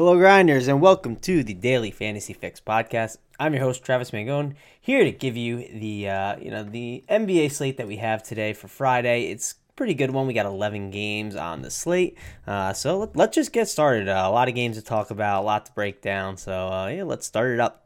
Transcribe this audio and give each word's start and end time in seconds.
Hello, 0.00 0.16
grinders, 0.16 0.66
and 0.66 0.80
welcome 0.80 1.14
to 1.16 1.44
the 1.44 1.52
Daily 1.52 1.90
Fantasy 1.90 2.32
Fix 2.32 2.58
podcast. 2.58 3.18
I'm 3.38 3.52
your 3.52 3.62
host 3.62 3.84
Travis 3.84 4.12
Mangone, 4.12 4.54
here 4.80 5.04
to 5.04 5.12
give 5.12 5.36
you 5.36 5.58
the 5.58 6.08
uh, 6.08 6.36
you 6.38 6.50
know 6.50 6.62
the 6.62 7.04
NBA 7.06 7.52
slate 7.52 7.76
that 7.76 7.86
we 7.86 7.96
have 7.96 8.22
today 8.22 8.54
for 8.54 8.66
Friday. 8.66 9.24
It's 9.24 9.56
pretty 9.76 9.92
good 9.92 10.10
one. 10.10 10.26
We 10.26 10.32
got 10.32 10.46
11 10.46 10.90
games 10.90 11.36
on 11.36 11.60
the 11.60 11.70
slate, 11.70 12.16
uh, 12.46 12.72
so 12.72 13.10
let, 13.14 13.28
us 13.28 13.34
just 13.34 13.52
get 13.52 13.68
started. 13.68 14.08
Uh, 14.08 14.22
a 14.24 14.30
lot 14.30 14.48
of 14.48 14.54
games 14.54 14.78
to 14.78 14.82
talk 14.82 15.10
about, 15.10 15.42
a 15.42 15.44
lot 15.44 15.66
to 15.66 15.72
break 15.72 16.00
down. 16.00 16.38
So 16.38 16.68
uh, 16.68 16.86
yeah, 16.86 17.04
let's 17.04 17.26
start 17.26 17.50
it 17.50 17.60
up. 17.60 17.84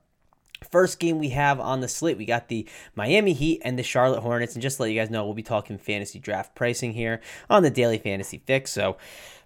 First 0.70 1.00
game 1.00 1.18
we 1.18 1.30
have 1.30 1.58
on 1.58 1.80
the 1.80 1.88
slate, 1.88 2.16
we 2.16 2.26
got 2.26 2.46
the 2.46 2.64
Miami 2.94 3.32
Heat 3.32 3.60
and 3.64 3.76
the 3.76 3.82
Charlotte 3.82 4.20
Hornets. 4.20 4.54
And 4.54 4.62
just 4.62 4.76
to 4.76 4.84
let 4.84 4.92
you 4.92 5.00
guys 5.00 5.10
know, 5.10 5.24
we'll 5.24 5.34
be 5.34 5.42
talking 5.42 5.78
fantasy 5.78 6.20
draft 6.20 6.54
pricing 6.54 6.92
here 6.92 7.20
on 7.50 7.64
the 7.64 7.70
Daily 7.70 7.98
Fantasy 7.98 8.40
Fix. 8.46 8.70
So 8.70 8.98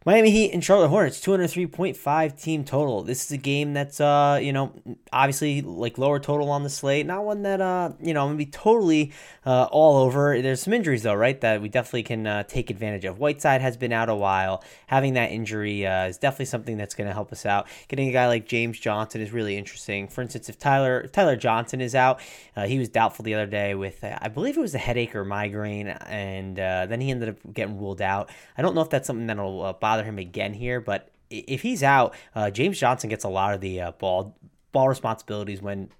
Miami 0.04 0.30
Heat 0.30 0.52
and 0.52 0.64
Charlotte 0.64 0.88
Hornets, 0.88 1.20
203.5 1.20 2.40
team 2.40 2.64
total. 2.64 3.02
This 3.02 3.24
is 3.24 3.32
a 3.32 3.36
game 3.36 3.74
that's, 3.74 4.00
uh, 4.00 4.38
you 4.40 4.52
know, 4.52 4.72
obviously 5.12 5.60
like 5.60 5.98
lower 5.98 6.20
total 6.20 6.50
on 6.50 6.62
the 6.62 6.70
slate. 6.70 7.04
Not 7.04 7.24
one 7.24 7.42
that, 7.42 7.60
uh, 7.60 7.92
you 8.00 8.14
know, 8.14 8.22
I'm 8.22 8.32
to 8.32 8.36
be 8.36 8.46
totally 8.46 9.12
uh, 9.44 9.68
all 9.72 9.96
over. 9.96 10.40
There's 10.40 10.62
some 10.62 10.72
injuries, 10.72 11.02
though, 11.02 11.14
right, 11.14 11.40
that 11.40 11.60
we 11.60 11.68
definitely 11.68 12.04
can 12.04 12.26
uh, 12.26 12.44
take 12.44 12.70
advantage 12.70 13.04
of. 13.04 13.18
Whiteside 13.18 13.60
has 13.60 13.76
been 13.76 13.92
out 13.92 14.08
a 14.08 14.14
while. 14.14 14.62
Having 14.86 15.14
that 15.14 15.32
injury 15.32 15.86
uh, 15.86 16.06
is 16.06 16.16
definitely 16.16 16.46
something 16.46 16.76
that's 16.76 16.94
to 17.08 17.12
help 17.12 17.32
us 17.32 17.44
out. 17.44 17.66
Getting 17.88 18.08
a 18.08 18.12
guy 18.12 18.28
like 18.28 18.46
James 18.46 18.78
Johnson 18.78 19.20
is 19.20 19.32
really 19.32 19.56
interesting. 19.56 20.06
For 20.06 20.22
instance, 20.22 20.48
if 20.48 20.58
Tyler 20.58 21.00
if 21.00 21.12
Tyler 21.12 21.36
Johnson 21.36 21.80
is 21.80 21.94
out, 21.94 22.20
uh, 22.56 22.66
he 22.66 22.78
was 22.78 22.88
doubtful 22.88 23.24
the 23.24 23.34
other 23.34 23.46
day 23.46 23.74
with, 23.74 24.02
uh, 24.04 24.18
I 24.20 24.28
believe 24.28 24.56
it 24.56 24.60
was 24.60 24.74
a 24.74 24.78
headache 24.78 25.14
or 25.14 25.24
migraine, 25.24 25.88
and 25.88 26.58
uh, 26.58 26.86
then 26.86 27.00
he 27.00 27.10
ended 27.10 27.30
up 27.30 27.36
getting 27.52 27.78
ruled 27.78 28.02
out. 28.02 28.30
I 28.56 28.62
don't 28.62 28.74
know 28.74 28.80
if 28.80 28.90
that's 28.90 29.06
something 29.06 29.26
that'll 29.26 29.62
uh, 29.62 29.72
bother 29.98 30.08
him 30.08 30.18
again 30.18 30.54
here, 30.54 30.80
but 30.80 31.10
if 31.28 31.62
he's 31.62 31.82
out, 31.82 32.14
uh, 32.34 32.50
James 32.50 32.78
Johnson 32.78 33.10
gets 33.10 33.24
a 33.24 33.28
lot 33.28 33.54
of 33.54 33.60
the 33.60 33.80
uh, 33.80 33.92
ball 33.92 34.36
ball 34.70 34.88
responsibilities 34.88 35.60
when 35.60 35.90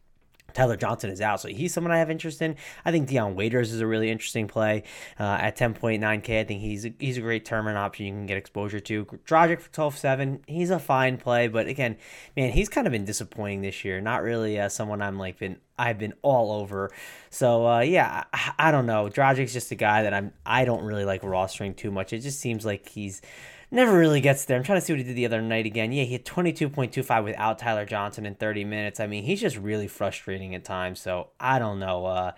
Tyler 0.55 0.77
Johnson 0.77 1.11
is 1.11 1.21
out, 1.21 1.41
so 1.41 1.49
he's 1.49 1.75
someone 1.75 1.93
I 1.93 1.99
have 1.99 2.11
interest 2.11 2.41
in. 2.41 2.57
I 2.85 2.91
think 2.91 3.09
Dion 3.09 3.35
Waiters 3.35 3.73
is 3.73 3.81
a 3.81 3.87
really 3.87 4.11
interesting 4.11 4.49
play 4.49 4.85
uh, 5.21 5.39
at 5.41 5.59
10.9K. 5.59 6.41
I 6.41 6.45
think 6.45 6.61
he's 6.63 6.87
a, 6.87 6.95
he's 6.99 7.19
a 7.19 7.21
great 7.21 7.45
tournament 7.45 7.77
option 7.77 8.07
you 8.07 8.13
can 8.13 8.27
get 8.27 8.39
exposure 8.39 8.81
to. 8.81 9.05
Dragic 9.27 9.61
for 9.61 9.71
12.7, 9.71 10.41
he's 10.47 10.71
a 10.71 10.79
fine 10.79 11.19
play, 11.19 11.49
but 11.49 11.67
again, 11.67 11.97
man, 12.35 12.51
he's 12.53 12.69
kind 12.69 12.87
of 12.87 12.93
been 12.93 13.05
disappointing 13.05 13.61
this 13.61 13.85
year. 13.85 14.01
Not 14.01 14.23
really 14.23 14.59
uh, 14.59 14.69
someone 14.69 15.03
I'm 15.03 15.19
like 15.19 15.39
been 15.39 15.59
I've 15.79 15.99
been 15.99 16.15
all 16.23 16.51
over. 16.51 16.91
So 17.31 17.67
uh, 17.67 17.81
yeah, 17.81 18.25
I, 18.33 18.53
I 18.59 18.71
don't 18.71 18.87
know. 18.87 19.09
Dragic's 19.09 19.53
just 19.53 19.71
a 19.71 19.77
guy 19.77 20.05
that 20.05 20.15
I'm 20.15 20.33
I 20.47 20.65
don't 20.65 20.83
really 20.83 21.05
like 21.05 21.23
rostering 21.23 21.77
too 21.77 21.91
much. 21.91 22.13
It 22.13 22.21
just 22.21 22.41
seems 22.41 22.65
like 22.65 22.89
he's 22.89 23.21
never 23.71 23.97
really 23.97 24.21
gets 24.21 24.45
there. 24.45 24.57
I'm 24.57 24.63
trying 24.63 24.81
to 24.81 24.85
see 24.85 24.93
what 24.93 24.99
he 24.99 25.05
did 25.05 25.17
the 25.17 25.27
other 25.27 25.43
night 25.43 25.67
again. 25.67 25.93
Yeah, 25.93 26.05
he 26.05 26.13
had 26.13 26.25
22.25 26.25 27.25
without 27.25 27.59
Tyler 27.59 27.85
Johnson 27.85 28.27
in 28.27 28.35
30 28.35 28.65
minutes. 28.65 29.01
I 29.01 29.07
mean, 29.07 29.25
he's 29.25 29.41
just 29.41 29.57
really 29.57 29.89
frustrating 29.89 30.55
at 30.55 30.65
times. 30.65 31.01
So 31.01 31.29
I 31.39 31.59
don't 31.59 31.79
know. 31.79 32.07
Uh, 32.07 32.33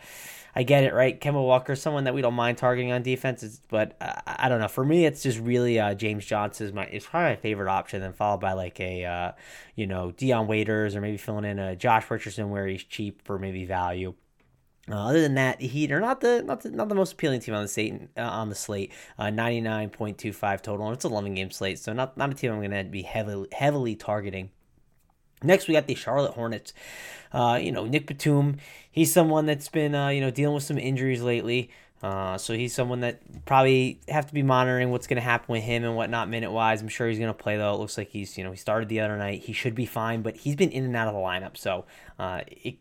I 0.55 0.65
get 0.65 0.85
it, 0.85 0.93
right? 0.93 1.21
Kemba 1.21 1.45
Walker, 1.45 1.77
someone 1.77 2.05
that 2.05 2.15
we 2.15 2.23
don't 2.23 2.35
mind 2.35 2.59
targeting 2.59 2.91
on 2.91 3.03
defense, 3.03 3.61
but 3.69 3.97
uh, 4.01 4.21
I 4.27 4.49
don't 4.49 4.61
know. 4.61 4.69
For 4.69 4.85
me, 4.85 5.07
it's 5.07 5.23
just 5.23 5.39
really 5.39 5.79
uh, 5.79 5.95
James 5.95 6.25
Johnson 6.25 6.67
is 6.67 6.73
my 6.73 6.87
probably 6.87 7.31
my 7.31 7.37
favorite 7.37 7.71
option, 7.71 8.01
then 8.01 8.13
followed 8.13 8.41
by 8.41 8.55
like 8.55 8.81
a 8.81 9.05
uh, 9.05 9.33
you 9.77 9.87
know 9.87 10.11
Dion 10.11 10.49
Waiters 10.49 10.97
or 10.97 11.01
maybe 11.01 11.19
filling 11.19 11.45
in 11.45 11.59
a 11.59 11.77
Josh 11.77 12.11
Richardson 12.11 12.51
where 12.51 12.67
he's 12.67 12.83
cheap 12.83 13.23
for 13.23 13.39
maybe 13.39 13.65
value. 13.65 14.15
Uh, 14.89 14.95
other 14.95 15.21
than 15.21 15.35
that, 15.35 15.59
the 15.59 15.67
Heat 15.67 15.93
are 15.93 16.01
not 16.01 16.21
the 16.21 16.43
not 16.43 16.63
the, 16.63 16.71
not 16.71 16.89
the 16.89 16.95
most 16.95 17.13
appealing 17.13 17.41
team 17.41 17.55
on 17.55 17.63
the 17.63 17.69
slate. 17.69 17.95
Uh, 18.17 18.23
on 18.23 18.49
the 18.49 18.55
slate, 18.55 18.93
uh, 19.19 19.31
ninety 19.31 19.61
nine 19.61 19.91
point 19.91 20.19
two 20.19 20.33
five 20.33 20.63
total. 20.63 20.87
And 20.87 20.95
it's 20.95 21.05
a 21.05 21.09
eleven 21.09 21.35
game 21.35 21.51
slate, 21.51 21.79
so 21.79 21.93
not 21.93 22.17
not 22.17 22.31
a 22.31 22.35
team 22.35 22.53
I'm 22.53 22.59
going 22.59 22.71
to 22.71 22.91
be 22.91 23.03
heavily 23.03 23.49
heavily 23.53 23.95
targeting. 23.95 24.51
Next, 25.43 25.69
we 25.69 25.75
got 25.75 25.87
the 25.87 25.95
Charlotte 25.95 26.33
Hornets. 26.33 26.75
Uh, 27.33 27.59
you 27.61 27.73
know, 27.73 27.87
Nick 27.87 28.07
Batum. 28.07 28.57
He's 28.91 29.13
someone 29.13 29.47
that's 29.47 29.69
been 29.69 29.95
uh, 29.95 30.09
you 30.09 30.21
know 30.21 30.31
dealing 30.31 30.55
with 30.55 30.65
some 30.65 30.79
injuries 30.79 31.23
lately. 31.23 31.71
Uh, 32.03 32.39
so 32.39 32.55
he's 32.55 32.75
someone 32.75 33.01
that 33.01 33.21
probably 33.45 34.01
have 34.09 34.27
to 34.27 34.33
be 34.33 34.43
monitoring 34.43 34.91
what's 34.91 35.07
going 35.07 35.17
to 35.17 35.23
happen 35.23 35.53
with 35.53 35.63
him 35.63 35.85
and 35.85 35.95
whatnot 35.95 36.31
minute 36.31 36.51
wise. 36.51 36.81
I'm 36.81 36.89
sure 36.89 37.07
he's 37.07 37.19
going 37.19 37.29
to 37.29 37.35
play 37.35 37.59
though. 37.59 37.75
It 37.75 37.79
looks 37.79 37.99
like 37.99 38.09
he's 38.09 38.39
you 38.39 38.45
know 38.45 38.51
he 38.51 38.57
started 38.57 38.89
the 38.89 39.01
other 39.01 39.17
night. 39.19 39.43
He 39.43 39.53
should 39.53 39.75
be 39.75 39.87
fine, 39.87 40.23
but 40.23 40.37
he's 40.37 40.57
been 40.57 40.71
in 40.71 40.85
and 40.85 40.97
out 40.97 41.09
of 41.09 41.15
the 41.15 41.21
lineup. 41.21 41.57
So 41.57 41.85
uh, 42.19 42.41
it, 42.47 42.77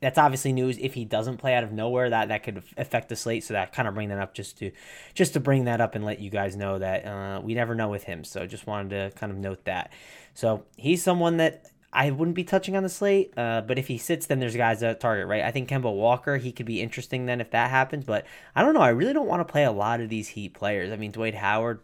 that's 0.00 0.18
obviously 0.18 0.52
news. 0.52 0.78
If 0.78 0.94
he 0.94 1.04
doesn't 1.04 1.38
play 1.38 1.54
out 1.54 1.64
of 1.64 1.72
nowhere, 1.72 2.10
that 2.10 2.28
that 2.28 2.42
could 2.42 2.62
affect 2.76 3.08
the 3.08 3.16
slate. 3.16 3.44
So 3.44 3.54
that 3.54 3.72
kind 3.72 3.88
of 3.88 3.94
bring 3.94 4.08
that 4.10 4.18
up 4.18 4.34
just 4.34 4.58
to 4.58 4.70
just 5.14 5.32
to 5.32 5.40
bring 5.40 5.64
that 5.64 5.80
up 5.80 5.94
and 5.94 6.04
let 6.04 6.20
you 6.20 6.30
guys 6.30 6.56
know 6.56 6.78
that 6.78 7.04
uh, 7.04 7.40
we 7.42 7.54
never 7.54 7.74
know 7.74 7.88
with 7.88 8.04
him. 8.04 8.24
So 8.24 8.46
just 8.46 8.66
wanted 8.66 8.90
to 8.90 9.18
kind 9.18 9.32
of 9.32 9.38
note 9.38 9.64
that. 9.64 9.92
So 10.34 10.64
he's 10.76 11.02
someone 11.02 11.38
that 11.38 11.66
I 11.92 12.10
wouldn't 12.10 12.34
be 12.34 12.44
touching 12.44 12.76
on 12.76 12.82
the 12.82 12.88
slate. 12.88 13.32
Uh, 13.36 13.62
but 13.62 13.78
if 13.78 13.88
he 13.88 13.98
sits, 13.98 14.26
then 14.26 14.40
there's 14.40 14.54
guys 14.54 14.82
at 14.82 15.00
target, 15.00 15.26
right? 15.26 15.42
I 15.42 15.50
think 15.50 15.68
Kemba 15.68 15.92
Walker, 15.92 16.36
he 16.36 16.52
could 16.52 16.66
be 16.66 16.80
interesting 16.82 17.26
then 17.26 17.40
if 17.40 17.50
that 17.50 17.70
happens. 17.70 18.04
But 18.04 18.26
I 18.54 18.62
don't 18.62 18.74
know. 18.74 18.80
I 18.80 18.90
really 18.90 19.14
don't 19.14 19.26
want 19.26 19.40
to 19.40 19.50
play 19.50 19.64
a 19.64 19.72
lot 19.72 20.00
of 20.00 20.08
these 20.08 20.28
Heat 20.28 20.54
players. 20.54 20.92
I 20.92 20.96
mean, 20.96 21.12
Dwight 21.12 21.34
Howard, 21.34 21.80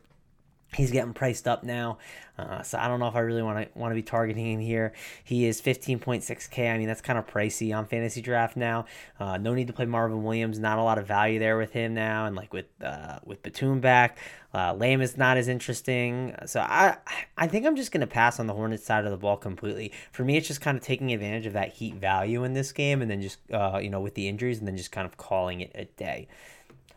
He's 0.75 0.91
getting 0.91 1.13
priced 1.13 1.47
up 1.47 1.63
now, 1.63 1.99
uh, 2.39 2.63
so 2.63 2.79
I 2.79 2.89
don't 2.89 2.99
know 2.99 3.07
if 3.07 3.15
I 3.15 3.21
really 3.21 3.43
want 3.43 3.73
to 3.73 3.79
want 3.79 3.93
to 3.93 3.95
be 3.95 4.03
targeting 4.03 4.53
him 4.53 4.61
here. 4.61 4.93
He 5.23 5.47
is 5.47 5.61
15.6k. 5.61 6.73
I 6.73 6.79
mean 6.79 6.89
that's 6.89 7.01
kind 7.01 7.19
of 7.19 7.27
pricey 7.27 7.77
on 7.77 7.87
fantasy 7.87 8.21
draft 8.21 8.57
now. 8.57 8.87
Uh, 9.21 9.37
no 9.37 9.55
need 9.55 9.69
to 9.69 9.73
play 9.73 9.87
Marvin 9.87 10.25
Williams. 10.25 10.59
Not 10.59 10.79
a 10.79 10.83
lot 10.83 10.99
of 10.99 11.07
value 11.07 11.39
there 11.39 11.57
with 11.57 11.73
him 11.73 11.95
now, 11.95 12.27
and 12.27 12.35
like 12.35 12.53
with 12.53 12.67
uh, 12.83 13.21
with 13.25 13.43
Batum 13.43 13.81
back, 13.81 14.19
uh, 14.53 14.75
Lamb 14.75 15.01
is 15.01 15.17
not 15.17 15.37
as 15.37 15.49
interesting. 15.49 16.35
So 16.47 16.61
I 16.61 16.97
I 17.37 17.47
think 17.47 17.67
I'm 17.67 17.77
just 17.77 17.93
gonna 17.93 18.07
pass 18.07 18.41
on 18.41 18.47
the 18.47 18.55
Hornets 18.55 18.85
side 18.85 19.05
of 19.05 19.11
the 19.11 19.17
ball 19.17 19.37
completely. 19.37 19.93
For 20.11 20.25
me, 20.25 20.37
it's 20.37 20.49
just 20.49 20.61
kind 20.61 20.77
of 20.77 20.83
taking 20.83 21.13
advantage 21.13 21.47
of 21.47 21.53
that 21.53 21.75
Heat 21.75 21.95
value 21.95 22.45
in 22.45 22.55
this 22.55 22.73
game, 22.73 23.01
and 23.01 23.11
then 23.11 23.23
just 23.23 23.39
uh, 23.53 23.79
you 23.81 23.91
know 23.91 24.01
with 24.01 24.15
the 24.15 24.29
injuries, 24.29 24.59
and 24.59 24.67
then 24.67 24.77
just 24.77 24.93
kind 24.93 25.07
of 25.07 25.17
calling 25.17 25.61
it 25.61 25.71
a 25.75 25.85
day. 25.85 26.29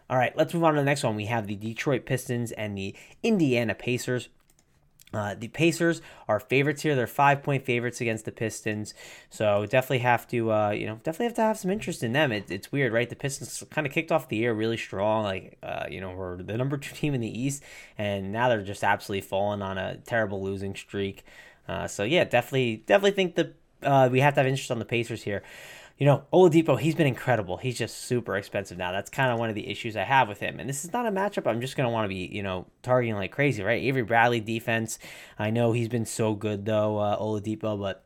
All 0.09 0.18
right, 0.18 0.35
let's 0.38 0.53
move 0.53 0.63
on 0.63 0.73
to 0.73 0.79
the 0.79 0.85
next 0.85 1.03
one. 1.03 1.16
We 1.16 1.25
have 1.25 1.47
the 1.47 1.56
Detroit 1.56 2.06
Pistons 2.06 2.51
and 2.53 2.78
the 2.78 2.95
Indiana 3.23 3.75
Pacers. 3.75 4.29
Uh, 5.13 5.35
the 5.35 5.47
Pacers 5.47 6.01
are 6.28 6.40
favorites 6.40 6.81
here. 6.81 6.95
They're 6.95 7.07
five 7.07 7.44
point 7.44 7.66
favorites 7.66 8.01
against 8.01 8.25
the 8.25 8.31
Pistons. 8.31 8.94
So 9.29 9.66
definitely 9.66 10.00
have 10.00 10.28
to, 10.29 10.51
uh, 10.51 10.69
you 10.72 10.85
know, 10.85 10.95
definitely 11.03 11.28
have 11.28 11.35
to 11.35 11.41
have 11.41 11.57
some 11.57 11.72
interest 11.72 12.03
in 12.03 12.13
them. 12.13 12.31
It, 12.31 12.50
it's 12.50 12.72
weird, 12.72 12.94
right? 12.94 13.09
The 13.09 13.16
Pistons 13.16 13.63
kind 13.69 13.88
of 13.88 13.94
kicked 13.94 14.12
off 14.12 14.29
the 14.29 14.38
year 14.38 14.53
really 14.53 14.78
strong. 14.78 15.23
Like, 15.23 15.57
uh, 15.63 15.85
you 15.90 16.01
know, 16.01 16.12
we're 16.12 16.41
the 16.41 16.57
number 16.57 16.78
two 16.78 16.95
team 16.95 17.13
in 17.13 17.22
the 17.22 17.39
East, 17.39 17.63
and 17.97 18.31
now 18.31 18.50
they're 18.50 18.62
just 18.62 18.84
absolutely 18.84 19.28
falling 19.28 19.62
on 19.62 19.78
a 19.78 19.97
terrible 19.97 20.41
losing 20.41 20.75
streak. 20.75 21.25
Uh, 21.68 21.88
so 21.88 22.03
yeah, 22.03 22.24
definitely, 22.24 22.83
definitely 22.86 23.12
think 23.12 23.36
that 23.36 23.56
uh, 23.83 24.10
we 24.12 24.21
have 24.21 24.33
to 24.36 24.39
have 24.39 24.48
interest 24.48 24.71
on 24.71 24.80
the 24.80 24.86
Pacers 24.86 25.24
here 25.24 25.44
you 25.97 26.05
know, 26.05 26.23
Oladipo, 26.31 26.79
he's 26.79 26.94
been 26.94 27.07
incredible. 27.07 27.57
He's 27.57 27.77
just 27.77 28.03
super 28.03 28.38
expensive 28.38 28.77
now. 28.77 28.91
That's 28.91 29.09
kind 29.09 29.31
of 29.31 29.39
one 29.39 29.49
of 29.49 29.55
the 29.55 29.67
issues 29.67 29.97
I 29.97 30.03
have 30.03 30.27
with 30.27 30.39
him. 30.39 30.59
And 30.59 30.69
this 30.69 30.85
is 30.85 30.94
not 30.94 31.07
a 31.07 31.11
matchup 31.11 31.47
I'm 31.47 31.59
just 31.59 31.75
going 31.75 31.88
to 31.88 31.91
want 31.91 32.05
to 32.05 32.09
be, 32.09 32.29
you 32.31 32.44
know, 32.44 32.67
targeting 32.83 33.15
like 33.15 33.31
crazy, 33.31 33.63
right? 33.63 33.81
Avery 33.81 34.03
Bradley 34.03 34.39
defense. 34.39 34.99
I 35.39 35.49
know 35.49 35.71
he's 35.71 35.89
been 35.89 36.05
so 36.05 36.35
good, 36.35 36.65
though, 36.65 36.99
uh, 36.99 37.19
Oladipo, 37.19 37.79
but 37.79 38.03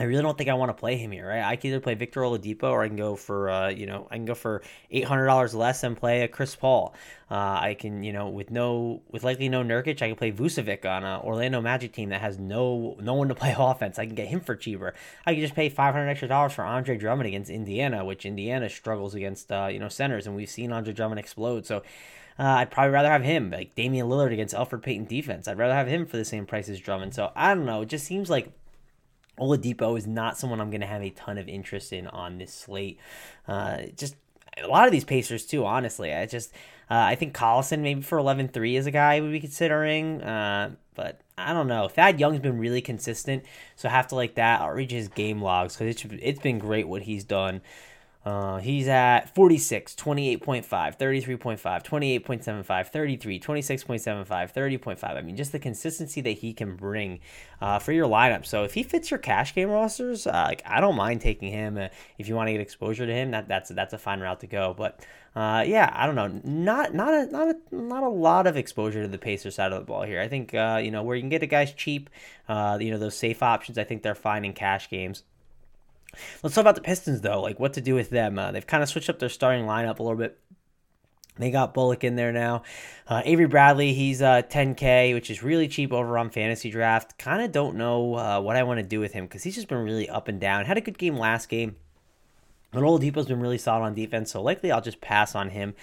I 0.00 0.04
really 0.04 0.22
don't 0.22 0.38
think 0.38 0.48
I 0.48 0.54
want 0.54 0.70
to 0.70 0.80
play 0.80 0.96
him 0.96 1.10
here, 1.10 1.28
right? 1.28 1.42
I 1.42 1.56
can 1.56 1.68
either 1.68 1.80
play 1.80 1.92
Victor 1.92 2.22
Oladipo 2.22 2.62
or 2.62 2.82
I 2.82 2.86
can 2.86 2.96
go 2.96 3.16
for, 3.16 3.50
uh, 3.50 3.68
you 3.68 3.84
know, 3.84 4.08
I 4.10 4.14
can 4.14 4.24
go 4.24 4.34
for 4.34 4.62
eight 4.90 5.04
hundred 5.04 5.26
dollars 5.26 5.54
less 5.54 5.82
and 5.84 5.94
play 5.94 6.22
a 6.22 6.28
Chris 6.28 6.56
Paul. 6.56 6.94
Uh, 7.30 7.34
I 7.60 7.76
can, 7.78 8.02
you 8.02 8.14
know, 8.14 8.30
with 8.30 8.50
no, 8.50 9.02
with 9.10 9.24
likely 9.24 9.50
no 9.50 9.62
Nurkic, 9.62 10.00
I 10.00 10.08
can 10.08 10.16
play 10.16 10.32
Vucevic 10.32 10.86
on 10.86 11.04
a 11.04 11.20
Orlando 11.20 11.60
Magic 11.60 11.92
team 11.92 12.08
that 12.08 12.22
has 12.22 12.38
no, 12.38 12.96
no 12.98 13.12
one 13.12 13.28
to 13.28 13.34
play 13.34 13.54
offense. 13.58 13.98
I 13.98 14.06
can 14.06 14.14
get 14.14 14.28
him 14.28 14.40
for 14.40 14.56
cheaper. 14.56 14.94
I 15.26 15.34
can 15.34 15.42
just 15.42 15.54
pay 15.54 15.68
five 15.68 15.92
hundred 15.92 16.08
extra 16.08 16.28
dollars 16.28 16.54
for 16.54 16.64
Andre 16.64 16.96
Drummond 16.96 17.26
against 17.26 17.50
Indiana, 17.50 18.02
which 18.02 18.24
Indiana 18.24 18.70
struggles 18.70 19.14
against, 19.14 19.52
uh, 19.52 19.68
you 19.70 19.78
know, 19.78 19.90
centers, 19.90 20.26
and 20.26 20.34
we've 20.34 20.48
seen 20.48 20.72
Andre 20.72 20.94
Drummond 20.94 21.18
explode. 21.18 21.66
So 21.66 21.82
uh, 22.38 22.44
I'd 22.44 22.70
probably 22.70 22.92
rather 22.92 23.10
have 23.10 23.22
him, 23.22 23.50
like 23.50 23.74
Damian 23.74 24.08
Lillard 24.08 24.32
against 24.32 24.54
Elfrid 24.54 24.80
Payton 24.80 25.04
defense. 25.04 25.46
I'd 25.46 25.58
rather 25.58 25.74
have 25.74 25.88
him 25.88 26.06
for 26.06 26.16
the 26.16 26.24
same 26.24 26.46
price 26.46 26.70
as 26.70 26.80
Drummond. 26.80 27.12
So 27.12 27.32
I 27.36 27.54
don't 27.54 27.66
know. 27.66 27.82
It 27.82 27.90
just 27.90 28.06
seems 28.06 28.30
like 28.30 28.50
Oladipo 29.40 29.96
is 29.96 30.06
not 30.06 30.36
someone 30.36 30.60
I'm 30.60 30.70
going 30.70 30.80
to 30.82 30.86
have 30.86 31.02
a 31.02 31.10
ton 31.10 31.38
of 31.38 31.48
interest 31.48 31.92
in 31.92 32.06
on 32.06 32.38
this 32.38 32.52
slate. 32.52 32.98
Uh, 33.48 33.82
just 33.96 34.16
a 34.62 34.68
lot 34.68 34.86
of 34.86 34.92
these 34.92 35.04
Pacers 35.04 35.46
too. 35.46 35.64
Honestly, 35.64 36.12
I 36.12 36.26
just 36.26 36.52
uh, 36.90 36.94
I 36.94 37.14
think 37.14 37.34
Collison 37.34 37.80
maybe 37.80 38.02
for 38.02 38.18
11-3 38.18 38.76
is 38.76 38.86
a 38.86 38.90
guy 38.90 39.20
we'd 39.20 39.32
be 39.32 39.40
considering. 39.40 40.22
Uh, 40.22 40.72
but 40.94 41.20
I 41.38 41.52
don't 41.52 41.68
know. 41.68 41.88
Thad 41.88 42.20
Young's 42.20 42.40
been 42.40 42.58
really 42.58 42.82
consistent, 42.82 43.44
so 43.76 43.88
I 43.88 43.92
have 43.92 44.08
to 44.08 44.16
like 44.16 44.34
that. 44.34 44.60
I'll 44.60 44.70
read 44.70 44.90
his 44.90 45.08
game 45.08 45.40
logs 45.40 45.76
because 45.76 45.94
it's 45.94 46.04
it's 46.20 46.40
been 46.40 46.58
great 46.58 46.88
what 46.88 47.02
he's 47.02 47.24
done. 47.24 47.62
Uh, 48.22 48.58
he's 48.58 48.86
at 48.86 49.34
46, 49.34 49.94
28.5, 49.94 50.66
33.5, 50.68 51.82
28.75, 51.82 52.86
33, 52.88 53.40
26.75, 53.40 54.26
30.5. 54.28 55.04
I 55.04 55.22
mean, 55.22 55.36
just 55.36 55.52
the 55.52 55.58
consistency 55.58 56.20
that 56.20 56.32
he 56.32 56.52
can 56.52 56.76
bring 56.76 57.20
uh, 57.62 57.78
for 57.78 57.92
your 57.92 58.06
lineup. 58.06 58.44
So 58.44 58.64
if 58.64 58.74
he 58.74 58.82
fits 58.82 59.10
your 59.10 59.16
cash 59.16 59.54
game 59.54 59.70
rosters, 59.70 60.26
uh, 60.26 60.32
like 60.32 60.62
I 60.66 60.80
don't 60.80 60.96
mind 60.96 61.22
taking 61.22 61.50
him. 61.50 61.78
Uh, 61.78 61.88
if 62.18 62.28
you 62.28 62.34
want 62.34 62.48
to 62.48 62.52
get 62.52 62.60
exposure 62.60 63.06
to 63.06 63.12
him, 63.12 63.30
that 63.30 63.48
that's 63.48 63.70
that's 63.70 63.94
a 63.94 63.98
fine 63.98 64.20
route 64.20 64.40
to 64.40 64.46
go. 64.46 64.74
But 64.76 65.00
uh, 65.34 65.64
yeah, 65.66 65.90
I 65.94 66.04
don't 66.04 66.14
know. 66.14 66.28
Not 66.44 66.92
not 66.92 67.14
a 67.14 67.26
not 67.26 67.48
a 67.48 67.74
not 67.74 68.02
a 68.02 68.08
lot 68.08 68.46
of 68.46 68.54
exposure 68.54 69.00
to 69.00 69.08
the 69.08 69.18
Pacer 69.18 69.50
side 69.50 69.72
of 69.72 69.78
the 69.78 69.86
ball 69.86 70.02
here. 70.02 70.20
I 70.20 70.28
think 70.28 70.52
uh, 70.52 70.78
you 70.82 70.90
know 70.90 71.02
where 71.02 71.16
you 71.16 71.22
can 71.22 71.30
get 71.30 71.40
the 71.40 71.46
guys 71.46 71.72
cheap. 71.72 72.10
You 72.48 72.90
know 72.90 72.98
those 72.98 73.16
safe 73.16 73.42
options. 73.42 73.78
I 73.78 73.84
think 73.84 74.02
they're 74.02 74.14
fine 74.14 74.44
in 74.44 74.52
cash 74.52 74.90
games. 74.90 75.22
Let's 76.42 76.54
talk 76.54 76.62
about 76.62 76.74
the 76.74 76.80
Pistons, 76.80 77.20
though. 77.20 77.40
Like 77.40 77.60
what 77.60 77.74
to 77.74 77.80
do 77.80 77.94
with 77.94 78.10
them. 78.10 78.38
Uh, 78.38 78.52
they've 78.52 78.66
kind 78.66 78.82
of 78.82 78.88
switched 78.88 79.10
up 79.10 79.18
their 79.18 79.28
starting 79.28 79.64
lineup 79.64 79.98
a 79.98 80.02
little 80.02 80.18
bit. 80.18 80.38
They 81.36 81.50
got 81.50 81.72
Bullock 81.72 82.04
in 82.04 82.16
there 82.16 82.32
now. 82.32 82.62
Uh, 83.08 83.22
Avery 83.24 83.46
Bradley, 83.46 83.94
he's 83.94 84.20
uh, 84.20 84.42
10K, 84.42 85.14
which 85.14 85.30
is 85.30 85.42
really 85.42 85.68
cheap 85.68 85.92
over 85.92 86.18
on 86.18 86.28
Fantasy 86.30 86.70
Draft. 86.70 87.18
Kind 87.18 87.42
of 87.42 87.50
don't 87.50 87.76
know 87.76 88.14
uh, 88.14 88.40
what 88.40 88.56
I 88.56 88.62
want 88.62 88.78
to 88.78 88.84
do 88.84 89.00
with 89.00 89.12
him 89.12 89.24
because 89.24 89.42
he's 89.42 89.54
just 89.54 89.68
been 89.68 89.78
really 89.78 90.08
up 90.08 90.28
and 90.28 90.40
down. 90.40 90.66
Had 90.66 90.76
a 90.76 90.82
good 90.82 90.98
game 90.98 91.16
last 91.16 91.48
game. 91.48 91.76
But 92.72 92.82
Oladipo's 92.82 93.26
been 93.26 93.40
really 93.40 93.58
solid 93.58 93.84
on 93.84 93.94
defense, 93.94 94.30
so 94.30 94.42
likely 94.42 94.70
I'll 94.70 94.80
just 94.80 95.00
pass 95.00 95.34
on 95.34 95.50
him. 95.50 95.74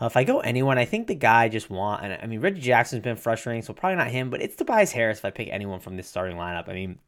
Uh, 0.00 0.06
if 0.06 0.16
I 0.16 0.24
go 0.24 0.40
anyone, 0.40 0.78
I 0.78 0.86
think 0.86 1.06
the 1.06 1.14
guy 1.14 1.44
I 1.44 1.48
just 1.48 1.68
want, 1.68 2.02
and 2.02 2.18
I 2.22 2.26
mean 2.26 2.40
Reggie 2.40 2.62
Jackson's 2.62 3.02
been 3.02 3.16
frustrating, 3.16 3.62
so 3.62 3.74
probably 3.74 3.96
not 3.96 4.08
him. 4.08 4.30
But 4.30 4.40
it's 4.40 4.56
Tobias 4.56 4.92
Harris 4.92 5.18
if 5.18 5.24
I 5.26 5.30
pick 5.30 5.48
anyone 5.50 5.80
from 5.80 5.96
this 5.96 6.08
starting 6.08 6.38
lineup. 6.38 6.68
I 6.68 6.72
mean, 6.72 6.98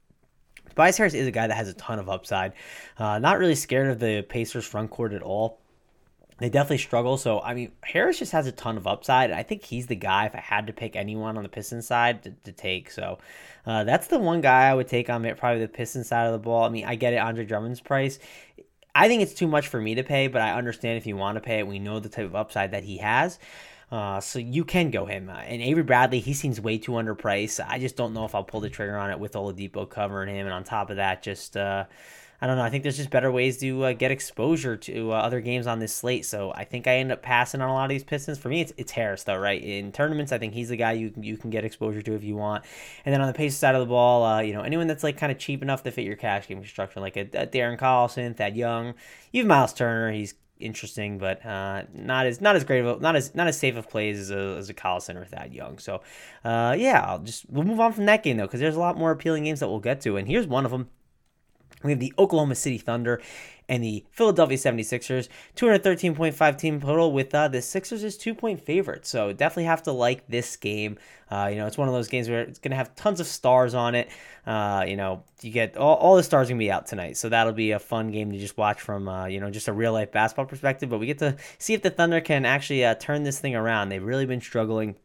Tobias 0.69 0.97
Harris 0.97 1.14
is 1.14 1.26
a 1.26 1.31
guy 1.31 1.47
that 1.47 1.56
has 1.56 1.69
a 1.69 1.75
ton 1.75 1.99
of 1.99 2.09
upside. 2.09 2.53
Uh, 2.99 3.19
not 3.19 3.38
really 3.38 3.55
scared 3.55 3.88
of 3.88 3.99
the 3.99 4.23
Pacers 4.23 4.64
front 4.64 4.91
court 4.91 5.12
at 5.12 5.23
all. 5.23 5.59
They 6.38 6.49
definitely 6.49 6.79
struggle. 6.79 7.19
So, 7.19 7.41
I 7.41 7.55
mean, 7.55 7.73
Harris 7.82 8.19
just 8.19 8.32
has 8.32 8.47
a 8.47 8.53
ton 8.53 8.76
of 8.76 8.87
upside. 8.87 9.31
I 9.31 9.43
think 9.43 9.62
he's 9.64 9.87
the 9.87 9.94
guy, 9.94 10.26
if 10.26 10.35
I 10.35 10.41
had 10.41 10.67
to 10.67 10.73
pick 10.73 10.97
anyone 10.97 11.37
on 11.37 11.43
the 11.43 11.49
Pistons 11.49 11.87
side, 11.87 12.23
to, 12.25 12.31
to 12.44 12.53
take. 12.53 12.91
So, 12.91 13.19
uh, 13.67 13.85
that's 13.85 14.09
the 14.09 14.19
one 14.19 14.41
guy 14.41 14.69
I 14.69 14.75
would 14.75 14.88
take 14.88 15.09
on 15.09 15.25
it, 15.25 15.37
probably 15.37 15.61
the 15.61 15.69
Pistons 15.69 16.09
side 16.09 16.26
of 16.26 16.32
the 16.32 16.38
ball. 16.38 16.64
I 16.64 16.69
mean, 16.69 16.85
I 16.85 16.97
get 16.97 17.12
it, 17.12 17.19
Andre 17.19 17.44
Drummond's 17.44 17.81
price. 17.81 18.19
I 18.94 19.09
think 19.09 19.23
it's 19.23 19.35
too 19.35 19.47
much 19.47 19.69
for 19.69 19.81
me 19.81 19.94
to 19.94 20.03
pay, 20.03 20.26
but 20.26 20.43
I 20.43 20.53
understand 20.53 20.99
if 20.99 21.06
you 21.06 21.17
want 21.17 21.37
to 21.37 21.41
pay 21.41 21.61
it. 21.61 21.67
We 21.67 21.79
know 21.79 22.00
the 22.00 22.09
type 22.09 22.26
of 22.26 22.35
upside 22.35 22.73
that 22.73 22.85
he 22.85 22.99
has. 22.99 23.38
Uh, 23.93 24.23
so 24.23 24.39
you 24.39 24.65
can 24.65 24.91
go 24.91 25.05
him. 25.05 25.29
Uh, 25.29 25.35
and 25.35 25.61
Avery 25.61 25.83
Bradley, 25.83 26.19
he 26.19 26.33
seems 26.33 26.59
way 26.59 26.79
too 26.79 26.93
underpriced. 26.93 27.62
I 27.69 27.79
just 27.79 27.94
don't 27.94 28.15
know 28.15 28.25
if 28.25 28.35
I'll 28.35 28.43
pull 28.43 28.61
the 28.61 28.71
trigger 28.71 28.97
on 28.97 29.11
it 29.11 29.19
with 29.19 29.35
Oladipo 29.35 29.89
covering 29.89 30.35
him. 30.35 30.47
And 30.47 30.55
on 30.55 30.65
top 30.65 30.89
of 30.89 30.97
that, 30.97 31.23
just 31.23 31.59
uh, 31.59 31.85
I 32.41 32.47
don't 32.47 32.56
know. 32.56 32.62
I 32.62 32.71
think 32.71 32.85
there's 32.85 32.97
just 32.97 33.11
better 33.11 33.31
ways 33.31 33.59
to 33.59 33.85
uh, 33.85 33.93
get 33.93 34.11
exposure 34.11 34.79
to 34.79 35.12
uh, 35.12 35.17
other 35.17 35.43
games 35.43 35.67
on 35.67 35.79
this 35.79 35.94
slate. 35.94 36.25
So 36.25 36.55
I 36.55 36.65
think 36.65 36.87
I 36.87 36.97
end 36.97 37.12
up 37.12 37.21
passing 37.21 37.61
on 37.61 37.69
a 37.69 37.73
lot 37.75 37.85
of 37.85 37.91
these 37.91 38.03
Pistons. 38.03 38.39
For 38.39 38.49
me, 38.49 38.62
it's, 38.62 38.73
it's 38.79 38.93
Harris 38.93 39.25
though, 39.25 39.37
right? 39.37 39.62
In 39.62 39.93
tournaments, 39.93 40.33
I 40.33 40.38
think 40.38 40.55
he's 40.55 40.71
the 40.71 40.77
guy 40.77 40.93
you 40.93 41.12
you 41.21 41.37
can 41.37 41.50
get 41.50 41.67
exposure 41.67 42.00
to 42.00 42.15
if 42.15 42.25
you 42.25 42.35
want. 42.35 42.65
And 43.05 43.12
then 43.12 43.21
on 43.21 43.27
the 43.27 43.35
pace 43.35 43.55
side 43.55 43.75
of 43.75 43.81
the 43.83 43.87
ball, 43.87 44.43
you 44.43 44.55
know, 44.55 44.62
anyone 44.62 44.87
that's 44.87 45.05
like 45.05 45.19
kind 45.19 45.31
of 45.31 45.37
cheap 45.37 45.61
enough 45.61 45.83
to 45.83 45.91
fit 45.91 46.06
your 46.06 46.17
cash 46.17 46.49
game 46.49 46.61
construction, 46.61 47.03
like 47.03 47.19
a, 47.19 47.29
a 47.35 47.47
Darren 47.47 47.79
Collison, 47.79 48.35
Thad 48.35 48.56
Young, 48.56 48.95
even 49.35 49.49
Miles 49.49 49.75
Turner. 49.75 50.12
He's 50.12 50.33
interesting, 50.62 51.19
but 51.19 51.44
uh, 51.44 51.82
not 51.93 52.26
as 52.26 52.41
not 52.41 52.56
as 52.56 52.64
great 52.64 52.81
of 52.81 52.99
a, 52.99 53.00
not 53.00 53.17
as 53.17 53.35
not 53.35 53.47
as 53.47 53.59
safe 53.59 53.76
of 53.76 53.88
plays 53.88 54.19
as 54.19 54.31
a, 54.31 54.56
as 54.59 54.69
a 54.69 54.75
Collison 54.75 55.17
or 55.17 55.25
Thad 55.25 55.53
Young. 55.53 55.79
So 55.79 56.03
uh, 56.44 56.75
yeah, 56.79 57.05
I'll 57.06 57.19
just 57.19 57.49
we'll 57.49 57.64
move 57.64 57.81
on 57.81 57.93
from 57.93 58.06
that 58.06 58.23
game 58.23 58.37
though 58.37 58.47
because 58.47 58.61
there's 58.61 58.76
a 58.76 58.81
lot 58.81 58.97
more 58.97 59.11
appealing 59.11 59.44
games 59.44 59.61
that 59.61 59.69
we'll 59.69 59.81
get 59.81 60.00
to, 60.03 60.17
and 60.17 60.26
here's 60.26 60.47
one 60.47 60.64
of 60.64 60.70
them. 60.70 60.88
We 61.82 61.91
have 61.91 62.00
the 62.00 62.12
Oklahoma 62.19 62.55
City 62.55 62.79
Thunder 62.79 63.20
and 63.73 63.83
the 63.83 64.05
Philadelphia 64.11 64.59
76ers. 64.59 65.29
213.5 65.57 66.59
team 66.59 66.79
total 66.79 67.11
with 67.11 67.35
uh, 67.35 67.49
the 67.49 67.63
Sixers 67.63 68.05
is 68.05 68.19
two 68.19 68.35
point 68.35 68.61
favorite. 68.61 69.07
So 69.07 69.33
definitely 69.33 69.65
have 69.65 69.83
to 69.85 69.93
like 69.93 70.27
this 70.29 70.57
game. 70.57 70.99
Uh, 71.31 71.49
you 71.51 71.57
know, 71.57 71.67
it's 71.67 71.79
one 71.79 71.89
of 71.89 71.95
those 71.95 72.09
games 72.09 72.29
where 72.29 72.43
it's 72.43 72.59
going 72.59 72.73
to 72.73 72.77
have 72.77 72.95
tons 72.97 73.19
of 73.19 73.27
stars 73.27 73.73
on 73.73 73.95
it. 73.95 74.11
Uh, 74.47 74.85
you 74.87 74.95
know, 74.95 75.25
you 75.41 75.51
get 75.51 75.79
all, 75.79 75.95
all 75.95 76.17
the 76.17 76.23
stars 76.23 76.49
going 76.49 76.59
to 76.59 76.63
be 76.63 76.71
out 76.71 76.87
tonight. 76.87 77.17
So 77.17 77.31
that'll 77.31 77.55
be 77.55 77.71
a 77.71 77.79
fun 77.79 78.11
game 78.11 78.31
to 78.33 78.39
just 78.39 78.59
watch 78.59 78.79
from, 78.79 79.09
uh, 79.09 79.25
you 79.25 79.41
know, 79.41 79.51
just 79.51 79.69
a 79.69 79.73
real 79.73 79.95
life 79.95 80.13
basketball 80.13 80.45
perspective. 80.45 80.91
But 80.91 80.99
we 80.99 81.07
get 81.07 81.21
to 81.21 81.39
see 81.57 81.73
if 81.73 81.81
the 81.81 81.89
Thunder 81.89 82.21
can 82.21 82.45
actually 82.45 82.85
uh, 82.85 82.95
turn 82.97 83.23
this 83.23 83.41
thing 83.41 83.57
around. 83.57 83.89
They've 83.89 84.05
really 84.05 84.27
been 84.27 84.43
struggling 84.43 84.97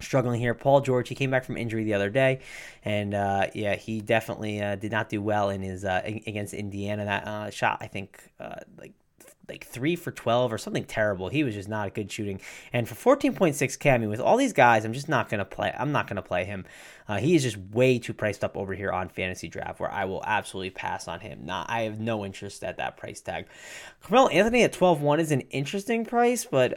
struggling 0.00 0.40
here. 0.40 0.54
Paul 0.54 0.80
George, 0.80 1.08
he 1.08 1.14
came 1.14 1.30
back 1.30 1.44
from 1.44 1.56
injury 1.56 1.84
the 1.84 1.94
other 1.94 2.10
day, 2.10 2.40
and 2.84 3.14
uh, 3.14 3.46
yeah, 3.54 3.76
he 3.76 4.00
definitely 4.00 4.62
uh, 4.62 4.76
did 4.76 4.92
not 4.92 5.08
do 5.08 5.22
well 5.22 5.50
in 5.50 5.62
his 5.62 5.84
uh, 5.84 6.00
against 6.04 6.54
Indiana. 6.54 7.04
That 7.04 7.26
uh, 7.26 7.50
shot, 7.50 7.78
I 7.80 7.86
think, 7.86 8.22
uh, 8.38 8.56
like 8.78 8.92
like 9.48 9.64
three 9.64 9.96
for 9.96 10.12
twelve 10.12 10.52
or 10.52 10.58
something 10.58 10.84
terrible. 10.84 11.28
He 11.28 11.44
was 11.44 11.54
just 11.54 11.68
not 11.68 11.88
a 11.88 11.90
good 11.90 12.10
shooting. 12.10 12.40
And 12.72 12.88
for 12.88 12.94
fourteen 12.94 13.34
point 13.34 13.56
six 13.56 13.76
K, 13.76 13.90
I 13.90 13.98
mean, 13.98 14.08
with 14.08 14.20
all 14.20 14.36
these 14.36 14.52
guys, 14.52 14.84
I'm 14.84 14.92
just 14.92 15.08
not 15.08 15.28
gonna 15.28 15.44
play. 15.44 15.74
I'm 15.76 15.92
not 15.92 16.06
gonna 16.06 16.22
play 16.22 16.44
him. 16.44 16.64
Uh, 17.08 17.16
he 17.18 17.34
is 17.34 17.42
just 17.42 17.58
way 17.58 17.98
too 17.98 18.14
priced 18.14 18.44
up 18.44 18.56
over 18.56 18.72
here 18.72 18.92
on 18.92 19.08
fantasy 19.08 19.48
draft, 19.48 19.80
where 19.80 19.90
I 19.90 20.04
will 20.04 20.22
absolutely 20.24 20.70
pass 20.70 21.08
on 21.08 21.18
him. 21.18 21.40
Not, 21.44 21.68
I 21.68 21.82
have 21.82 21.98
no 21.98 22.24
interest 22.24 22.62
at 22.62 22.76
that 22.76 22.96
price 22.96 23.20
tag. 23.20 23.46
Carmelo 24.00 24.28
Anthony 24.28 24.62
at 24.62 24.72
12-1 24.72 25.18
is 25.18 25.32
an 25.32 25.40
interesting 25.50 26.06
price, 26.06 26.44
but 26.44 26.72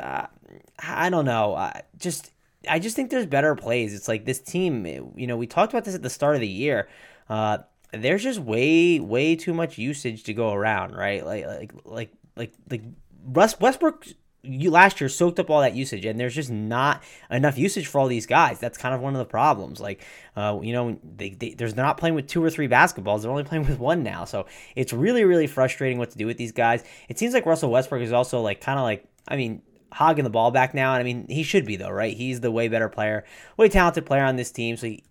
I 0.79 1.09
don't 1.11 1.25
know. 1.25 1.71
just 1.99 2.32
I 2.69 2.79
just 2.79 2.95
think 2.95 3.09
there's 3.09 3.25
better 3.25 3.55
plays. 3.55 3.93
It's 3.93 4.07
like 4.07 4.25
this 4.25 4.39
team, 4.39 4.85
you 5.15 5.27
know, 5.27 5.37
we 5.37 5.47
talked 5.47 5.73
about 5.73 5.85
this 5.85 5.95
at 5.95 6.03
the 6.03 6.09
start 6.09 6.35
of 6.35 6.41
the 6.41 6.47
year. 6.47 6.87
Uh, 7.29 7.59
there's 7.91 8.23
just 8.23 8.39
way, 8.39 8.99
way 8.99 9.35
too 9.35 9.53
much 9.53 9.77
usage 9.77 10.23
to 10.23 10.33
go 10.33 10.53
around, 10.53 10.95
right? 10.95 11.25
Like, 11.25 11.45
like, 11.45 11.71
like, 11.85 12.11
like, 12.35 12.53
like 12.69 12.81
Russ 13.25 13.59
Westbrook. 13.59 14.07
You 14.45 14.71
last 14.71 14.99
year 14.99 15.07
soaked 15.07 15.39
up 15.39 15.49
all 15.49 15.61
that 15.61 15.73
usage, 15.73 16.03
and 16.03 16.19
there's 16.19 16.35
just 16.35 16.51
not 16.51 17.01
enough 17.31 17.57
usage 17.57 17.87
for 17.87 17.99
all 17.99 18.07
these 18.07 18.25
guys. 18.25 18.59
That's 18.59 18.77
kind 18.77 18.93
of 18.93 18.99
one 18.99 19.13
of 19.13 19.19
the 19.19 19.25
problems. 19.25 19.79
Like, 19.79 20.03
uh, 20.35 20.59
you 20.61 20.73
know, 20.73 20.99
they, 21.01 21.29
they 21.29 21.53
there's 21.53 21.77
not 21.77 21.97
playing 21.97 22.13
with 22.13 22.27
two 22.27 22.43
or 22.43 22.49
three 22.49 22.67
basketballs; 22.67 23.21
they're 23.21 23.31
only 23.31 23.45
playing 23.45 23.65
with 23.65 23.79
one 23.79 24.03
now. 24.03 24.25
So 24.25 24.47
it's 24.75 24.91
really, 24.91 25.23
really 25.23 25.47
frustrating 25.47 25.97
what 25.97 26.11
to 26.11 26.17
do 26.17 26.25
with 26.25 26.35
these 26.35 26.51
guys. 26.51 26.83
It 27.07 27.17
seems 27.17 27.33
like 27.33 27.45
Russell 27.45 27.71
Westbrook 27.71 28.01
is 28.01 28.11
also 28.11 28.41
like 28.41 28.59
kind 28.59 28.77
of 28.77 28.83
like, 28.83 29.05
I 29.29 29.37
mean, 29.37 29.61
hogging 29.93 30.23
the 30.23 30.29
ball 30.29 30.51
back 30.51 30.73
now. 30.73 30.93
And 30.93 30.99
I 30.99 31.03
mean, 31.03 31.27
he 31.29 31.43
should 31.43 31.65
be 31.65 31.75
though, 31.75 31.89
right? 31.91 32.15
He's 32.15 32.41
the 32.41 32.51
way 32.51 32.67
better 32.67 32.89
player, 32.89 33.23
way 33.57 33.69
talented 33.69 34.05
player 34.05 34.23
on 34.23 34.35
this 34.35 34.51
team. 34.51 34.75
So 34.77 34.87
he, 34.87 35.03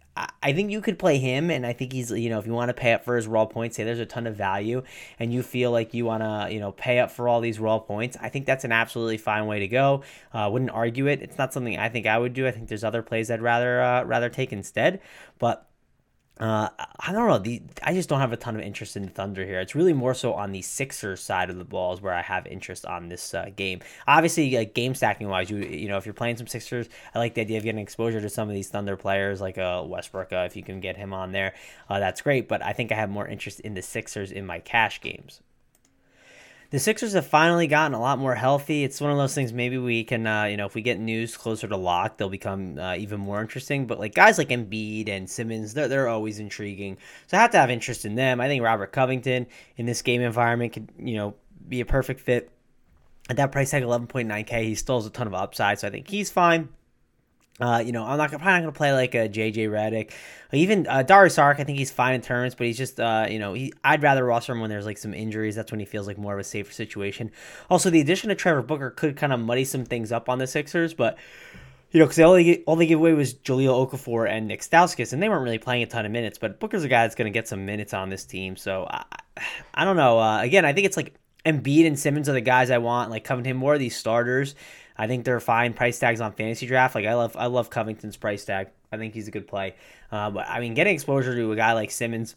I 0.42 0.52
think 0.52 0.70
you 0.70 0.82
could 0.82 0.98
play 0.98 1.16
him, 1.16 1.50
and 1.50 1.64
I 1.64 1.72
think 1.72 1.90
he's, 1.90 2.10
you 2.10 2.28
know, 2.28 2.38
if 2.38 2.46
you 2.46 2.52
want 2.52 2.68
to 2.68 2.74
pay 2.74 2.92
up 2.92 3.02
for 3.02 3.16
his 3.16 3.26
raw 3.26 3.46
points, 3.46 3.76
say 3.76 3.84
there's 3.84 3.98
a 3.98 4.04
ton 4.04 4.26
of 4.26 4.36
value, 4.36 4.82
and 5.18 5.32
you 5.32 5.42
feel 5.42 5.70
like 5.70 5.94
you 5.94 6.04
want 6.04 6.22
to, 6.22 6.52
you 6.52 6.60
know, 6.60 6.72
pay 6.72 6.98
up 6.98 7.10
for 7.10 7.28
all 7.28 7.40
these 7.40 7.58
raw 7.58 7.78
points, 7.78 8.18
I 8.20 8.28
think 8.28 8.44
that's 8.44 8.64
an 8.64 8.72
absolutely 8.72 9.16
fine 9.16 9.46
way 9.46 9.60
to 9.60 9.68
go. 9.68 10.02
Uh, 10.34 10.50
wouldn't 10.52 10.70
argue 10.70 11.06
it. 11.06 11.22
It's 11.22 11.38
not 11.38 11.54
something 11.54 11.78
I 11.78 11.88
think 11.88 12.06
I 12.06 12.18
would 12.18 12.34
do. 12.34 12.46
I 12.46 12.50
think 12.50 12.68
there's 12.68 12.84
other 12.84 13.02
plays 13.02 13.30
I'd 13.30 13.40
rather 13.40 13.80
uh, 13.80 14.04
rather 14.04 14.28
take 14.28 14.52
instead, 14.52 15.00
but 15.38 15.66
uh, 16.40 16.68
I 16.98 17.12
don't 17.12 17.28
know. 17.28 17.38
The 17.38 17.62
I 17.82 17.92
just 17.92 18.08
don't 18.08 18.20
have 18.20 18.32
a 18.32 18.36
ton 18.36 18.56
of 18.56 18.62
interest 18.62 18.96
in 18.96 19.06
Thunder 19.08 19.44
here. 19.44 19.60
It's 19.60 19.74
really 19.74 19.92
more 19.92 20.14
so 20.14 20.32
on 20.32 20.52
the 20.52 20.62
Sixers 20.62 21.20
side 21.20 21.50
of 21.50 21.58
the 21.58 21.64
balls 21.64 22.00
where 22.00 22.14
I 22.14 22.22
have 22.22 22.46
interest 22.46 22.86
on 22.86 23.08
this 23.08 23.34
uh, 23.34 23.50
game. 23.54 23.80
Obviously, 24.08 24.56
like 24.56 24.74
game 24.74 24.94
stacking 24.94 25.28
wise, 25.28 25.50
you 25.50 25.58
you 25.58 25.88
know 25.88 25.98
if 25.98 26.06
you're 26.06 26.14
playing 26.14 26.38
some 26.38 26.46
Sixers, 26.46 26.88
I 27.14 27.18
like 27.18 27.34
the 27.34 27.42
idea 27.42 27.58
of 27.58 27.64
getting 27.64 27.80
exposure 27.80 28.20
to 28.20 28.30
some 28.30 28.48
of 28.48 28.54
these 28.54 28.68
Thunder 28.68 28.96
players 28.96 29.40
like 29.40 29.58
uh, 29.58 29.84
Westbrook. 29.86 30.32
Uh, 30.32 30.44
if 30.46 30.56
you 30.56 30.62
can 30.62 30.80
get 30.80 30.96
him 30.96 31.12
on 31.12 31.32
there, 31.32 31.54
uh, 31.90 31.98
that's 31.98 32.22
great. 32.22 32.48
But 32.48 32.64
I 32.64 32.72
think 32.72 32.92
I 32.92 32.94
have 32.94 33.10
more 33.10 33.28
interest 33.28 33.60
in 33.60 33.74
the 33.74 33.82
Sixers 33.82 34.32
in 34.32 34.46
my 34.46 34.58
cash 34.58 35.00
games 35.00 35.42
the 36.72 36.78
Sixers 36.78 37.12
have 37.12 37.26
finally 37.26 37.66
gotten 37.66 37.92
a 37.92 38.00
lot 38.00 38.18
more 38.18 38.34
healthy. 38.34 38.82
It's 38.82 38.98
one 38.98 39.10
of 39.10 39.18
those 39.18 39.34
things. 39.34 39.52
Maybe 39.52 39.76
we 39.76 40.04
can, 40.04 40.26
uh, 40.26 40.44
you 40.44 40.56
know, 40.56 40.64
if 40.64 40.74
we 40.74 40.80
get 40.80 40.98
news 40.98 41.36
closer 41.36 41.68
to 41.68 41.76
lock, 41.76 42.16
they'll 42.16 42.30
become 42.30 42.78
uh, 42.78 42.96
even 42.96 43.20
more 43.20 43.42
interesting. 43.42 43.86
But 43.86 44.00
like 44.00 44.14
guys 44.14 44.38
like 44.38 44.48
Embiid 44.48 45.10
and 45.10 45.28
Simmons, 45.28 45.74
they're 45.74 45.86
they're 45.86 46.08
always 46.08 46.38
intriguing. 46.38 46.96
So 47.26 47.36
I 47.36 47.42
have 47.42 47.50
to 47.50 47.58
have 47.58 47.68
interest 47.68 48.06
in 48.06 48.14
them. 48.14 48.40
I 48.40 48.48
think 48.48 48.64
Robert 48.64 48.90
Covington 48.90 49.46
in 49.76 49.84
this 49.84 50.00
game 50.00 50.22
environment 50.22 50.72
could, 50.72 50.88
you 50.98 51.14
know, 51.14 51.34
be 51.68 51.80
a 51.80 51.86
perfect 51.86 52.20
fit. 52.20 52.50
At 53.28 53.36
that 53.36 53.52
price 53.52 53.70
tag, 53.70 53.82
11.9K, 53.82 54.64
he 54.64 54.74
still 54.74 54.96
has 54.98 55.06
a 55.06 55.10
ton 55.10 55.26
of 55.26 55.34
upside. 55.34 55.78
So 55.78 55.88
I 55.88 55.90
think 55.90 56.08
he's 56.08 56.30
fine. 56.30 56.70
Uh, 57.62 57.78
you 57.78 57.92
know, 57.92 58.04
I'm 58.04 58.18
not 58.18 58.28
probably 58.30 58.46
not 58.46 58.62
to 58.62 58.72
play 58.72 58.92
like 58.92 59.14
a 59.14 59.28
JJ 59.28 59.68
Redick, 59.70 60.10
even 60.52 60.84
uh, 60.88 61.04
Dario 61.04 61.28
Saric. 61.28 61.60
I 61.60 61.64
think 61.64 61.78
he's 61.78 61.92
fine 61.92 62.16
in 62.16 62.20
terms, 62.20 62.56
but 62.56 62.66
he's 62.66 62.76
just 62.76 62.98
uh, 62.98 63.28
you 63.30 63.38
know, 63.38 63.52
he 63.52 63.72
I'd 63.84 64.02
rather 64.02 64.24
roster 64.24 64.52
him 64.52 64.60
when 64.60 64.68
there's 64.68 64.84
like 64.84 64.98
some 64.98 65.14
injuries. 65.14 65.54
That's 65.54 65.70
when 65.70 65.78
he 65.78 65.86
feels 65.86 66.08
like 66.08 66.18
more 66.18 66.34
of 66.34 66.40
a 66.40 66.44
safer 66.44 66.72
situation. 66.72 67.30
Also, 67.70 67.88
the 67.88 68.00
addition 68.00 68.32
of 68.32 68.36
Trevor 68.36 68.62
Booker 68.62 68.90
could 68.90 69.16
kind 69.16 69.32
of 69.32 69.38
muddy 69.38 69.64
some 69.64 69.84
things 69.84 70.10
up 70.10 70.28
on 70.28 70.38
the 70.38 70.48
Sixers, 70.48 70.92
but 70.92 71.16
you 71.92 72.00
know, 72.00 72.06
because 72.06 72.18
all 72.18 72.32
they 72.32 72.64
all 72.66 72.74
they 72.74 72.86
gave 72.86 72.98
away 72.98 73.12
was 73.12 73.32
Jahlil 73.32 73.88
Okafor 73.88 74.28
and 74.28 74.48
Nick 74.48 74.62
Stauskas, 74.62 75.12
and 75.12 75.22
they 75.22 75.28
weren't 75.28 75.44
really 75.44 75.58
playing 75.58 75.84
a 75.84 75.86
ton 75.86 76.04
of 76.04 76.10
minutes. 76.10 76.38
But 76.38 76.58
Booker's 76.58 76.82
a 76.82 76.88
guy 76.88 77.02
that's 77.02 77.14
to 77.14 77.30
get 77.30 77.46
some 77.46 77.64
minutes 77.64 77.94
on 77.94 78.10
this 78.10 78.24
team, 78.24 78.56
so 78.56 78.88
I, 78.90 79.04
I 79.72 79.84
don't 79.84 79.96
know. 79.96 80.18
Uh, 80.18 80.40
again, 80.40 80.64
I 80.64 80.72
think 80.72 80.86
it's 80.86 80.96
like 80.96 81.14
Embiid 81.46 81.86
and 81.86 81.96
Simmons 81.96 82.28
are 82.28 82.32
the 82.32 82.40
guys 82.40 82.72
I 82.72 82.78
want. 82.78 83.10
Like 83.10 83.22
Covington, 83.22 83.56
more 83.56 83.74
of 83.74 83.78
these 83.78 83.96
starters. 83.96 84.56
I 84.96 85.06
think 85.06 85.24
they're 85.24 85.40
fine 85.40 85.72
price 85.72 85.98
tags 85.98 86.20
on 86.20 86.32
fantasy 86.32 86.66
draft. 86.66 86.94
Like 86.94 87.06
I 87.06 87.14
love 87.14 87.36
I 87.36 87.46
love 87.46 87.70
Covington's 87.70 88.16
price 88.16 88.44
tag. 88.44 88.68
I 88.90 88.98
think 88.98 89.14
he's 89.14 89.28
a 89.28 89.30
good 89.30 89.46
play. 89.46 89.74
Uh, 90.10 90.30
but 90.30 90.46
I 90.48 90.60
mean, 90.60 90.74
getting 90.74 90.94
exposure 90.94 91.34
to 91.34 91.52
a 91.52 91.56
guy 91.56 91.72
like 91.72 91.90
Simmons, 91.90 92.36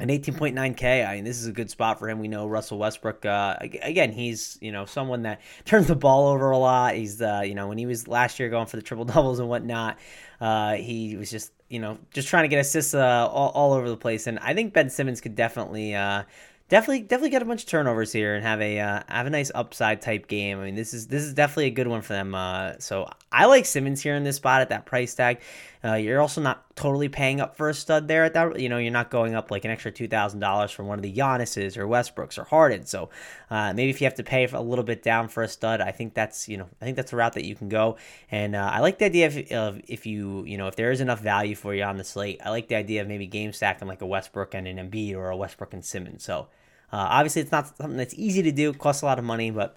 an 0.00 0.08
18.9K. 0.08 1.06
I 1.08 1.16
mean, 1.16 1.24
this 1.24 1.40
is 1.40 1.46
a 1.46 1.52
good 1.52 1.70
spot 1.70 1.98
for 1.98 2.08
him. 2.08 2.18
We 2.20 2.28
know 2.28 2.46
Russell 2.46 2.78
Westbrook. 2.78 3.24
Uh, 3.24 3.56
again, 3.60 4.12
he's 4.12 4.58
you 4.60 4.72
know 4.72 4.84
someone 4.84 5.22
that 5.22 5.40
turns 5.64 5.86
the 5.86 5.96
ball 5.96 6.28
over 6.28 6.50
a 6.50 6.58
lot. 6.58 6.94
He's 6.94 7.20
uh, 7.20 7.42
you 7.44 7.54
know 7.54 7.68
when 7.68 7.78
he 7.78 7.86
was 7.86 8.08
last 8.08 8.38
year 8.38 8.48
going 8.48 8.66
for 8.66 8.76
the 8.76 8.82
triple 8.82 9.04
doubles 9.04 9.38
and 9.38 9.48
whatnot, 9.48 9.98
uh, 10.40 10.74
he 10.74 11.16
was 11.16 11.30
just 11.30 11.52
you 11.68 11.80
know 11.80 11.98
just 12.12 12.28
trying 12.28 12.44
to 12.44 12.48
get 12.48 12.60
assists 12.60 12.94
uh, 12.94 13.28
all, 13.28 13.50
all 13.50 13.72
over 13.72 13.88
the 13.88 13.96
place. 13.96 14.26
And 14.26 14.38
I 14.38 14.54
think 14.54 14.72
Ben 14.72 14.90
Simmons 14.90 15.20
could 15.20 15.34
definitely 15.34 15.94
uh, 15.94 16.24
definitely 16.68 17.00
definitely 17.00 17.30
get 17.30 17.42
a 17.42 17.44
bunch 17.44 17.62
of 17.62 17.68
turnovers 17.68 18.12
here 18.12 18.34
and 18.34 18.44
have 18.44 18.60
a 18.60 18.78
uh, 18.78 19.02
have 19.08 19.26
a 19.26 19.30
nice 19.30 19.50
upside 19.54 20.02
type 20.02 20.28
game. 20.28 20.60
I 20.60 20.64
mean, 20.64 20.74
this 20.74 20.94
is 20.94 21.06
this 21.08 21.22
is 21.22 21.34
definitely 21.34 21.66
a 21.66 21.70
good 21.70 21.88
one 21.88 22.02
for 22.02 22.12
them. 22.12 22.34
Uh, 22.34 22.74
so 22.78 23.08
I 23.30 23.44
like 23.44 23.66
Simmons 23.66 24.02
here 24.02 24.14
in 24.14 24.24
this 24.24 24.36
spot 24.36 24.62
at 24.62 24.70
that 24.70 24.86
price 24.86 25.14
tag. 25.14 25.40
Uh, 25.84 25.94
you're 25.94 26.20
also 26.20 26.40
not 26.40 26.64
totally 26.74 27.08
paying 27.08 27.40
up 27.40 27.56
for 27.56 27.68
a 27.68 27.74
stud 27.74 28.08
there 28.08 28.24
at 28.24 28.34
that. 28.34 28.58
You 28.58 28.68
know, 28.68 28.78
you're 28.78 28.90
not 28.92 29.10
going 29.10 29.34
up 29.34 29.50
like 29.50 29.64
an 29.64 29.70
extra 29.70 29.92
two 29.92 30.08
thousand 30.08 30.40
dollars 30.40 30.70
from 30.70 30.86
one 30.86 30.98
of 30.98 31.02
the 31.02 31.12
Giannis's 31.12 31.76
or 31.76 31.86
Westbrooks 31.86 32.38
or 32.38 32.44
Harden. 32.44 32.86
So 32.86 33.10
uh, 33.50 33.72
maybe 33.74 33.90
if 33.90 34.00
you 34.00 34.06
have 34.06 34.14
to 34.14 34.24
pay 34.24 34.46
a 34.46 34.60
little 34.60 34.84
bit 34.84 35.02
down 35.02 35.28
for 35.28 35.42
a 35.42 35.48
stud, 35.48 35.80
I 35.80 35.92
think 35.92 36.14
that's 36.14 36.48
you 36.48 36.56
know 36.56 36.68
I 36.80 36.84
think 36.84 36.96
that's 36.96 37.12
a 37.12 37.16
route 37.16 37.34
that 37.34 37.44
you 37.44 37.54
can 37.54 37.68
go. 37.68 37.96
And 38.30 38.56
uh, 38.56 38.70
I 38.72 38.80
like 38.80 38.98
the 38.98 39.04
idea 39.04 39.26
of, 39.26 39.36
of 39.52 39.80
if 39.86 40.06
you 40.06 40.44
you 40.44 40.56
know 40.56 40.66
if 40.66 40.76
there 40.76 40.90
is 40.90 41.00
enough 41.00 41.20
value 41.20 41.54
for 41.54 41.74
you 41.74 41.82
on 41.84 41.98
the 41.98 42.04
slate, 42.04 42.40
I 42.44 42.50
like 42.50 42.68
the 42.68 42.76
idea 42.76 43.02
of 43.02 43.08
maybe 43.08 43.26
game 43.26 43.52
stacking 43.52 43.88
like 43.88 44.00
a 44.00 44.06
Westbrook 44.06 44.54
and 44.54 44.66
an 44.66 44.78
Embiid 44.78 45.14
or 45.14 45.30
a 45.30 45.36
Westbrook 45.36 45.74
and 45.74 45.84
Simmons. 45.84 46.24
So. 46.24 46.48
Uh, 46.90 47.04
obviously, 47.10 47.42
it's 47.42 47.52
not 47.52 47.76
something 47.76 47.98
that's 47.98 48.14
easy 48.14 48.42
to 48.42 48.50
do. 48.50 48.72
Costs 48.72 49.02
a 49.02 49.04
lot 49.04 49.18
of 49.18 49.24
money, 49.26 49.50
but 49.50 49.76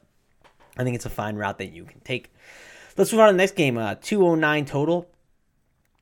I 0.78 0.86
think 0.86 0.96
it's 0.96 1.06
a 1.06 1.10
fine 1.10 1.36
route 1.36 1.58
that 1.58 1.74
you 1.74 1.84
can 1.84 2.00
take. 2.00 2.34
Let's 2.98 3.12
move 3.12 3.22
on 3.22 3.28
to 3.28 3.34
the 3.34 3.38
next 3.38 3.56
game. 3.56 3.78
Uh, 3.78 3.96
209 3.96 4.66
total. 4.66 5.08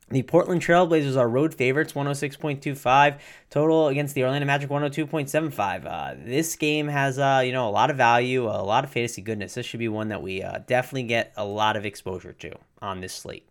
The 0.09 0.23
Portland 0.23 0.61
Trailblazers 0.61 1.15
are 1.15 1.29
road 1.29 1.53
favorites, 1.53 1.93
106.25 1.93 3.19
total 3.51 3.89
against 3.89 4.15
the 4.15 4.23
Orlando 4.23 4.47
Magic, 4.47 4.67
102.75. 4.67 5.85
Uh, 5.85 6.15
this 6.25 6.55
game 6.55 6.87
has, 6.87 7.19
uh, 7.19 7.43
you 7.45 7.51
know, 7.51 7.69
a 7.69 7.69
lot 7.69 7.91
of 7.91 7.97
value, 7.97 8.45
a 8.45 8.63
lot 8.63 8.83
of 8.83 8.89
fantasy 8.89 9.21
goodness. 9.21 9.53
This 9.53 9.67
should 9.67 9.79
be 9.79 9.87
one 9.87 10.07
that 10.07 10.23
we 10.23 10.41
uh, 10.41 10.59
definitely 10.65 11.03
get 11.03 11.31
a 11.37 11.45
lot 11.45 11.77
of 11.77 11.85
exposure 11.85 12.33
to 12.33 12.55
on 12.81 13.01
this 13.01 13.13
slate. 13.13 13.45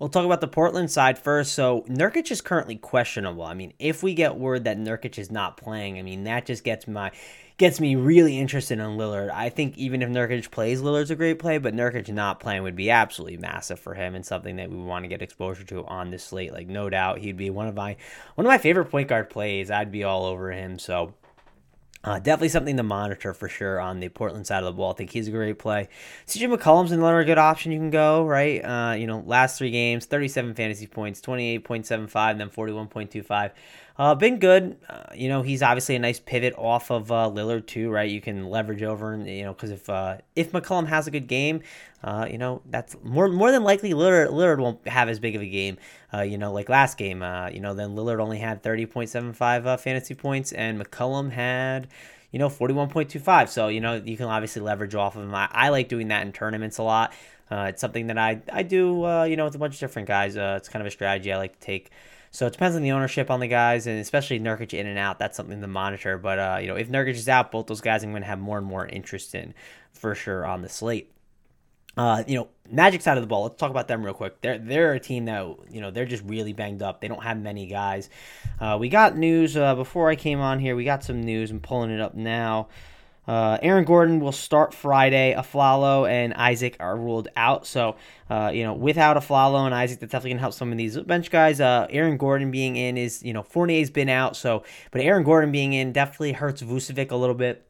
We'll 0.00 0.08
talk 0.08 0.26
about 0.26 0.40
the 0.40 0.48
Portland 0.48 0.90
side 0.90 1.18
first. 1.18 1.54
So 1.54 1.82
Nurkic 1.88 2.30
is 2.32 2.40
currently 2.40 2.76
questionable. 2.76 3.44
I 3.44 3.54
mean, 3.54 3.72
if 3.78 4.02
we 4.02 4.12
get 4.12 4.36
word 4.36 4.64
that 4.64 4.78
Nurkic 4.78 5.18
is 5.18 5.30
not 5.30 5.56
playing, 5.56 5.98
I 5.98 6.02
mean 6.02 6.24
that 6.24 6.46
just 6.46 6.64
gets 6.64 6.88
my 6.88 7.12
gets 7.58 7.80
me 7.80 7.96
really 7.96 8.38
interested 8.38 8.78
in 8.78 8.98
Lillard. 8.98 9.30
I 9.30 9.48
think 9.48 9.78
even 9.78 10.02
if 10.02 10.10
Nurkic 10.10 10.50
plays, 10.50 10.82
Lillard's 10.82 11.10
a 11.10 11.16
great 11.16 11.38
play, 11.38 11.58
but 11.58 11.74
Nurkic 11.74 12.12
not 12.12 12.38
playing 12.38 12.62
would 12.62 12.76
be 12.76 12.90
absolutely 12.90 13.38
massive 13.38 13.80
for 13.80 13.94
him 13.94 14.14
and 14.14 14.26
something 14.26 14.56
that 14.56 14.70
we 14.70 14.76
want 14.76 15.04
to 15.04 15.08
get 15.08 15.22
exposure 15.22 15.64
to 15.64 15.84
on 15.86 16.10
this 16.10 16.24
slate. 16.24 16.52
Like 16.52 16.68
no 16.68 16.90
doubt, 16.90 17.18
he'd 17.18 17.36
be 17.36 17.50
one 17.50 17.66
of 17.66 17.74
my 17.74 17.96
one 18.34 18.46
of 18.46 18.50
my 18.50 18.58
favorite 18.58 18.86
point 18.86 19.08
guard 19.08 19.30
plays. 19.30 19.70
I'd 19.70 19.90
be 19.90 20.04
all 20.04 20.26
over 20.26 20.52
him. 20.52 20.78
So 20.78 21.14
uh, 22.06 22.20
definitely 22.20 22.50
something 22.50 22.76
to 22.76 22.82
monitor 22.84 23.34
for 23.34 23.48
sure 23.48 23.80
on 23.80 23.98
the 23.98 24.08
Portland 24.08 24.46
side 24.46 24.58
of 24.58 24.66
the 24.66 24.72
ball. 24.72 24.92
I 24.92 24.94
think 24.94 25.10
he's 25.10 25.26
a 25.26 25.32
great 25.32 25.58
play. 25.58 25.88
CJ 26.28 26.54
McCollum's 26.54 26.92
another 26.92 27.24
good 27.24 27.36
option 27.36 27.72
you 27.72 27.78
can 27.78 27.90
go, 27.90 28.24
right? 28.24 28.60
Uh, 28.60 28.94
you 28.94 29.08
know, 29.08 29.24
last 29.26 29.58
three 29.58 29.72
games, 29.72 30.06
37 30.06 30.54
fantasy 30.54 30.86
points, 30.86 31.20
28.75, 31.20 32.30
and 32.30 32.40
then 32.40 32.50
41.25. 32.50 33.50
Uh, 33.98 34.14
been 34.14 34.38
good. 34.38 34.76
Uh, 34.88 35.04
you 35.14 35.28
know, 35.28 35.40
he's 35.42 35.62
obviously 35.62 35.96
a 35.96 35.98
nice 35.98 36.20
pivot 36.20 36.54
off 36.58 36.90
of 36.90 37.10
uh, 37.10 37.30
Lillard 37.32 37.66
too, 37.66 37.90
right? 37.90 38.10
You 38.10 38.20
can 38.20 38.50
leverage 38.50 38.82
over, 38.82 39.14
and 39.14 39.26
you 39.26 39.44
know, 39.44 39.54
because 39.54 39.70
if 39.70 39.88
uh, 39.88 40.18
if 40.34 40.52
McCollum 40.52 40.86
has 40.88 41.06
a 41.06 41.10
good 41.10 41.26
game, 41.26 41.62
uh, 42.04 42.26
you 42.30 42.36
know, 42.36 42.60
that's 42.66 42.94
more 43.02 43.28
more 43.28 43.50
than 43.50 43.64
likely 43.64 43.92
Lillard 43.92 44.28
Lillard 44.28 44.58
won't 44.58 44.86
have 44.86 45.08
as 45.08 45.18
big 45.18 45.34
of 45.34 45.40
a 45.40 45.48
game. 45.48 45.78
Uh, 46.12 46.20
you 46.20 46.36
know, 46.36 46.52
like 46.52 46.68
last 46.68 46.98
game, 46.98 47.22
uh, 47.22 47.48
you 47.48 47.60
know, 47.60 47.72
then 47.72 47.96
Lillard 47.96 48.20
only 48.20 48.38
had 48.38 48.62
thirty 48.62 48.84
point 48.84 49.08
seven 49.08 49.32
five 49.32 49.66
uh, 49.66 49.78
fantasy 49.78 50.14
points, 50.14 50.52
and 50.52 50.78
McCollum 50.78 51.32
had 51.32 51.88
you 52.32 52.38
know, 52.38 52.48
41.25. 52.48 53.48
So, 53.48 53.68
you 53.68 53.80
know, 53.80 53.94
you 53.94 54.16
can 54.16 54.26
obviously 54.26 54.60
leverage 54.60 54.94
off 54.94 55.16
of 55.16 55.22
him. 55.22 55.34
I, 55.34 55.48
I 55.50 55.68
like 55.70 55.88
doing 55.88 56.08
that 56.08 56.26
in 56.26 56.32
tournaments 56.32 56.76
a 56.76 56.82
lot. 56.82 57.14
Uh, 57.50 57.66
it's 57.68 57.80
something 57.80 58.08
that 58.08 58.18
I, 58.18 58.42
I 58.52 58.62
do, 58.62 59.06
uh, 59.06 59.24
you 59.24 59.36
know, 59.36 59.44
with 59.44 59.54
a 59.54 59.58
bunch 59.58 59.74
of 59.74 59.80
different 59.80 60.08
guys. 60.08 60.36
Uh, 60.36 60.54
it's 60.58 60.68
kind 60.68 60.82
of 60.82 60.86
a 60.86 60.90
strategy 60.90 61.32
I 61.32 61.38
like 61.38 61.58
to 61.58 61.64
take. 61.64 61.90
So 62.36 62.46
it 62.46 62.52
depends 62.52 62.76
on 62.76 62.82
the 62.82 62.92
ownership 62.92 63.30
on 63.30 63.40
the 63.40 63.48
guys, 63.48 63.86
and 63.86 63.98
especially 63.98 64.38
Nurkic 64.38 64.74
in 64.74 64.86
and 64.86 64.98
out. 64.98 65.18
That's 65.18 65.38
something 65.38 65.58
to 65.62 65.66
monitor. 65.66 66.18
But, 66.18 66.38
uh, 66.38 66.58
you 66.60 66.68
know, 66.68 66.76
if 66.76 66.90
Nurkic 66.90 67.14
is 67.14 67.30
out, 67.30 67.50
both 67.50 67.66
those 67.66 67.80
guys 67.80 68.04
I'm 68.04 68.10
going 68.10 68.20
to 68.20 68.28
have 68.28 68.38
more 68.38 68.58
and 68.58 68.66
more 68.66 68.86
interest 68.86 69.34
in 69.34 69.54
for 69.94 70.14
sure 70.14 70.44
on 70.44 70.60
the 70.60 70.68
slate. 70.68 71.10
Uh, 71.96 72.24
you 72.26 72.36
know, 72.36 72.48
Magic 72.70 73.00
side 73.00 73.16
of 73.16 73.22
the 73.22 73.26
ball. 73.26 73.44
Let's 73.44 73.56
talk 73.56 73.70
about 73.70 73.88
them 73.88 74.04
real 74.04 74.12
quick. 74.12 74.42
They're 74.42 74.58
they're 74.58 74.92
a 74.92 75.00
team 75.00 75.24
that 75.26 75.46
you 75.70 75.80
know 75.80 75.90
they're 75.90 76.04
just 76.04 76.24
really 76.24 76.52
banged 76.52 76.82
up. 76.82 77.00
They 77.00 77.08
don't 77.08 77.22
have 77.22 77.38
many 77.38 77.68
guys. 77.68 78.10
Uh, 78.60 78.76
we 78.78 78.90
got 78.90 79.16
news 79.16 79.56
uh, 79.56 79.74
before 79.74 80.10
I 80.10 80.16
came 80.16 80.40
on 80.40 80.58
here. 80.58 80.76
We 80.76 80.84
got 80.84 81.04
some 81.04 81.22
news. 81.22 81.50
I'm 81.50 81.60
pulling 81.60 81.90
it 81.90 82.02
up 82.02 82.14
now. 82.14 82.68
Uh, 83.26 83.58
Aaron 83.62 83.84
Gordon 83.84 84.20
will 84.20 84.32
start 84.32 84.72
Friday. 84.72 85.34
Afflalo 85.36 86.08
and 86.08 86.32
Isaac 86.34 86.76
are 86.80 86.96
ruled 86.96 87.28
out. 87.36 87.66
So, 87.66 87.96
uh, 88.30 88.50
you 88.54 88.62
know, 88.62 88.72
without 88.72 89.16
Afflalo 89.16 89.66
and 89.66 89.74
Isaac, 89.74 90.00
that's 90.00 90.12
definitely 90.12 90.30
going 90.30 90.38
to 90.38 90.42
help 90.42 90.54
some 90.54 90.72
of 90.72 90.78
these 90.78 90.96
bench 90.98 91.30
guys. 91.30 91.60
Uh, 91.60 91.86
Aaron 91.90 92.16
Gordon 92.16 92.50
being 92.50 92.76
in 92.76 92.96
is, 92.96 93.22
you 93.22 93.32
know, 93.32 93.42
Fournier's 93.42 93.90
been 93.90 94.08
out. 94.08 94.36
So, 94.36 94.62
but 94.90 95.00
Aaron 95.00 95.24
Gordon 95.24 95.50
being 95.50 95.72
in 95.72 95.92
definitely 95.92 96.32
hurts 96.32 96.62
Vucevic 96.62 97.10
a 97.10 97.16
little 97.16 97.34
bit. 97.34 97.66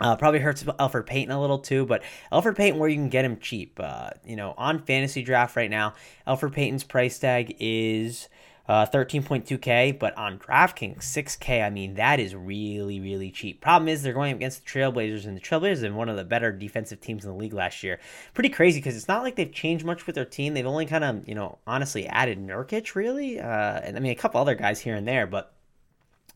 Uh, 0.00 0.16
probably 0.16 0.40
hurts 0.40 0.64
Elfrid 0.64 1.06
Payton 1.06 1.30
a 1.30 1.40
little 1.40 1.60
too, 1.60 1.86
but 1.86 2.02
Elfrid 2.32 2.56
Payton, 2.56 2.78
where 2.78 2.88
you 2.88 2.96
can 2.96 3.08
get 3.08 3.24
him 3.24 3.38
cheap. 3.38 3.78
Uh, 3.80 4.10
you 4.26 4.34
know, 4.34 4.52
on 4.58 4.80
fantasy 4.80 5.22
draft 5.22 5.56
right 5.56 5.70
now, 5.70 5.94
Elfrid 6.26 6.52
Payton's 6.52 6.82
price 6.82 7.18
tag 7.18 7.56
is 7.60 8.28
uh, 8.66 8.86
13.2K, 8.86 9.98
but 9.98 10.16
on 10.16 10.38
DraftKings, 10.38 10.98
6K. 10.98 11.64
I 11.64 11.70
mean, 11.70 11.94
that 11.94 12.18
is 12.18 12.34
really, 12.34 13.00
really 13.00 13.30
cheap. 13.30 13.60
Problem 13.60 13.88
is, 13.88 14.02
they're 14.02 14.14
going 14.14 14.34
against 14.34 14.64
the 14.64 14.70
Trailblazers, 14.70 15.26
and 15.26 15.36
the 15.36 15.40
Trailblazers 15.40 15.82
have 15.82 15.94
one 15.94 16.08
of 16.08 16.16
the 16.16 16.24
better 16.24 16.50
defensive 16.50 17.00
teams 17.00 17.24
in 17.24 17.30
the 17.30 17.36
league 17.36 17.52
last 17.52 17.82
year. 17.82 18.00
Pretty 18.32 18.48
crazy 18.48 18.80
because 18.80 18.96
it's 18.96 19.08
not 19.08 19.22
like 19.22 19.36
they've 19.36 19.52
changed 19.52 19.84
much 19.84 20.06
with 20.06 20.14
their 20.14 20.24
team. 20.24 20.54
They've 20.54 20.66
only 20.66 20.86
kind 20.86 21.04
of, 21.04 21.28
you 21.28 21.34
know, 21.34 21.58
honestly 21.66 22.06
added 22.06 22.38
Nurkic, 22.38 22.94
really. 22.94 23.38
Uh, 23.38 23.80
and 23.82 23.96
I 23.96 24.00
mean, 24.00 24.12
a 24.12 24.16
couple 24.16 24.40
other 24.40 24.54
guys 24.54 24.80
here 24.80 24.94
and 24.94 25.06
there, 25.06 25.26
but 25.26 25.54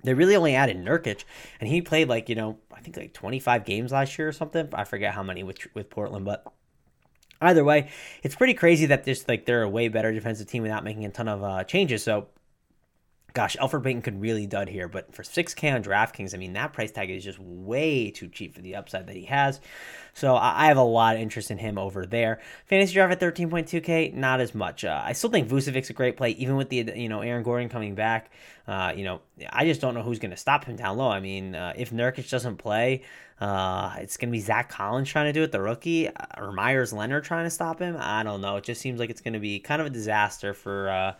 they 0.05 0.15
really 0.15 0.37
only 0.37 0.55
added 0.55 0.77
Nurkic, 0.77 1.25
and 1.61 1.69
he 1.69 1.83
played 1.83 2.09
like 2.09 2.29
you 2.29 2.35
know 2.35 2.59
I 2.73 2.81
think 2.81 2.97
like 2.97 3.13
25 3.13 3.65
games 3.65 3.93
last 3.93 4.17
year 4.19 4.29
or 4.29 4.33
something. 4.33 4.69
I 4.73 4.85
forget 4.85 5.15
how 5.15 5.23
many 5.23 5.43
with 5.43 5.59
with 5.75 5.91
Portland, 5.91 6.25
but 6.25 6.47
either 7.41 7.65
way, 7.65 7.91
it's 8.23 8.35
pretty 8.35 8.55
crazy 8.55 8.87
that 8.87 9.05
just 9.05 9.29
like 9.29 9.47
they're 9.47 9.63
a 9.63 9.69
way 9.69 9.89
better 9.89 10.13
defensive 10.13 10.47
team 10.47 10.63
without 10.63 10.85
making 10.85 11.05
a 11.05 11.11
ton 11.11 11.29
of 11.29 11.43
uh, 11.43 11.65
changes. 11.65 12.03
So 12.03 12.29
gosh, 13.39 13.57
Elfrid 13.61 13.85
Payton 13.85 14.03
could 14.03 14.21
really 14.21 14.49
dud 14.49 14.69
here, 14.69 14.89
but 14.89 15.15
for 15.15 15.23
6K 15.23 15.73
on 15.73 15.81
DraftKings, 15.81 16.35
I 16.35 16.39
mean, 16.39 16.55
that 16.55 16.73
price 16.73 16.91
tag 16.91 17.09
is 17.09 17.23
just 17.23 17.39
way 17.39 18.11
too 18.11 18.27
cheap 18.27 18.53
for 18.53 18.63
the 18.63 18.75
upside 18.75 19.07
that 19.07 19.15
he 19.15 19.27
has. 19.27 19.61
So 20.13 20.35
I 20.35 20.67
have 20.67 20.77
a 20.77 20.83
lot 20.83 21.15
of 21.15 21.23
interest 21.23 21.53
in 21.53 21.59
him 21.59 21.79
over 21.79 22.05
there. 22.05 22.41
Fantasy 22.67 22.95
draft 22.95 23.13
at 23.13 23.21
13.2K, 23.21 24.13
not 24.13 24.41
as 24.41 24.57
much. 24.57 24.85
Uh, 24.85 25.01
I 25.05 25.13
still 25.13 25.31
think 25.31 25.49
Vucevic's 25.49 25.89
a 25.89 25.93
great 25.93 26.17
play, 26.17 26.31
even 26.31 26.57
with 26.57 26.69
the, 26.69 26.93
you 26.97 27.09
know, 27.09 27.21
Aaron 27.21 27.45
Gordon 27.45 27.69
coming 27.69 27.95
back. 27.95 28.33
Uh, 28.67 28.93
you 28.97 29.05
know, 29.05 29.21
I 29.51 29.65
just 29.67 29.81
don't 29.81 29.95
know 29.95 30.03
who's 30.03 30.19
going 30.19 30.33
to 30.33 30.37
stop 30.37 30.65
him 30.65 30.75
down 30.75 30.97
low. 30.97 31.09
I 31.09 31.21
mean, 31.21 31.55
uh, 31.55 31.75
if 31.77 31.93
Nurkic 31.93 32.29
doesn't 32.29 32.57
play, 32.57 33.03
uh, 33.41 33.95
it's 33.99 34.17
going 34.17 34.31
to 34.31 34.33
be 34.33 34.41
Zach 34.41 34.69
Collins 34.69 35.09
trying 35.09 35.27
to 35.27 35.33
do 35.33 35.45
it, 35.45 35.53
the 35.53 35.63
rookie, 35.63 36.09
uh, 36.09 36.13
or 36.37 36.51
Meyers 36.51 36.93
Leonard 36.93 37.23
trying 37.23 37.47
to 37.47 37.51
stop 37.51 37.79
him. 37.79 37.97
I 37.97 38.25
don't 38.25 38.41
know. 38.41 38.57
It 38.57 38.65
just 38.65 38.81
seems 38.81 38.99
like 38.99 39.11
it's 39.11 39.21
going 39.21 39.35
to 39.35 39.39
be 39.39 39.61
kind 39.61 39.81
of 39.81 39.87
a 39.87 39.91
disaster 39.91 40.55
for 40.55 40.91
uh, 40.91 41.15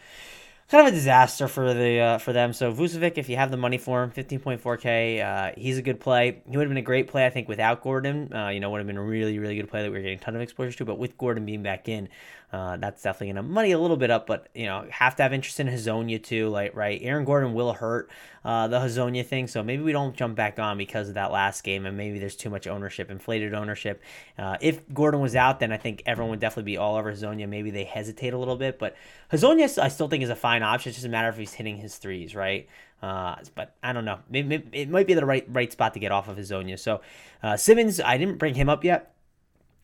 kind 0.69 0.87
of 0.87 0.93
a 0.93 0.97
disaster 0.97 1.49
for 1.49 1.73
the 1.73 1.99
uh, 1.99 2.19
for 2.19 2.33
them. 2.33 2.53
So 2.53 2.73
Vucevic, 2.73 3.17
if 3.17 3.29
you 3.29 3.37
have 3.37 3.51
the 3.51 3.57
money 3.57 3.79
for 3.79 4.03
him, 4.03 4.11
15.4k, 4.11 5.25
uh, 5.25 5.53
he's 5.57 5.79
a 5.79 5.83
good 5.83 6.01
play. 6.01 6.43
He 6.49 6.57
would 6.57 6.65
have 6.65 6.71
been 6.71 6.77
a 6.77 6.83
great 6.83 7.09
play, 7.09 7.27
I 7.27 7.31
think, 7.31 7.49
without 7.49 7.83
Gordon. 7.83 8.33
Uh, 8.33 8.49
you 8.49 8.61
know, 8.61 8.71
would 8.71 8.79
have 8.79 8.87
been 8.87 8.99
a 8.99 9.03
really 9.03 9.39
really 9.39 9.57
good 9.57 9.69
play 9.69 9.83
that 9.83 9.91
we 9.91 9.99
are 9.99 10.03
getting 10.03 10.19
a 10.19 10.21
ton 10.21 10.37
of 10.37 10.43
exposure 10.43 10.77
to. 10.79 10.85
But 10.85 10.99
with 10.99 11.17
Gordon 11.17 11.47
being 11.47 11.63
back 11.63 11.89
in, 11.89 12.09
Uh, 12.51 12.79
that's 12.79 13.03
definitely 13.03 13.35
to 13.35 13.43
money 13.43 13.73
a 13.73 13.79
little 13.79 13.99
bit 13.99 14.11
up, 14.11 14.27
but 14.27 14.49
you 14.55 14.65
know, 14.65 14.87
have 14.91 15.15
to 15.17 15.23
have 15.23 15.35
interest 15.35 15.61
in 15.61 15.67
Hezonja 15.67 16.23
too. 16.23 16.49
Like, 16.49 16.75
right, 16.75 16.99
Aaron 17.03 17.27
Gordon 17.27 17.53
will 17.53 17.75
hurt 17.75 18.11
uh, 18.43 18.69
the 18.69 18.79
Hezonja 18.79 19.27
thing, 19.27 19.47
so 19.49 19.63
maybe 19.63 19.83
we 19.83 19.93
don't 19.93 20.17
jump 20.17 20.35
back 20.35 20.59
on 20.59 20.79
because 20.79 21.09
of 21.09 21.15
that 21.15 21.31
last 21.31 21.63
game, 21.63 21.85
and 21.85 21.95
maybe 21.95 22.19
there's 22.19 22.37
too 22.37 22.49
much 22.49 22.67
ownership, 22.67 23.11
inflated 23.11 23.53
ownership. 23.53 24.03
Uh, 24.39 24.57
if 24.63 24.81
Gordon 24.95 25.21
was 25.21 25.37
out, 25.37 25.61
then 25.61 25.73
I 25.73 25.77
think 25.77 26.03
everyone 26.07 26.31
would 26.31 26.41
definitely 26.41 26.73
be 26.73 26.79
all 26.79 26.97
over 26.97 27.13
Hezonja. 27.13 27.47
Maybe 27.47 27.71
they 27.71 27.85
hesitate 27.85 28.33
a 28.33 28.39
little 28.39 28.57
bit, 28.57 28.79
but 28.79 28.97
Hezonja, 29.31 29.79
I 29.79 29.89
still 29.89 30.09
think 30.09 30.25
is 30.25 30.31
a 30.31 30.37
fine 30.37 30.63
option. 30.63 30.89
It's 30.89 30.97
just 30.97 31.07
a 31.07 31.11
matter 31.11 31.29
of 31.29 31.35
if 31.35 31.41
he's 31.41 31.53
hitting 31.53 31.77
his 31.77 31.97
threes, 31.99 32.35
right? 32.35 32.67
Uh, 33.03 33.37
but 33.55 33.75
I 33.83 33.93
don't 33.93 34.07
know. 34.07 34.21
Maybe, 34.31 34.63
it 34.73 34.89
might 34.89 35.07
be 35.07 35.15
the 35.15 35.27
right 35.27 35.45
right 35.49 35.71
spot 35.71 35.95
to 35.95 36.01
get 36.01 36.13
off 36.13 36.29
of 36.29 36.39
Hezonja. 36.39 36.79
So 36.79 37.03
uh, 37.43 37.57
Simmons, 37.57 38.01
I 38.01 38.17
didn't 38.17 38.39
bring 38.39 38.55
him 38.55 38.71
up 38.71 38.85
yet. 38.85 39.13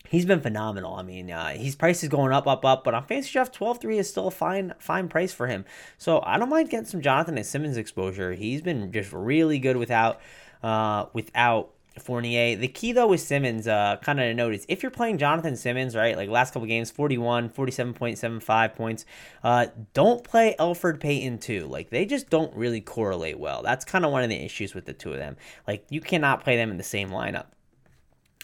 He's 0.09 0.27
been 0.27 0.41
phenomenal. 0.41 0.95
I 0.95 1.03
mean, 1.03 1.31
uh, 1.31 1.51
his 1.51 1.77
price 1.77 2.03
is 2.03 2.09
going 2.09 2.33
up, 2.33 2.47
up, 2.47 2.65
up. 2.65 2.85
But 2.85 2.95
on 2.95 3.05
Fantasy 3.05 3.33
Draft, 3.33 3.59
12-3 3.59 3.99
is 3.99 4.09
still 4.09 4.29
a 4.29 4.31
fine, 4.31 4.75
fine 4.79 5.09
price 5.09 5.33
for 5.33 5.47
him. 5.47 5.65
So 5.99 6.23
I 6.25 6.39
don't 6.39 6.51
mind 6.51 6.71
getting 6.71 6.87
some 6.87 7.01
Jonathan 7.01 7.37
and 7.37 7.47
Simmons 7.47 7.77
exposure. 7.77 8.35
He's 8.35 8.61
been 8.61 8.93
just 8.93 9.13
really 9.13 9.59
good 9.59 9.77
without, 9.77 10.21
uh, 10.63 11.07
without 11.15 11.71
Fournier. 11.99 12.57
The 12.57 12.69
key 12.69 12.93
though 12.93 13.07
with 13.07 13.21
Simmons, 13.21 13.69
uh, 13.69 13.97
kind 14.03 14.19
of 14.19 14.25
to 14.25 14.35
note 14.35 14.55
is 14.55 14.67
if 14.69 14.83
you're 14.83 14.91
playing 14.91 15.19
Jonathan 15.19 15.57
Simmons, 15.57 15.95
right, 15.95 16.17
like 16.17 16.29
last 16.29 16.53
couple 16.53 16.67
games, 16.67 16.91
41, 16.91 17.51
47.75 17.51 18.75
points, 18.75 19.05
uh, 19.43 19.67
don't 19.93 20.25
play 20.25 20.57
Elfrid 20.59 21.01
Payton 21.01 21.39
too. 21.39 21.67
Like 21.67 21.91
they 21.91 22.05
just 22.05 22.31
don't 22.31 22.55
really 22.57 22.81
correlate 22.81 23.39
well. 23.39 23.63
That's 23.63 23.85
kind 23.85 24.05
of 24.05 24.11
one 24.11 24.25
of 24.25 24.29
the 24.29 24.45
issues 24.45 24.75
with 24.75 24.87
the 24.87 24.93
two 24.93 25.13
of 25.13 25.19
them. 25.19 25.37
Like 25.69 25.87
you 25.89 26.01
cannot 26.01 26.43
play 26.43 26.57
them 26.57 26.71
in 26.71 26.79
the 26.79 26.83
same 26.83 27.11
lineup. 27.11 27.47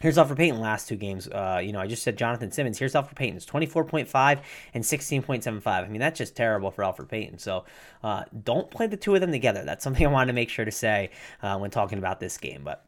Here's 0.00 0.16
Elfrid 0.16 0.38
Payton 0.38 0.61
last 0.61 0.88
two 0.88 0.97
games. 0.97 1.28
Uh, 1.28 1.61
you 1.62 1.73
know, 1.73 1.80
I 1.80 1.87
just 1.87 2.02
said 2.02 2.16
Jonathan 2.16 2.50
Simmons. 2.50 2.78
Here's 2.78 2.95
Elfrid 2.95 3.16
Payton's 3.16 3.45
24.5 3.45 4.40
and 4.73 4.83
16.75. 4.83 5.66
I 5.66 5.88
mean, 5.88 6.00
that's 6.00 6.16
just 6.16 6.35
terrible 6.35 6.71
for 6.71 6.83
Elfrid 6.83 7.09
Payton. 7.09 7.38
So 7.38 7.66
uh, 8.02 8.25
don't 8.42 8.71
play 8.71 8.87
the 8.87 8.97
two 8.97 9.14
of 9.14 9.21
them 9.21 9.30
together. 9.30 9.62
That's 9.62 9.85
something 9.85 10.07
I 10.07 10.11
wanted 10.11 10.28
to 10.28 10.33
make 10.33 10.49
sure 10.49 10.64
to 10.64 10.71
say 10.71 11.11
uh, 11.42 11.59
when 11.59 11.71
talking 11.71 11.99
about 11.99 12.19
this 12.19 12.38
game. 12.38 12.62
But 12.64 12.85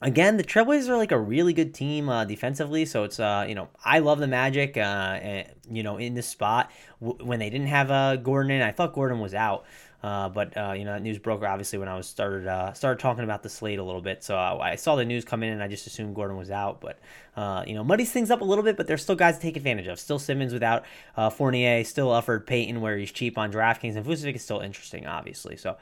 again, 0.00 0.38
the 0.38 0.44
Trailblazers 0.44 0.88
are 0.88 0.96
like 0.96 1.12
a 1.12 1.18
really 1.18 1.52
good 1.52 1.74
team 1.74 2.08
uh, 2.08 2.24
defensively. 2.24 2.86
So 2.86 3.04
it's 3.04 3.20
uh, 3.20 3.44
you 3.48 3.54
know 3.54 3.68
I 3.84 3.98
love 3.98 4.18
the 4.18 4.26
Magic. 4.26 4.76
Uh, 4.76 4.80
and, 4.80 5.48
you 5.70 5.82
know 5.82 5.98
in 5.98 6.14
this 6.14 6.26
spot 6.26 6.70
w- 7.00 7.24
when 7.24 7.38
they 7.38 7.50
didn't 7.50 7.66
have 7.66 7.90
uh, 7.90 8.16
Gordon 8.16 8.50
in, 8.50 8.62
I 8.62 8.72
thought 8.72 8.94
Gordon 8.94 9.20
was 9.20 9.34
out. 9.34 9.66
Uh, 10.00 10.28
but 10.28 10.56
uh, 10.56 10.72
you 10.76 10.84
know 10.84 10.92
that 10.92 11.02
news 11.02 11.18
broke 11.18 11.42
obviously 11.42 11.76
when 11.76 11.88
I 11.88 11.96
was 11.96 12.06
started 12.06 12.46
uh, 12.46 12.72
started 12.72 13.00
talking 13.00 13.24
about 13.24 13.42
the 13.42 13.48
slate 13.48 13.80
a 13.80 13.82
little 13.82 14.00
bit. 14.00 14.22
So 14.22 14.36
I, 14.36 14.72
I 14.72 14.76
saw 14.76 14.94
the 14.94 15.04
news 15.04 15.24
come 15.24 15.42
in 15.42 15.52
and 15.52 15.60
I 15.60 15.66
just 15.66 15.88
assumed 15.88 16.14
Gordon 16.14 16.36
was 16.36 16.52
out. 16.52 16.80
But 16.80 17.00
uh, 17.36 17.64
you 17.66 17.74
know 17.74 17.82
muddies 17.82 18.12
things 18.12 18.30
up 18.30 18.40
a 18.40 18.44
little 18.44 18.62
bit. 18.62 18.76
But 18.76 18.86
there's 18.86 19.02
still 19.02 19.16
guys 19.16 19.36
to 19.36 19.42
take 19.42 19.56
advantage 19.56 19.88
of. 19.88 19.98
Still 19.98 20.20
Simmons 20.20 20.52
without 20.52 20.84
uh, 21.16 21.30
Fournier. 21.30 21.82
Still 21.82 22.10
Elfrid 22.10 22.46
Payton 22.46 22.80
where 22.80 22.96
he's 22.96 23.10
cheap 23.10 23.36
on 23.36 23.50
DraftKings 23.50 23.96
and 23.96 24.06
Vucevic 24.06 24.36
is 24.36 24.42
still 24.42 24.60
interesting 24.60 25.06
obviously. 25.06 25.56
So 25.56 25.76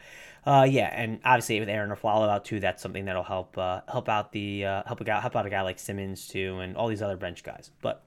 uh, 0.47 0.67
yeah, 0.69 0.87
and 0.95 1.21
obviously 1.23 1.61
with 1.61 1.69
Aaron 1.69 1.91
Afflalo 1.91 2.29
out 2.29 2.47
too, 2.47 2.61
that's 2.61 2.83
something 2.83 3.05
that'll 3.05 3.23
help 3.23 3.57
help 3.57 4.09
out 4.09 4.33
the 4.33 4.63
help 4.63 5.05
guy, 5.05 5.21
help 5.21 5.37
out 5.37 5.45
a 5.45 5.51
guy 5.51 5.61
like 5.61 5.79
Simmons 5.79 6.27
too, 6.27 6.61
and 6.61 6.75
all 6.75 6.89
these 6.89 7.03
other 7.03 7.19
bench 7.19 7.43
guys. 7.43 7.71
But 7.83 8.03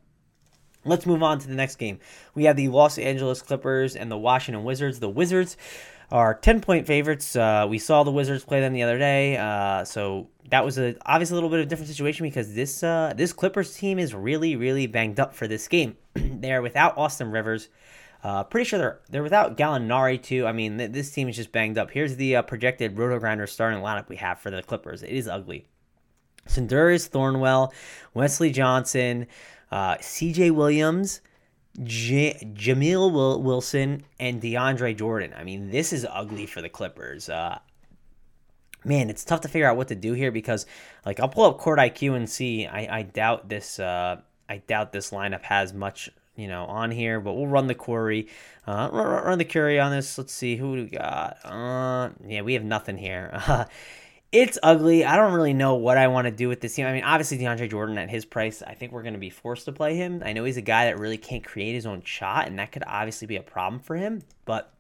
let's 0.86 1.06
move 1.06 1.22
on 1.22 1.38
to 1.40 1.48
the 1.48 1.56
next 1.56 1.76
game. 1.76 2.00
We 2.34 2.46
have 2.46 2.56
the 2.56 2.70
Los 2.70 2.98
Angeles 2.98 3.42
Clippers 3.42 3.96
and 3.96 4.12
the 4.12 4.18
Washington 4.18 4.64
Wizards. 4.64 5.00
The 5.00 5.10
Wizards 5.10 5.58
are 6.12 6.34
10 6.34 6.62
point 6.62 6.88
favorites. 6.88 7.36
Uh, 7.36 7.66
we 7.70 7.78
saw 7.78 8.04
the 8.04 8.12
Wizards 8.12 8.44
play 8.44 8.60
them 8.60 8.74
the 8.74 8.84
other 8.84 8.98
day. 8.98 9.38
Uh, 9.38 9.84
so 9.86 10.28
that 10.50 10.66
was 10.66 10.78
a 10.78 10.96
obviously 11.06 11.34
a 11.34 11.38
little 11.38 11.50
bit 11.50 11.60
of 11.60 11.66
a 11.66 11.70
different 11.70 11.90
situation 11.90 12.26
because 12.26 12.54
this 12.54 12.84
uh, 12.84 13.14
this 13.16 13.34
Clippers 13.34 13.76
team 13.76 14.00
is 14.00 14.14
really 14.14 14.56
really 14.56 14.88
banged 14.88 15.20
up 15.20 15.36
for 15.36 15.48
this 15.48 15.68
game. 15.68 15.96
They're 16.16 16.62
without 16.62 16.98
Austin 16.98 17.32
Rivers. 17.32 17.70
Uh, 18.22 18.44
pretty 18.44 18.66
sure 18.68 18.80
they're 18.80 19.00
they're 19.10 19.24
without 19.24 19.58
Gallinari 19.58 20.22
too. 20.22 20.46
I 20.46 20.52
mean, 20.52 20.78
th- 20.78 20.92
this 20.92 21.12
team 21.12 21.30
is 21.30 21.38
just 21.38 21.54
banged 21.54 21.78
up. 21.78 21.92
Here's 21.92 22.18
the 22.18 22.38
uh, 22.38 22.42
projected 22.42 22.96
RotoGrinder 22.96 23.48
starting 23.48 23.80
lineup 23.80 24.10
we 24.10 24.18
have 24.18 24.40
for 24.40 24.52
the 24.52 24.62
Clippers. 24.62 25.04
It 25.04 25.12
is 25.12 25.30
ugly. 25.30 25.68
Sindarius 26.46 27.10
Thornwell, 27.10 27.72
Wesley 28.14 28.52
Johnson, 28.52 29.28
uh, 29.72 29.98
C.J. 30.02 30.52
Williams, 30.52 31.22
J- 31.84 32.38
Jamil 32.54 33.42
Wilson, 33.42 34.04
and 34.20 34.42
DeAndre 34.42 34.98
Jordan. 34.98 35.34
I 35.38 35.44
mean, 35.44 35.72
this 35.72 35.94
is 35.94 36.06
ugly 36.10 36.46
for 36.46 36.62
the 36.62 36.70
Clippers. 36.70 37.30
Uh, 37.30 37.60
man, 38.84 39.10
it's 39.10 39.24
tough 39.24 39.42
to 39.42 39.48
figure 39.48 39.68
out 39.68 39.78
what 39.78 39.88
to 39.90 39.96
do 39.96 40.14
here 40.14 40.32
because, 40.32 40.66
like, 41.06 41.20
I'll 41.20 41.30
pull 41.30 41.46
up 41.46 41.58
Court 41.58 41.80
IQ 41.80 42.16
and 42.16 42.30
see. 42.30 42.66
I, 42.66 43.00
I 43.00 43.02
doubt 43.04 43.50
this. 43.50 43.80
Uh, 43.80 44.22
I 44.48 44.58
doubt 44.58 44.92
this 44.92 45.12
lineup 45.12 45.44
has 45.44 45.74
much 45.74 46.10
you 46.40 46.48
know, 46.48 46.64
on 46.66 46.90
here, 46.90 47.20
but 47.20 47.34
we'll 47.34 47.48
run 47.48 47.68
the 47.68 47.76
query, 47.76 48.28
uh, 48.66 48.90
run, 48.94 49.26
run, 49.26 49.38
the 49.38 49.44
query 49.44 49.78
on 49.78 49.92
this. 49.92 50.18
Let's 50.18 50.34
see 50.34 50.56
who 50.56 50.72
we 50.72 50.86
got. 50.86 51.38
Uh, 51.44 52.12
yeah, 52.26 52.42
we 52.42 52.54
have 52.54 52.64
nothing 52.64 52.98
here. 52.98 53.44
It's 54.32 54.60
ugly. 54.62 55.04
I 55.04 55.16
don't 55.16 55.34
really 55.34 55.54
know 55.54 55.74
what 55.76 55.98
I 55.98 56.08
want 56.08 56.26
to 56.26 56.32
do 56.32 56.50
with 56.50 56.62
this 56.62 56.76
team. 56.76 56.86
I 56.86 56.94
mean, 56.94 57.04
obviously 57.04 57.40
DeAndre 57.40 57.70
Jordan 57.70 57.98
at 57.98 58.12
his 58.12 58.26
price, 58.26 58.62
I 58.62 58.76
think 58.76 58.92
we're 58.92 59.02
going 59.02 59.16
to 59.16 59.20
be 59.20 59.32
forced 59.32 59.66
to 59.66 59.72
play 59.72 59.96
him. 59.96 60.22
I 60.24 60.34
know 60.34 60.44
he's 60.44 60.58
a 60.58 60.62
guy 60.62 60.86
that 60.86 61.00
really 61.00 61.18
can't 61.18 61.44
create 61.44 61.74
his 61.74 61.88
own 61.88 62.04
shot, 62.04 62.48
and 62.48 62.60
that 62.60 62.72
could 62.72 62.84
obviously 62.86 63.26
be 63.26 63.38
a 63.38 63.42
problem 63.42 63.82
for 63.82 63.96
him. 63.96 64.22
But 64.46 64.72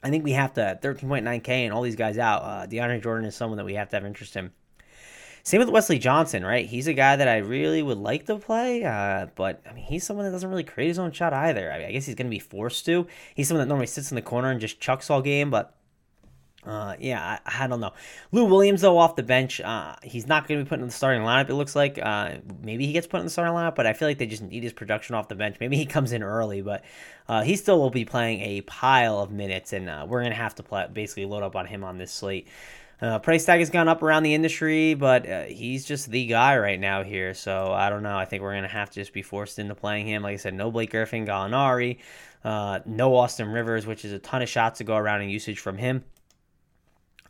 I 0.00 0.10
think 0.10 0.22
we 0.22 0.32
have 0.32 0.54
to 0.54 0.78
13.9K 0.80 1.48
and 1.48 1.72
all 1.72 1.82
these 1.82 1.96
guys 1.96 2.18
out. 2.18 2.42
Uh, 2.42 2.66
DeAndre 2.68 3.02
Jordan 3.02 3.26
is 3.26 3.34
someone 3.34 3.56
that 3.56 3.64
we 3.64 3.74
have 3.74 3.88
to 3.90 3.96
have 3.96 4.06
interest 4.06 4.36
in. 4.36 4.52
Same 5.42 5.58
with 5.58 5.70
Wesley 5.70 5.98
Johnson, 5.98 6.44
right? 6.44 6.66
He's 6.66 6.86
a 6.86 6.92
guy 6.92 7.16
that 7.16 7.26
I 7.26 7.38
really 7.38 7.82
would 7.82 7.98
like 7.98 8.26
to 8.26 8.36
play, 8.36 8.84
uh, 8.84 9.26
but 9.34 9.60
I 9.68 9.72
mean, 9.72 9.84
he's 9.84 10.04
someone 10.04 10.26
that 10.26 10.32
doesn't 10.32 10.50
really 10.50 10.62
create 10.62 10.88
his 10.88 10.98
own 10.98 11.10
shot 11.10 11.32
either. 11.32 11.72
I, 11.72 11.78
mean, 11.78 11.88
I 11.88 11.92
guess 11.92 12.06
he's 12.06 12.14
going 12.14 12.26
to 12.26 12.30
be 12.30 12.38
forced 12.38 12.84
to. 12.84 13.06
He's 13.34 13.48
someone 13.48 13.64
that 13.64 13.68
normally 13.68 13.86
sits 13.86 14.12
in 14.12 14.14
the 14.14 14.22
corner 14.22 14.50
and 14.50 14.60
just 14.60 14.78
chucks 14.78 15.10
all 15.10 15.22
game, 15.22 15.50
but 15.50 15.74
uh, 16.66 16.96
yeah, 16.98 17.38
I, 17.46 17.64
I, 17.64 17.66
don't 17.68 17.78
know. 17.80 17.92
Lou 18.32 18.44
Williams, 18.44 18.80
though, 18.80 18.98
off 18.98 19.14
the 19.14 19.22
bench, 19.22 19.60
uh, 19.60 19.94
he's 20.02 20.26
not 20.26 20.48
going 20.48 20.58
to 20.58 20.64
be 20.64 20.68
put 20.68 20.80
in 20.80 20.86
the 20.86 20.92
starting 20.92 21.22
lineup, 21.22 21.48
it 21.48 21.54
looks 21.54 21.76
like. 21.76 21.98
Uh, 22.02 22.38
maybe 22.62 22.84
he 22.84 22.92
gets 22.92 23.06
put 23.06 23.20
in 23.20 23.26
the 23.26 23.30
starting 23.30 23.54
lineup, 23.54 23.76
but 23.76 23.86
I 23.86 23.92
feel 23.92 24.08
like 24.08 24.18
they 24.18 24.26
just 24.26 24.42
need 24.42 24.64
his 24.64 24.72
production 24.72 25.14
off 25.14 25.28
the 25.28 25.36
bench. 25.36 25.56
Maybe 25.60 25.76
he 25.76 25.86
comes 25.86 26.10
in 26.10 26.22
early, 26.22 26.60
but 26.60 26.84
uh, 27.28 27.42
he 27.42 27.54
still 27.54 27.78
will 27.78 27.90
be 27.90 28.04
playing 28.04 28.40
a 28.40 28.60
pile 28.62 29.20
of 29.20 29.30
minutes, 29.30 29.72
and 29.72 29.88
uh, 29.88 30.04
we're 30.08 30.20
going 30.20 30.32
to 30.32 30.36
have 30.36 30.56
to 30.56 30.64
play, 30.64 30.88
basically 30.92 31.26
load 31.26 31.44
up 31.44 31.54
on 31.54 31.64
him 31.64 31.84
on 31.84 31.96
this 31.96 32.10
slate. 32.10 32.48
Uh, 33.00 33.20
price 33.20 33.44
tag 33.44 33.60
has 33.60 33.70
gone 33.70 33.86
up 33.86 34.02
around 34.02 34.24
the 34.24 34.34
industry, 34.34 34.94
but 34.94 35.26
he's 35.48 35.84
just 35.84 36.10
the 36.10 36.26
guy 36.26 36.58
right 36.58 36.80
now 36.80 37.04
here. 37.04 37.32
So 37.32 37.72
I 37.72 37.88
don't 37.88 38.02
know. 38.02 38.18
I 38.18 38.24
think 38.24 38.42
we're 38.42 38.54
gonna 38.54 38.66
have 38.66 38.90
to 38.90 38.94
just 38.96 39.12
be 39.12 39.22
forced 39.22 39.60
into 39.60 39.76
playing 39.76 40.08
him. 40.08 40.24
Like 40.24 40.34
I 40.34 40.36
said, 40.36 40.54
no 40.54 40.72
Blake 40.72 40.90
Griffin, 40.90 41.24
Gallinari, 41.24 41.98
no 42.44 43.14
Austin 43.14 43.46
Rivers, 43.48 43.86
which 43.86 44.04
is 44.04 44.10
a 44.10 44.18
ton 44.18 44.42
of 44.42 44.48
shots 44.48 44.78
to 44.78 44.84
go 44.84 44.96
around 44.96 45.22
in 45.22 45.30
usage 45.30 45.60
from 45.60 45.78
him. 45.78 46.02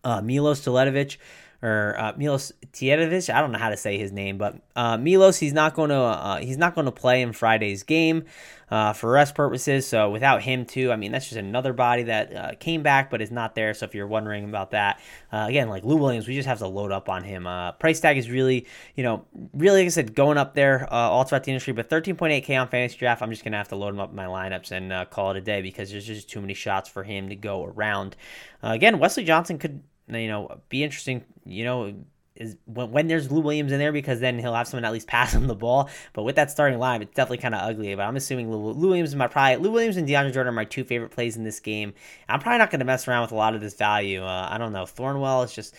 Uh, 0.05 0.21
Milos 0.21 0.65
Teletovic 0.65 1.17
or 1.63 1.97
uh, 1.99 2.13
Milos 2.17 2.53
Tiedovic. 2.73 3.33
I 3.33 3.41
don't 3.41 3.51
know 3.51 3.59
how 3.59 3.71
to 3.71 3.77
say 3.77 3.99
his 3.99 4.13
name, 4.13 4.39
but 4.39 4.57
uh, 4.77 4.97
Milos 4.97 5.39
he's 5.39 5.53
not 5.53 5.75
going 5.75 5.91
to 5.91 5.97
uh, 5.97 6.39
he's 6.39 6.59
not 6.59 6.75
going 6.75 6.85
to 6.85 6.93
play 6.93 7.21
in 7.21 7.33
Friday's 7.33 7.83
game 7.83 8.25
uh, 8.71 8.93
for 8.93 9.11
rest 9.11 9.35
purposes. 9.35 9.85
So 9.87 10.09
without 10.11 10.43
him 10.43 10.67
too, 10.67 10.93
I 10.93 10.97
mean 10.97 11.11
that's 11.11 11.25
just 11.25 11.37
another 11.37 11.73
body 11.73 12.05
that 12.05 12.37
uh, 12.37 12.53
came 12.61 12.85
back 12.85 13.11
but 13.11 13.21
is 13.21 13.33
not 13.33 13.57
there. 13.57 13.75
So 13.75 13.87
if 13.87 13.95
you're 13.95 14.07
wondering 14.07 14.45
about 14.45 14.71
that, 14.71 15.01
uh, 15.33 15.47
again 15.49 15.69
like 15.69 15.85
Lou 15.85 15.97
Williams, 15.97 16.29
we 16.29 16.35
just 16.35 16.47
have 16.47 16.59
to 16.59 16.69
load 16.69 16.93
up 16.93 17.09
on 17.09 17.25
him. 17.25 17.49
price 17.81 17.99
tag 17.99 18.19
is 18.19 18.31
really 18.31 18.67
you 18.95 19.03
know 19.03 19.25
really 19.53 19.81
like 19.81 19.87
I 19.87 19.91
said 19.91 20.15
going 20.15 20.39
up 20.39 20.55
there 20.55 20.87
all 20.93 21.25
throughout 21.25 21.43
the 21.43 21.51
industry, 21.51 21.73
but 21.73 21.91
13.8k 21.91 22.61
on 22.61 22.69
fantasy 22.69 22.99
draft. 22.99 23.21
I'm 23.21 23.31
just 23.31 23.43
gonna 23.43 23.57
have 23.57 23.69
to 23.69 23.77
load 23.77 23.95
him 23.95 24.01
up 24.01 24.11
in 24.11 24.17
my 24.17 24.27
lineups 24.27 24.71
and 24.71 25.11
call 25.11 25.33
it 25.33 25.37
a 25.37 25.41
day 25.41 25.61
because 25.61 25.91
there's 25.91 26.07
just 26.07 26.31
too 26.31 26.41
many 26.41 26.55
shots 26.55 26.89
for 26.89 27.03
him 27.03 27.31
to 27.31 27.37
go 27.37 27.65
around. 27.65 28.15
again, 28.63 29.01
Wesley 29.01 29.25
Johnson 29.25 29.59
could 29.59 29.83
you 30.09 30.29
know, 30.29 30.61
be 30.69 30.83
interesting, 30.83 31.25
you 31.45 31.65
know, 31.65 31.95
is 32.39 32.57
when, 32.67 32.91
when 32.93 33.07
there's 33.09 33.31
Lou 33.31 33.41
Williams 33.41 33.73
in 33.73 33.79
there 33.79 33.93
because 33.93 34.21
then 34.21 34.39
he'll 34.39 34.55
have 34.55 34.69
someone 34.69 34.85
at 34.85 34.93
least 34.93 35.07
pass 35.07 35.33
him 35.35 35.47
the 35.47 35.55
ball. 35.55 35.91
But 36.13 36.23
with 36.23 36.37
that 36.37 36.51
starting 36.51 36.79
line, 36.79 37.03
it's 37.03 37.15
definitely 37.15 37.39
kind 37.39 37.55
of 37.55 37.69
ugly. 37.69 37.95
But 37.95 38.03
I'm 38.03 38.17
assuming 38.17 38.51
Lou, 38.51 38.73
Lou, 38.73 38.89
Williams 38.89 39.11
is 39.11 39.17
my 39.17 39.27
probably 39.27 39.57
Lou 39.57 39.73
Williams 39.73 39.97
and 39.97 40.09
DeAndre 40.09 40.33
Jordan 40.33 40.49
are 40.49 40.57
my 40.57 40.65
two 40.65 40.85
favorite 40.85 41.11
plays 41.11 41.37
in 41.37 41.45
this 41.45 41.61
game. 41.61 41.95
I'm 42.29 42.41
probably 42.41 42.59
not 42.59 42.71
going 42.71 42.81
to 42.81 42.87
mess 42.87 43.07
around 43.09 43.23
with 43.23 43.33
a 43.33 43.37
lot 43.37 43.55
of 43.55 43.61
this 43.61 43.75
value. 43.75 44.23
Uh, 44.23 44.49
I 44.51 44.59
don't 44.59 44.73
know. 44.73 44.85
Thornwell 44.85 45.45
is 45.45 45.55
just 45.55 45.75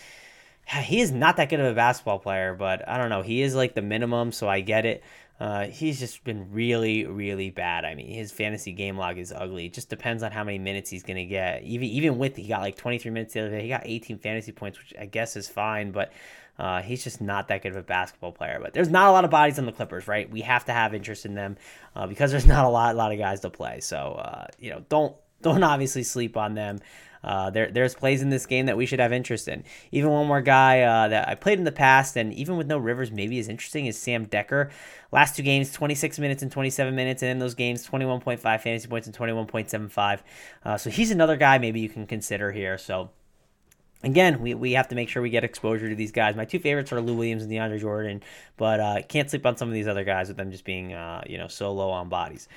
he 0.84 1.02
is 1.02 1.12
not 1.12 1.38
that 1.38 1.50
good 1.50 1.60
of 1.60 1.66
a 1.66 1.74
basketball 1.74 2.20
player, 2.20 2.54
but 2.54 2.88
I 2.88 2.98
don't 2.98 3.10
know. 3.10 3.22
He 3.22 3.42
is 3.42 3.56
like 3.56 3.76
the 3.76 3.82
minimum, 3.82 4.32
so 4.32 4.48
I 4.48 4.62
get 4.62 4.86
it. 4.86 5.04
Uh, 5.40 5.68
he's 5.68 6.00
just 6.00 6.24
been 6.26 6.52
really, 6.52 7.06
really 7.06 7.50
bad. 7.50 7.86
I 7.86 7.96
mean, 7.96 8.08
his 8.08 8.32
fantasy 8.32 8.74
game 8.74 8.98
log 8.98 9.18
is 9.18 9.32
ugly. 9.32 9.68
It 9.68 9.74
just 9.74 9.90
depends 9.90 10.22
on 10.22 10.32
how 10.32 10.44
many 10.44 10.60
minutes 10.60 10.90
he's 10.90 11.04
going 11.04 11.18
to 11.18 11.26
get. 11.26 11.64
Even 11.64 11.88
even 11.88 12.18
with 12.18 12.36
he 12.36 12.48
got 12.48 12.62
like 12.62 12.76
23 12.76 13.12
minutes 13.12 13.34
the 13.34 13.42
other 13.42 13.52
day, 13.52 13.62
he 13.62 13.70
got 13.70 13.84
18 13.86 14.18
fantasy 14.18 14.52
points, 14.52 14.78
which 14.78 14.94
I 15.00 15.06
guess 15.06 15.38
is 15.38 15.48
fine, 15.48 15.92
but 15.92 16.12
uh, 16.58 16.82
he's 16.82 17.06
just 17.06 17.22
not 17.22 17.48
that 17.48 17.64
good 17.64 17.72
of 17.72 17.78
a 17.78 17.84
basketball 17.84 18.34
player. 18.34 18.60
But 18.62 18.74
there's 18.74 18.90
not 18.90 19.08
a 19.08 19.12
lot 19.12 19.24
of 19.24 19.32
bodies 19.32 19.58
on 19.58 19.66
the 19.66 19.72
Clippers, 19.72 20.10
right? 20.10 20.30
We 20.30 20.42
have 20.42 20.66
to 20.66 20.74
have 20.74 20.94
interest 20.94 21.26
in 21.26 21.36
them 21.36 21.56
uh, 21.96 22.06
because 22.06 22.32
there's 22.32 22.46
not 22.58 22.66
a 22.66 22.70
lot, 22.70 22.94
a 22.94 22.98
lot 22.98 23.14
of 23.14 23.18
guys 23.18 23.40
to 23.42 23.50
play. 23.50 23.80
So 23.80 23.98
uh, 23.98 24.48
you 24.60 24.72
know, 24.72 24.84
don't 24.90 25.16
don't 25.42 25.64
obviously 25.64 26.04
sleep 26.04 26.36
on 26.36 26.54
them. 26.54 26.80
Uh, 27.24 27.50
there, 27.50 27.70
there's 27.72 27.96
plays 27.96 28.22
in 28.22 28.30
this 28.30 28.46
game 28.46 28.66
that 28.66 28.78
we 28.78 28.86
should 28.86 29.00
have 29.00 29.12
interest 29.12 29.48
in. 29.48 29.64
Even 29.92 30.10
one 30.10 30.28
more 30.28 30.42
guy 30.42 30.82
uh, 30.82 31.08
that 31.10 31.28
I 31.28 31.36
played 31.36 31.60
in 31.60 31.66
the 31.66 31.72
past, 31.72 32.16
and 32.16 32.34
even 32.34 32.58
with 32.58 32.68
no 32.68 32.78
Rivers, 32.78 33.12
maybe 33.12 33.40
is 33.40 33.50
interesting 33.50 33.86
is 33.86 33.98
Sam 33.98 34.26
Dekker. 34.26 34.72
Last 35.12 35.36
two 35.36 35.44
games, 35.44 35.72
26 35.72 36.20
minutes 36.20 36.44
and 36.44 36.52
27 36.52 36.96
minutes, 36.96 37.22
and 37.22 37.32
in 37.32 37.40
those 37.40 37.56
games, 37.56 37.88
21.5 37.88 38.40
fantasy 38.40 38.88
points 38.88 39.08
and 39.08 39.16
21.75. 39.16 40.20
Uh, 40.64 40.78
so 40.78 40.90
he's 40.90 41.12
another 41.12 41.36
guy 41.36 41.58
maybe 41.58 41.80
you 41.80 41.90
can 41.90 42.06
consider 42.06 42.52
here. 42.52 42.78
So 42.78 43.10
again, 44.04 44.42
we, 44.42 44.54
we 44.54 44.74
have 44.74 44.88
to 44.90 44.96
make 44.96 45.10
sure 45.10 45.22
we 45.22 45.30
get 45.30 45.44
exposure 45.44 45.90
to 45.90 45.96
these 45.96 46.12
guys. 46.12 46.36
My 46.36 46.46
two 46.46 46.60
favorites 46.60 46.92
are 46.92 47.02
Lou 47.02 47.16
Williams 47.16 47.44
and 47.44 47.52
DeAndre 47.52 47.80
Jordan, 47.80 48.24
but 48.58 48.80
uh, 48.80 49.02
can't 49.08 49.30
sleep 49.30 49.46
on 49.46 49.58
some 49.58 49.68
of 49.68 49.74
these 49.74 49.88
other 49.88 50.04
guys 50.04 50.28
with 50.28 50.38
them 50.38 50.52
just 50.52 50.66
being 50.66 50.94
uh, 50.94 51.24
you 51.28 51.38
know 51.38 51.48
so 51.48 51.74
low 51.74 51.90
on 51.90 52.10
bodies. 52.10 52.48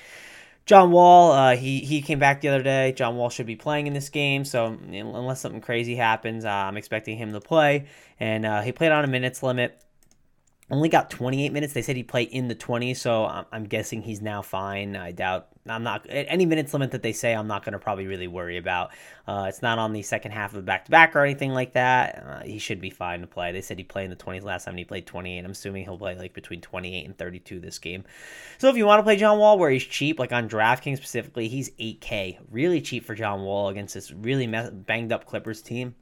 John 0.65 0.91
Wall, 0.91 1.31
uh, 1.33 1.55
he 1.57 1.79
he 1.79 2.01
came 2.01 2.19
back 2.19 2.41
the 2.41 2.47
other 2.47 2.63
day. 2.63 2.93
John 2.93 3.17
Wall 3.17 3.29
should 3.29 3.45
be 3.45 3.55
playing 3.55 3.87
in 3.87 3.93
this 3.93 4.09
game, 4.09 4.45
so 4.45 4.65
unless 4.65 5.41
something 5.41 5.59
crazy 5.59 5.95
happens, 5.95 6.45
uh, 6.45 6.49
I'm 6.49 6.77
expecting 6.77 7.17
him 7.17 7.33
to 7.33 7.41
play. 7.41 7.87
And 8.19 8.45
uh, 8.45 8.61
he 8.61 8.71
played 8.71 8.91
on 8.93 9.03
a 9.03 9.07
minutes 9.07 9.43
limit 9.43 9.83
only 10.73 10.89
got 10.89 11.09
28 11.09 11.53
minutes. 11.53 11.73
They 11.73 11.81
said 11.81 11.95
he 11.95 12.03
played 12.03 12.29
in 12.29 12.47
the 12.47 12.55
20s, 12.55 12.97
so 12.97 13.25
I'm, 13.25 13.65
guessing 13.65 14.01
he's 14.01 14.21
now 14.21 14.41
fine. 14.41 14.95
I 14.95 15.11
doubt. 15.11 15.47
I'm 15.65 15.83
not 15.83 16.05
any 16.09 16.45
minutes 16.45 16.73
limit 16.73 16.91
that 16.91 17.03
they 17.03 17.13
say. 17.13 17.33
I'm 17.33 17.47
not 17.47 17.63
going 17.63 17.73
to 17.73 17.79
probably 17.79 18.07
really 18.07 18.27
worry 18.27 18.57
about. 18.57 18.91
Uh, 19.25 19.45
it's 19.47 19.61
not 19.61 19.79
on 19.79 19.93
the 19.93 20.01
second 20.01 20.31
half 20.31 20.49
of 20.51 20.57
the 20.57 20.61
back 20.63 20.85
to 20.85 20.91
back 20.91 21.15
or 21.15 21.23
anything 21.23 21.53
like 21.53 21.73
that. 21.73 22.25
Uh, 22.27 22.43
he 22.43 22.59
should 22.59 22.81
be 22.81 22.89
fine 22.89 23.21
to 23.21 23.27
play. 23.27 23.53
They 23.53 23.61
said 23.61 23.77
he 23.77 23.83
played 23.83 24.05
in 24.05 24.09
the 24.09 24.17
20s 24.17 24.43
last 24.43 24.65
time. 24.65 24.75
he 24.75 24.83
played 24.83 25.05
28. 25.05 25.45
I'm 25.45 25.51
assuming 25.51 25.85
he'll 25.85 25.97
play 25.97 26.17
like 26.17 26.33
between 26.33 26.59
28 26.59 27.05
and 27.05 27.17
32 27.17 27.59
this 27.59 27.79
game. 27.79 28.03
So 28.57 28.67
if 28.67 28.75
you 28.75 28.85
want 28.85 28.99
to 28.99 29.03
play 29.03 29.15
John 29.15 29.39
Wall, 29.39 29.57
where 29.57 29.69
he's 29.69 29.85
cheap, 29.85 30.19
like 30.19 30.33
on 30.33 30.49
DraftKings 30.49 30.97
specifically, 30.97 31.47
he's 31.47 31.69
8K, 31.71 32.39
really 32.51 32.81
cheap 32.81 33.05
for 33.05 33.15
John 33.15 33.43
Wall 33.43 33.69
against 33.69 33.93
this 33.93 34.11
really 34.11 34.47
banged 34.47 35.13
up 35.13 35.25
Clippers 35.25 35.61
team. 35.61 35.95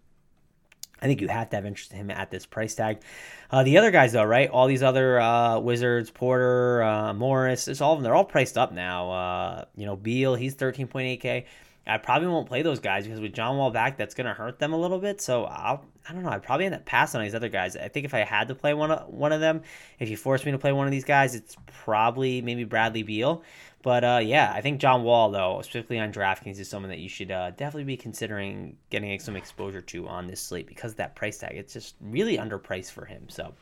I 1.02 1.08
think 1.08 1.22
you 1.22 1.28
have 1.28 1.50
to 1.50 1.56
have 1.56 1.66
interest 1.66 1.92
in 1.92 1.98
him 1.98 2.12
at 2.12 2.30
this 2.30 2.46
price 2.46 2.76
tag. 2.76 3.02
Uh, 3.50 3.64
the 3.64 3.78
other 3.78 3.90
guys, 3.90 4.14
though, 4.14 4.24
right? 4.24 4.50
All 4.50 4.68
these 4.68 4.84
other 4.84 5.20
uh, 5.20 5.60
Wizards, 5.60 6.12
Porter, 6.12 6.84
uh, 6.84 7.14
Morris, 7.14 7.68
it's 7.68 7.82
all 7.82 7.94
of 7.94 8.00
them. 8.00 8.04
They're 8.04 8.16
all 8.16 8.26
priced 8.26 8.58
up 8.58 8.72
now. 8.72 9.12
Uh, 9.12 9.66
you 9.76 9.86
know, 9.86 9.96
Beal, 9.96 10.36
he's 10.36 10.56
13.8K. 10.56 11.46
I 11.88 11.98
probably 11.98 12.28
won't 12.28 12.48
play 12.48 12.62
those 12.62 12.80
guys 12.80 13.06
because 13.06 13.20
with 13.20 13.34
John 13.34 13.58
Wall 13.58 13.72
back, 13.72 13.98
that's 13.98 14.14
going 14.14 14.28
to 14.28 14.34
hurt 14.34 14.60
them 14.60 14.72
a 14.74 14.78
little 14.78 15.00
bit. 15.00 15.20
So 15.20 15.46
I'll, 15.46 15.84
I 16.08 16.14
don't 16.14 16.22
know. 16.22 16.30
I'd 16.30 16.44
probably 16.44 16.68
end 16.68 16.76
up 16.76 16.86
passing 16.86 17.20
on 17.20 17.26
these 17.26 17.34
other 17.34 17.50
guys. 17.50 17.76
I 17.76 17.88
think 17.88 18.06
if 18.06 18.14
I 18.14 18.20
had 18.20 18.50
to 18.50 18.56
play 18.56 18.76
one 18.76 18.92
of 18.92 19.08
one 19.10 19.32
of 19.32 19.40
them, 19.40 19.64
if 19.98 20.08
you 20.08 20.16
force 20.16 20.46
me 20.46 20.52
to 20.52 20.60
play 20.60 20.72
one 20.72 20.86
of 20.86 20.92
these 20.92 21.04
guys, 21.04 21.34
it's 21.34 21.56
probably 21.84 22.42
maybe 22.44 22.66
Bradley 22.66 23.02
Beal. 23.02 23.44
But 23.84 24.04
uh, 24.04 24.20
yeah, 24.24 24.52
I 24.54 24.62
think 24.62 24.80
John 24.80 25.04
Wall, 25.04 25.32
though, 25.32 25.62
specifically 25.64 26.00
on 26.00 26.14
DraftKings, 26.14 26.60
is 26.60 26.70
someone 26.70 26.90
that 26.90 27.00
you 27.00 27.10
should 27.10 27.32
uh, 27.32 27.52
definitely 27.52 27.86
be 27.86 27.98
considering 27.98 28.78
getting 28.90 29.20
some 29.20 29.36
exposure 29.36 29.82
to 29.82 30.08
on 30.08 30.28
this 30.28 30.40
slate 30.40 30.68
because 30.68 30.92
of 30.92 30.98
that 30.98 31.16
price 31.16 31.40
tag. 31.40 31.56
It's 31.56 31.74
just 31.74 31.96
really 32.00 32.38
underpriced 32.38 32.92
for 32.92 33.06
him. 33.06 33.28
So 33.30 33.54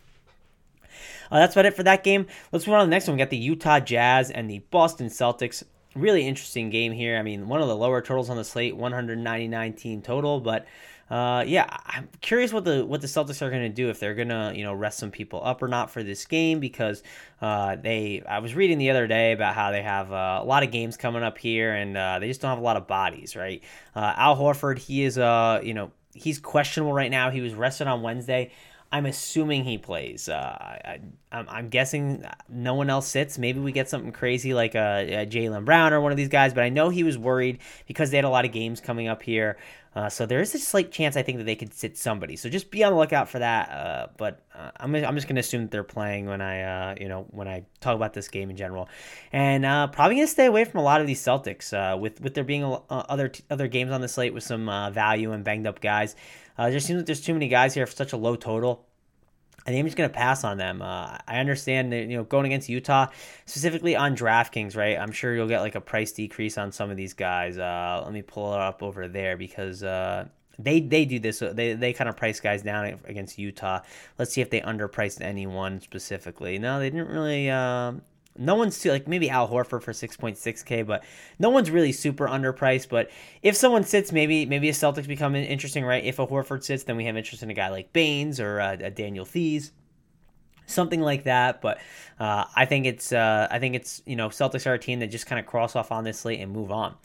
uh, 1.32 1.40
that's 1.40 1.56
about 1.56 1.66
it 1.66 1.76
for 1.76 1.84
that 1.84 2.04
game. 2.04 2.28
Let's 2.52 2.68
move 2.68 2.76
on 2.76 2.82
to 2.82 2.86
the 2.86 2.92
next 2.92 3.08
one. 3.08 3.16
We 3.16 3.20
got 3.20 3.30
the 3.30 3.38
Utah 3.38 3.80
Jazz 3.80 4.30
and 4.32 4.50
the 4.50 4.60
Boston 4.72 5.08
Celtics. 5.08 5.64
Really 5.96 6.28
interesting 6.28 6.70
game 6.70 6.92
here. 6.92 7.18
I 7.18 7.24
mean, 7.24 7.48
one 7.48 7.62
of 7.62 7.68
the 7.68 7.76
lower 7.76 8.02
totals 8.02 8.30
on 8.30 8.38
the 8.38 8.44
slate, 8.44 8.76
199 8.76 9.74
team 9.74 10.02
total, 10.02 10.40
but 10.40 10.68
uh, 11.10 11.44
yeah, 11.48 11.66
I'm 11.86 12.08
curious 12.22 12.54
what 12.54 12.66
the 12.66 12.86
what 12.86 13.02
the 13.02 13.08
Celtics 13.08 13.42
are 13.42 13.50
going 13.50 13.64
to 13.64 13.70
do 13.70 13.90
if 13.90 14.00
they're 14.00 14.16
going 14.16 14.30
to 14.30 14.52
you 14.56 14.64
know 14.64 14.74
rest 14.74 15.00
some 15.00 15.10
people 15.10 15.42
up 15.44 15.62
or 15.62 15.68
not 15.68 15.90
for 15.90 16.04
this 16.04 16.26
game 16.26 16.60
because 16.60 17.02
uh, 17.42 17.76
they 17.76 18.22
I 18.28 18.40
was 18.40 18.54
reading 18.54 18.78
the 18.78 18.92
other 18.92 19.08
day 19.08 19.32
about 19.32 19.56
how 19.56 19.72
they 19.72 19.82
have 19.82 20.12
uh, 20.12 20.40
a 20.42 20.46
lot 20.46 20.64
of 20.64 20.72
games 20.72 20.98
coming 20.98 21.24
up 21.24 21.38
here 21.38 21.74
and 21.74 21.98
uh, 21.98 22.20
they 22.20 22.28
just 22.28 22.42
don't 22.42 22.50
have 22.50 22.60
a 22.60 22.64
lot 22.64 22.78
of 22.78 22.88
bodies, 22.88 23.36
right? 23.36 23.64
Uh, 23.96 24.14
Al 24.16 24.38
Horford, 24.38 24.78
he 24.78 25.04
is 25.04 25.18
uh 25.18 25.60
you 25.64 25.74
know 25.74 25.92
he's 26.14 26.40
questionable 26.40 26.94
right 26.94 27.12
now. 27.12 27.30
He 27.32 27.42
was 27.42 27.54
rested 27.54 27.88
on 27.88 28.02
Wednesday. 28.02 28.52
I'm 28.92 29.06
assuming 29.06 29.66
he 29.66 29.78
plays. 29.78 30.30
Uh, 30.30 30.36
I, 30.42 31.00
am 31.32 31.70
guessing 31.70 32.26
no 32.48 32.74
one 32.74 32.90
else 32.90 33.08
sits. 33.08 33.38
Maybe 33.38 33.60
we 33.60 33.72
get 33.72 33.88
something 33.88 34.12
crazy 34.12 34.54
like 34.54 34.74
a, 34.74 34.80
uh, 34.80 35.22
a 35.22 35.26
Jaylen 35.28 35.64
Brown 35.64 35.94
or 35.94 36.02
one 36.02 36.12
of 36.12 36.18
these 36.18 36.30
guys, 36.30 36.54
but 36.54 36.64
I 36.64 36.70
know 36.70 36.90
he 36.90 37.04
was 37.04 37.18
worried 37.18 37.60
because 37.88 38.10
they 38.10 38.18
had 38.18 38.26
a 38.26 38.30
lot 38.30 38.46
of 38.46 38.52
games 38.52 38.82
coming 38.82 39.08
up 39.08 39.22
here. 39.22 39.58
Uh, 39.96 40.08
so 40.08 40.26
there 40.26 40.40
is 40.40 40.54
a 40.54 40.60
slight 40.60 40.92
chance 40.92 41.18
I 41.18 41.24
think 41.24 41.40
that 41.40 41.46
they 41.46 41.56
could 41.56 41.74
sit 41.74 41.98
somebody. 41.98 42.36
So 42.36 42.48
just 42.48 42.70
be 42.70 42.84
on 42.84 42.94
the 42.94 42.98
lookout 42.98 43.28
for 43.28 43.40
that. 43.40 43.70
Uh, 43.70 44.08
but 44.18 44.42
uh, 44.54 44.72
I'm, 44.80 44.94
I'm 44.96 45.16
just 45.16 45.28
gonna 45.28 45.40
assume 45.40 45.64
that 45.64 45.72
they're 45.72 45.84
playing 45.84 46.28
when 46.28 46.42
I 46.42 46.92
uh, 46.92 46.96
you 47.00 47.10
know 47.10 47.26
when 47.32 47.48
I 47.48 47.66
talk 47.80 47.96
about 47.96 48.14
this 48.14 48.28
game 48.28 48.52
in 48.52 48.56
general, 48.56 48.88
and 49.32 49.66
uh, 49.66 49.88
probably 49.88 50.16
gonna 50.16 50.28
stay 50.28 50.46
away 50.46 50.64
from 50.66 50.80
a 50.80 50.84
lot 50.84 51.02
of 51.02 51.08
these 51.08 51.22
Celtics 51.22 51.74
uh, 51.74 51.98
with 51.98 52.22
with 52.22 52.36
there 52.36 52.44
being 52.44 52.64
a, 52.64 52.76
other 52.90 53.32
other 53.50 53.68
games 53.68 53.92
on 53.92 54.02
the 54.02 54.08
slate 54.08 54.34
with 54.34 54.44
some 54.44 54.68
value 54.94 55.32
and 55.32 55.44
banged 55.44 55.66
up 55.66 55.82
guys. 55.82 56.16
Uh, 56.60 56.70
just 56.70 56.86
seems 56.86 56.98
like 56.98 57.06
there's 57.06 57.22
too 57.22 57.32
many 57.32 57.48
guys 57.48 57.74
here 57.74 57.86
for 57.86 57.96
such 57.96 58.12
a 58.12 58.18
low 58.18 58.36
total. 58.36 58.86
I 59.66 59.70
think 59.70 59.80
I'm 59.80 59.86
just 59.86 59.96
going 59.96 60.10
to 60.10 60.14
pass 60.14 60.44
on 60.44 60.58
them. 60.58 60.82
Uh, 60.82 61.18
I 61.26 61.40
understand 61.40 61.94
that, 61.94 62.02
you 62.02 62.18
know, 62.18 62.26
going 62.26 62.46
against 62.46 62.68
Utah, 62.68 63.08
specifically 63.46 63.96
on 63.96 64.14
DraftKings, 64.14 64.76
right? 64.76 64.98
I'm 65.00 65.14
sure 65.14 65.34
you'll 65.34 65.48
get 65.48 65.62
like 65.62 65.76
a 65.76 65.82
price 65.82 66.12
decrease 66.12 66.58
on 66.58 66.74
some 66.74 66.92
of 66.92 66.98
these 66.98 67.14
guys. 67.14 67.58
Uh, 67.58 68.02
let 68.04 68.12
me 68.12 68.24
pull 68.24 68.54
it 68.54 68.60
up 68.60 68.84
over 68.84 69.08
there 69.08 69.38
because 69.38 69.84
uh, 69.84 70.28
they 70.58 70.82
they 70.82 71.06
do 71.06 71.18
this. 71.20 71.40
They 71.40 71.76
they 71.76 71.94
kind 71.94 72.10
of 72.10 72.18
price 72.18 72.42
guys 72.42 72.62
down 72.62 73.00
against 73.06 73.38
Utah. 73.38 73.80
Let's 74.18 74.34
see 74.34 74.42
if 74.42 74.50
they 74.50 74.60
underpriced 74.60 75.22
anyone 75.22 75.80
specifically. 75.80 76.60
No, 76.60 76.80
they 76.80 76.90
didn't 76.90 77.08
really. 77.08 77.50
Um, 77.50 78.02
no 78.40 78.56
one's 78.56 78.80
too 78.80 78.92
like 78.92 79.08
maybe 79.08 79.30
Al 79.30 79.48
Horford 79.48 79.84
for 79.84 79.92
6.6k, 79.92 80.86
but 80.86 81.04
no 81.38 81.50
one's 81.50 81.70
really 81.70 81.92
super 81.92 82.28
underpriced. 82.28 82.90
But 82.90 83.12
if 83.44 83.56
someone 83.56 83.84
sits, 83.84 84.12
maybe 84.12 84.46
maybe 84.46 84.70
a 84.70 84.74
Celtics 84.74 85.08
become 85.08 85.36
interesting, 85.36 85.86
right? 85.86 86.04
If 86.04 86.20
a 86.20 86.26
Horford 86.26 86.64
sits, 86.64 86.84
then 86.84 86.98
we 86.98 87.06
have 87.06 87.18
interest 87.18 87.44
in 87.44 87.50
a 87.50 87.54
guy 87.54 87.70
like 87.70 87.94
Baynes 87.94 88.40
or 88.40 88.60
uh, 88.60 88.78
a 88.80 88.90
Daniel 88.90 89.26
Theis 89.26 89.72
something 90.70 91.02
like 91.02 91.24
that. 91.24 91.62
But 91.62 91.80
uh, 92.20 92.46
I 92.56 92.66
think 92.66 92.86
it's 92.86 93.12
uh, 93.12 93.48
I 93.52 93.60
think 93.60 93.76
it's 93.76 94.02
you 94.06 94.16
know 94.16 94.30
Celtics 94.30 94.66
are 94.68 94.74
a 94.74 94.80
team 94.80 95.00
that 95.00 95.08
just 95.08 95.26
kind 95.26 95.40
of 95.40 95.46
cross 95.46 95.76
off 95.76 95.92
on 95.92 96.04
this 96.04 96.20
slate 96.20 96.40
and 96.40 96.52
move 96.52 96.72
on. 96.72 96.96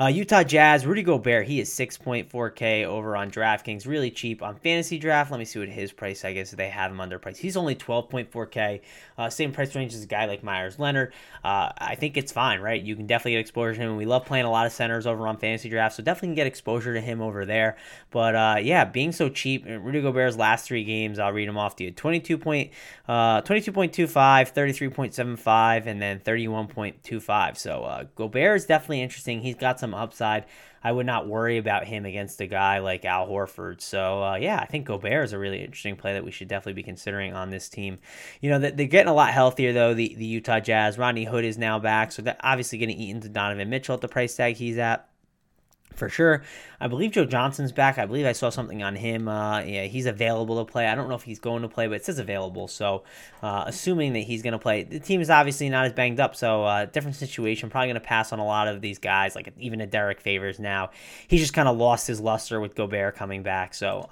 Uh, 0.00 0.06
Utah 0.06 0.44
Jazz, 0.44 0.86
Rudy 0.86 1.02
Gobert, 1.02 1.48
he 1.48 1.58
is 1.58 1.68
6.4K 1.70 2.84
over 2.84 3.16
on 3.16 3.32
DraftKings, 3.32 3.84
really 3.84 4.12
cheap 4.12 4.44
on 4.44 4.54
fantasy 4.54 4.96
draft. 4.96 5.32
Let 5.32 5.40
me 5.40 5.44
see 5.44 5.58
what 5.58 5.68
his 5.68 5.90
price, 5.90 6.24
I 6.24 6.32
guess 6.34 6.52
they 6.52 6.68
have 6.68 6.92
him 6.92 7.00
under 7.00 7.18
price. 7.18 7.36
He's 7.36 7.56
only 7.56 7.74
12.4K, 7.74 8.80
uh, 9.18 9.28
same 9.28 9.50
price 9.50 9.74
range 9.74 9.94
as 9.94 10.04
a 10.04 10.06
guy 10.06 10.26
like 10.26 10.44
Meyers 10.44 10.78
Leonard. 10.78 11.12
Uh, 11.42 11.72
I 11.76 11.96
think 11.96 12.16
it's 12.16 12.30
fine, 12.30 12.60
right? 12.60 12.80
You 12.80 12.94
can 12.94 13.08
definitely 13.08 13.32
get 13.32 13.40
exposure 13.40 13.74
to 13.74 13.80
him. 13.80 13.96
We 13.96 14.06
love 14.06 14.24
playing 14.24 14.44
a 14.44 14.50
lot 14.52 14.66
of 14.66 14.72
centers 14.72 15.04
over 15.04 15.26
on 15.26 15.36
fantasy 15.36 15.68
draft, 15.68 15.96
so 15.96 16.04
definitely 16.04 16.28
can 16.28 16.34
get 16.36 16.46
exposure 16.46 16.94
to 16.94 17.00
him 17.00 17.20
over 17.20 17.44
there. 17.44 17.76
But 18.12 18.36
uh, 18.36 18.56
yeah, 18.62 18.84
being 18.84 19.10
so 19.10 19.28
cheap, 19.28 19.66
Rudy 19.66 20.00
Gobert's 20.00 20.36
last 20.36 20.64
three 20.64 20.84
games, 20.84 21.18
I'll 21.18 21.32
read 21.32 21.48
them 21.48 21.58
off 21.58 21.74
to 21.74 21.82
you 21.82 21.90
22 21.90 22.38
point, 22.38 22.70
uh, 23.08 23.42
22.25, 23.42 24.12
33.75, 24.12 25.86
and 25.86 26.00
then 26.00 26.20
31.25. 26.20 27.56
So 27.56 27.82
uh, 27.82 28.04
Gobert 28.14 28.58
is 28.58 28.66
definitely 28.66 29.02
interesting. 29.02 29.40
He's 29.40 29.56
got 29.56 29.80
some 29.80 29.87
some 29.88 29.94
upside. 29.98 30.44
I 30.82 30.92
would 30.92 31.06
not 31.06 31.26
worry 31.26 31.58
about 31.58 31.86
him 31.86 32.06
against 32.06 32.40
a 32.40 32.46
guy 32.46 32.78
like 32.78 33.04
Al 33.04 33.26
Horford. 33.26 33.80
So 33.80 34.22
uh, 34.22 34.36
yeah, 34.36 34.58
I 34.60 34.66
think 34.66 34.86
Gobert 34.86 35.24
is 35.24 35.32
a 35.32 35.38
really 35.38 35.60
interesting 35.60 35.96
play 35.96 36.12
that 36.12 36.24
we 36.24 36.30
should 36.30 36.48
definitely 36.48 36.74
be 36.74 36.84
considering 36.84 37.34
on 37.34 37.50
this 37.50 37.68
team. 37.68 37.98
You 38.40 38.50
know, 38.50 38.58
they're 38.58 38.86
getting 38.86 39.10
a 39.10 39.14
lot 39.14 39.32
healthier 39.32 39.72
though. 39.72 39.94
The 39.94 40.14
the 40.14 40.24
Utah 40.24 40.60
Jazz, 40.60 40.96
Rodney 40.96 41.24
Hood 41.24 41.44
is 41.44 41.58
now 41.58 41.78
back, 41.78 42.12
so 42.12 42.22
that 42.22 42.40
obviously 42.42 42.78
going 42.78 42.90
to 42.90 42.94
eat 42.94 43.10
into 43.10 43.28
Donovan 43.28 43.68
Mitchell 43.68 43.94
at 43.94 44.00
the 44.00 44.08
price 44.08 44.36
tag 44.36 44.56
he's 44.56 44.78
at 44.78 45.07
for 45.94 46.08
sure. 46.08 46.42
I 46.80 46.86
believe 46.86 47.12
Joe 47.12 47.24
Johnson's 47.24 47.72
back. 47.72 47.98
I 47.98 48.06
believe 48.06 48.24
I 48.24 48.32
saw 48.32 48.50
something 48.50 48.82
on 48.82 48.96
him. 48.96 49.28
Uh, 49.28 49.60
yeah, 49.60 49.84
he's 49.84 50.06
available 50.06 50.64
to 50.64 50.70
play. 50.70 50.86
I 50.86 50.94
don't 50.94 51.08
know 51.08 51.14
if 51.14 51.22
he's 51.22 51.40
going 51.40 51.62
to 51.62 51.68
play, 51.68 51.86
but 51.86 51.94
it 51.94 52.04
says 52.04 52.18
available. 52.18 52.68
So, 52.68 53.04
uh, 53.42 53.64
assuming 53.66 54.12
that 54.12 54.20
he's 54.20 54.42
going 54.42 54.52
to 54.52 54.58
play, 54.58 54.84
the 54.84 55.00
team 55.00 55.20
is 55.20 55.30
obviously 55.30 55.68
not 55.68 55.86
as 55.86 55.92
banged 55.92 56.20
up. 56.20 56.36
So, 56.36 56.64
uh, 56.64 56.84
different 56.86 57.16
situation. 57.16 57.70
Probably 57.70 57.88
going 57.88 57.94
to 57.94 58.00
pass 58.00 58.32
on 58.32 58.38
a 58.38 58.46
lot 58.46 58.68
of 58.68 58.80
these 58.80 58.98
guys, 58.98 59.34
like 59.34 59.52
even 59.58 59.80
a 59.80 59.86
Derek 59.86 60.20
Favors 60.20 60.58
now. 60.58 60.90
He 61.26 61.38
just 61.38 61.52
kind 61.52 61.68
of 61.68 61.76
lost 61.76 62.06
his 62.06 62.20
luster 62.20 62.60
with 62.60 62.74
Gobert 62.74 63.16
coming 63.16 63.42
back. 63.42 63.74
So, 63.74 64.08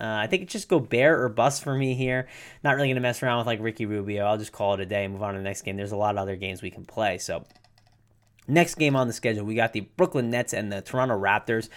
uh, 0.00 0.04
I 0.04 0.26
think 0.26 0.42
it's 0.42 0.52
just 0.52 0.68
Gobert 0.68 1.20
or 1.20 1.28
bust 1.28 1.62
for 1.62 1.74
me 1.74 1.94
here. 1.94 2.28
Not 2.62 2.76
really 2.76 2.88
going 2.88 2.96
to 2.96 3.00
mess 3.00 3.22
around 3.22 3.38
with 3.38 3.46
like 3.46 3.60
Ricky 3.60 3.86
Rubio. 3.86 4.24
I'll 4.24 4.38
just 4.38 4.52
call 4.52 4.74
it 4.74 4.80
a 4.80 4.86
day 4.86 5.04
and 5.04 5.14
move 5.14 5.22
on 5.22 5.34
to 5.34 5.38
the 5.38 5.44
next 5.44 5.62
game. 5.62 5.76
There's 5.76 5.92
a 5.92 5.96
lot 5.96 6.14
of 6.14 6.18
other 6.18 6.36
games 6.36 6.62
we 6.62 6.70
can 6.70 6.84
play. 6.84 7.18
So, 7.18 7.44
Next 8.48 8.76
game 8.76 8.96
on 8.96 9.06
the 9.06 9.12
schedule, 9.12 9.44
we 9.44 9.54
got 9.54 9.72
the 9.72 9.80
Brooklyn 9.80 10.30
Nets 10.30 10.52
and 10.52 10.72
the 10.72 10.80
Toronto 10.82 11.18
Raptors. 11.18 11.68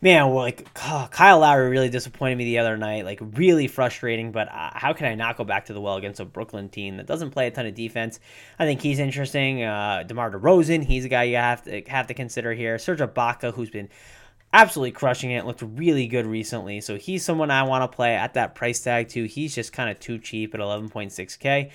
Man, 0.00 0.30
well, 0.30 0.42
like 0.42 0.74
Kyle 0.74 1.38
Lowry 1.38 1.70
really 1.70 1.88
disappointed 1.88 2.36
me 2.36 2.44
the 2.44 2.58
other 2.58 2.76
night. 2.76 3.04
Like 3.04 3.20
really 3.20 3.68
frustrating. 3.68 4.32
But 4.32 4.48
uh, 4.48 4.70
how 4.74 4.94
can 4.94 5.06
I 5.06 5.14
not 5.14 5.36
go 5.36 5.44
back 5.44 5.66
to 5.66 5.72
the 5.72 5.80
well 5.80 5.94
against 5.94 6.18
a 6.18 6.24
Brooklyn 6.24 6.68
team 6.68 6.96
that 6.96 7.06
doesn't 7.06 7.30
play 7.30 7.46
a 7.46 7.52
ton 7.52 7.66
of 7.66 7.76
defense? 7.76 8.18
I 8.58 8.64
think 8.64 8.80
he's 8.80 8.98
interesting. 8.98 9.62
Uh, 9.62 10.02
DeMar 10.02 10.32
DeRozan, 10.32 10.82
he's 10.82 11.04
a 11.04 11.08
guy 11.08 11.22
you 11.24 11.36
have 11.36 11.62
to 11.64 11.82
have 11.82 12.08
to 12.08 12.14
consider 12.14 12.52
here. 12.52 12.80
Serge 12.80 12.98
Ibaka, 12.98 13.54
who's 13.54 13.70
been 13.70 13.88
absolutely 14.52 14.90
crushing 14.90 15.30
it, 15.30 15.46
looked 15.46 15.62
really 15.62 16.08
good 16.08 16.26
recently. 16.26 16.80
So 16.80 16.96
he's 16.96 17.24
someone 17.24 17.52
I 17.52 17.62
want 17.62 17.88
to 17.88 17.94
play 17.94 18.16
at 18.16 18.34
that 18.34 18.56
price 18.56 18.80
tag 18.80 19.08
too. 19.08 19.24
He's 19.24 19.54
just 19.54 19.72
kind 19.72 19.88
of 19.88 20.00
too 20.00 20.18
cheap 20.18 20.52
at 20.52 20.60
11.6k. 20.60 21.70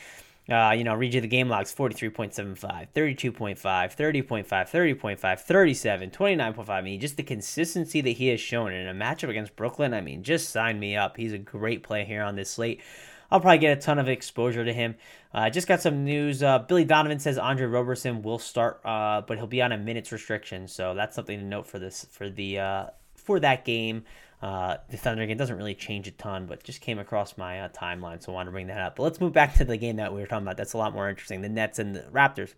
Uh, 0.50 0.74
you 0.78 0.86
know, 0.86 0.92
I'll 0.92 0.98
read 0.98 1.14
you 1.14 1.20
the 1.20 1.28
game 1.28 1.50
logs 1.50 1.74
43.75, 1.74 2.88
32.5, 2.96 3.58
30.5, 3.60 4.48
30.5, 4.48 5.40
37, 5.40 6.10
29.5. 6.10 6.70
I 6.70 6.82
mean, 6.82 7.02
just 7.02 7.18
the 7.18 7.24
consistency 7.24 8.00
that 8.00 8.12
he 8.12 8.28
has 8.30 8.40
shown 8.40 8.72
in 8.72 8.88
a 8.88 8.94
matchup 8.94 9.30
against 9.30 9.58
Brooklyn. 9.58 9.94
I 9.94 10.00
mean, 10.00 10.24
just 10.24 10.50
sign 10.50 10.80
me 10.80 10.96
up. 10.96 11.18
He's 11.18 11.34
a 11.34 11.38
great 11.38 11.84
play 11.84 12.06
here 12.06 12.24
on 12.24 12.36
this 12.36 12.50
slate. 12.50 12.82
I'll 13.30 13.42
probably 13.42 13.58
get 13.58 13.78
a 13.78 13.82
ton 13.82 14.00
of 14.00 14.08
exposure 14.08 14.64
to 14.64 14.72
him. 14.72 14.96
I 15.34 15.48
uh, 15.48 15.50
just 15.50 15.68
got 15.68 15.82
some 15.82 16.06
news. 16.06 16.42
Uh, 16.42 16.60
Billy 16.60 16.86
Donovan 16.86 17.20
says 17.20 17.38
Andre 17.38 17.68
Roberson 17.68 18.22
will 18.22 18.40
start, 18.40 18.80
uh, 18.86 19.22
but 19.22 19.38
he'll 19.38 19.48
be 19.48 19.62
on 19.62 19.74
a 19.74 19.78
minutes 19.78 20.14
restriction. 20.14 20.70
So 20.70 20.94
that's 20.94 21.16
something 21.16 21.38
to 21.40 21.46
note 21.46 21.68
for 21.68 21.78
this 21.78 22.08
for 22.10 22.30
the 22.30 22.60
uh, 22.60 22.86
for 23.16 23.40
that 23.42 23.66
game. 23.66 24.06
Uh, 24.42 24.78
the 24.90 24.98
Thunder 24.98 25.26
game 25.26 25.38
doesn't 25.38 25.58
really 25.58 25.74
change 25.74 26.08
a 26.08 26.12
ton, 26.12 26.46
but 26.46 26.64
just 26.64 26.82
came 26.82 27.00
across 27.00 27.38
my 27.38 27.62
uh, 27.62 27.70
timeline, 27.70 28.22
so 28.22 28.32
I 28.32 28.36
wanted 28.36 28.46
to 28.46 28.52
bring 28.52 28.68
that 28.68 28.80
up. 28.80 28.96
But 28.98 29.04
let's 29.04 29.20
move 29.20 29.34
back 29.34 29.56
to 29.56 29.66
the 29.66 29.78
game 29.78 29.96
that 29.96 30.14
we 30.14 30.22
were 30.22 30.28
talking 30.28 30.46
about. 30.46 30.58
That's 30.58 30.74
a 30.74 30.78
lot 30.78 30.94
more 30.94 31.10
interesting. 31.10 31.42
The 31.42 31.50
Nets 31.50 31.80
and 31.80 31.96
the 31.96 32.02
Raptors. 32.14 32.54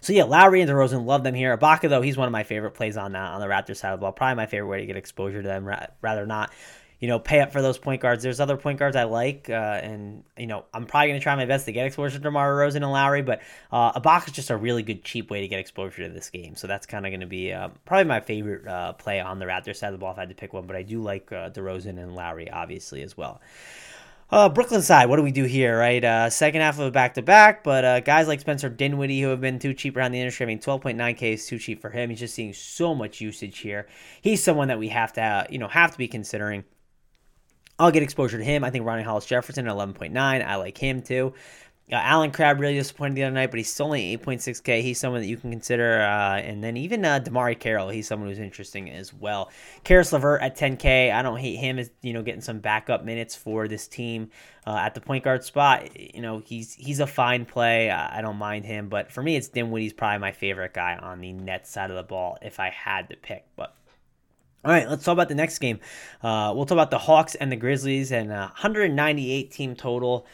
So 0.00 0.12
yeah, 0.12 0.24
Lowry 0.24 0.60
and 0.60 0.70
DeRozan 0.70 1.06
love 1.06 1.24
them 1.24 1.34
here. 1.34 1.56
Ibaka 1.56 1.88
though, 1.88 2.02
he's 2.02 2.16
one 2.16 2.26
of 2.26 2.32
my 2.32 2.42
favorite 2.42 2.72
plays 2.72 2.96
on 2.96 3.12
that 3.12 3.30
on 3.30 3.40
the 3.40 3.46
Raptors 3.46 3.76
side 3.76 3.92
of 3.92 4.00
the 4.00 4.02
ball. 4.02 4.12
Probably 4.12 4.36
my 4.36 4.46
favorite 4.46 4.68
way 4.68 4.80
to 4.80 4.86
get 4.86 4.96
exposure 4.96 5.42
to 5.42 5.48
them, 5.48 5.68
rather 6.00 6.26
not 6.26 6.52
you 7.00 7.06
know, 7.06 7.18
pay 7.18 7.40
up 7.40 7.52
for 7.52 7.62
those 7.62 7.78
point 7.78 8.02
guards. 8.02 8.22
There's 8.22 8.40
other 8.40 8.56
point 8.56 8.78
guards 8.78 8.96
I 8.96 9.04
like, 9.04 9.48
uh, 9.48 9.52
and 9.82 10.24
you 10.36 10.46
know, 10.46 10.64
I'm 10.74 10.86
probably 10.86 11.08
going 11.08 11.20
to 11.20 11.22
try 11.22 11.36
my 11.36 11.46
best 11.46 11.66
to 11.66 11.72
get 11.72 11.86
exposure 11.86 12.18
to 12.18 12.22
DeMar 12.22 12.52
DeRozan 12.52 12.76
and 12.76 12.90
Lowry, 12.90 13.22
but 13.22 13.40
uh, 13.70 13.98
Ibaka 14.00 14.28
is 14.28 14.32
just 14.32 14.50
a 14.50 14.56
really 14.56 14.82
good 14.82 15.04
cheap 15.04 15.30
way 15.30 15.40
to 15.40 15.48
get 15.48 15.60
exposure 15.60 16.04
to 16.04 16.12
this 16.12 16.28
game. 16.30 16.56
So 16.56 16.66
that's 16.66 16.86
kind 16.86 17.06
of 17.06 17.10
going 17.10 17.20
to 17.20 17.26
be 17.26 17.52
uh, 17.52 17.68
probably 17.84 18.04
my 18.04 18.20
favorite 18.20 18.66
uh, 18.66 18.94
play 18.94 19.20
on 19.20 19.38
the 19.38 19.46
Raptors 19.46 19.76
side 19.76 19.88
of 19.88 19.92
the 19.92 19.98
ball 19.98 20.12
if 20.12 20.18
I 20.18 20.22
had 20.22 20.28
to 20.30 20.34
pick 20.34 20.52
one. 20.52 20.66
But 20.66 20.76
I 20.76 20.82
do 20.82 21.02
like 21.02 21.30
uh, 21.30 21.50
DeRozan 21.50 21.98
and 21.98 22.14
Lowry 22.14 22.50
obviously 22.50 23.02
as 23.02 23.16
well. 23.16 23.40
Uh, 24.30 24.46
Brooklyn 24.46 24.82
side, 24.82 25.08
what 25.08 25.16
do 25.16 25.22
we 25.22 25.32
do 25.32 25.44
here, 25.44 25.78
right? 25.78 26.04
Uh, 26.04 26.28
second 26.28 26.60
half 26.60 26.78
of 26.78 26.84
a 26.84 26.90
back 26.90 27.14
to 27.14 27.22
back, 27.22 27.64
but 27.64 27.82
uh, 27.82 28.00
guys 28.00 28.28
like 28.28 28.40
Spencer 28.40 28.68
Dinwiddie, 28.68 29.22
who 29.22 29.28
have 29.28 29.40
been 29.40 29.58
too 29.58 29.72
cheap 29.72 29.96
around 29.96 30.12
the 30.12 30.20
industry, 30.20 30.44
I 30.44 30.48
mean, 30.48 30.58
12.9K 30.58 31.22
is 31.32 31.46
too 31.46 31.58
cheap 31.58 31.80
for 31.80 31.88
him. 31.88 32.10
He's 32.10 32.18
just 32.18 32.34
seeing 32.34 32.52
so 32.52 32.94
much 32.94 33.22
usage 33.22 33.60
here. 33.60 33.86
He's 34.20 34.44
someone 34.44 34.68
that 34.68 34.78
we 34.78 34.88
have 34.88 35.14
to, 35.14 35.46
you 35.48 35.56
know, 35.56 35.68
have 35.68 35.92
to 35.92 35.98
be 35.98 36.08
considering. 36.08 36.64
I'll 37.78 37.90
get 37.90 38.02
exposure 38.02 38.38
to 38.38 38.44
him. 38.44 38.64
I 38.64 38.70
think 38.70 38.84
Rondae 38.84 39.04
Hollis 39.04 39.26
Jefferson 39.26 39.68
at 39.68 39.74
11.9. 39.74 40.16
I 40.16 40.56
like 40.56 40.76
him 40.76 41.00
too. 41.00 41.34
Uh, 41.90 41.96
Allen 41.96 42.30
Crabbe 42.30 42.60
really 42.60 42.74
disappointed 42.74 43.14
the 43.14 43.22
other 43.22 43.34
night, 43.34 43.50
but 43.50 43.56
he's 43.56 43.72
still 43.72 43.86
only 43.86 44.14
8.6K. 44.18 44.82
He's 44.82 45.00
someone 45.00 45.22
that 45.22 45.26
you 45.26 45.38
can 45.38 45.50
consider. 45.50 46.02
Uh, 46.02 46.36
and 46.36 46.62
then 46.62 46.76
even 46.76 47.02
uh, 47.02 47.18
DeMarre 47.20 47.58
Carroll, 47.58 47.88
he's 47.88 48.06
someone 48.06 48.28
who's 48.28 48.38
interesting 48.38 48.90
as 48.90 49.14
well. 49.14 49.50
Caris 49.84 50.12
LeVert 50.12 50.42
at 50.42 50.54
10K. 50.54 51.10
I 51.10 51.22
don't 51.22 51.38
hate 51.38 51.56
him 51.56 51.78
as 51.78 51.90
you 52.02 52.12
know 52.12 52.22
getting 52.22 52.42
some 52.42 52.58
backup 52.58 53.04
minutes 53.04 53.34
for 53.34 53.68
this 53.68 53.88
team 53.88 54.30
uh, 54.66 54.76
at 54.76 54.94
the 54.94 55.00
point 55.00 55.24
guard 55.24 55.44
spot. 55.44 55.98
You 55.98 56.20
know 56.20 56.40
he's 56.44 56.74
he's 56.74 57.00
a 57.00 57.06
fine 57.06 57.46
play. 57.46 57.90
I 57.90 58.20
don't 58.20 58.36
mind 58.36 58.66
him, 58.66 58.90
but 58.90 59.10
for 59.10 59.22
me, 59.22 59.36
it's 59.36 59.48
Dinwiddie's 59.48 59.94
probably 59.94 60.18
my 60.18 60.32
favorite 60.32 60.74
guy 60.74 60.96
on 60.96 61.20
the 61.20 61.32
net 61.32 61.66
side 61.66 61.88
of 61.88 61.96
the 61.96 62.02
ball 62.02 62.36
if 62.42 62.60
I 62.60 62.68
had 62.68 63.08
to 63.08 63.16
pick. 63.16 63.46
But 63.56 63.74
all 64.64 64.72
right, 64.72 64.88
let's 64.88 65.04
talk 65.04 65.12
about 65.12 65.28
the 65.28 65.34
next 65.34 65.58
game. 65.58 65.78
Uh, 66.22 66.52
we'll 66.54 66.66
talk 66.66 66.76
about 66.76 66.90
the 66.90 66.98
Hawks 66.98 67.34
and 67.34 67.50
the 67.50 67.56
Grizzlies 67.56 68.10
and 68.10 68.32
uh, 68.32 68.48
198 68.48 69.50
team 69.52 69.76
total. 69.76 70.26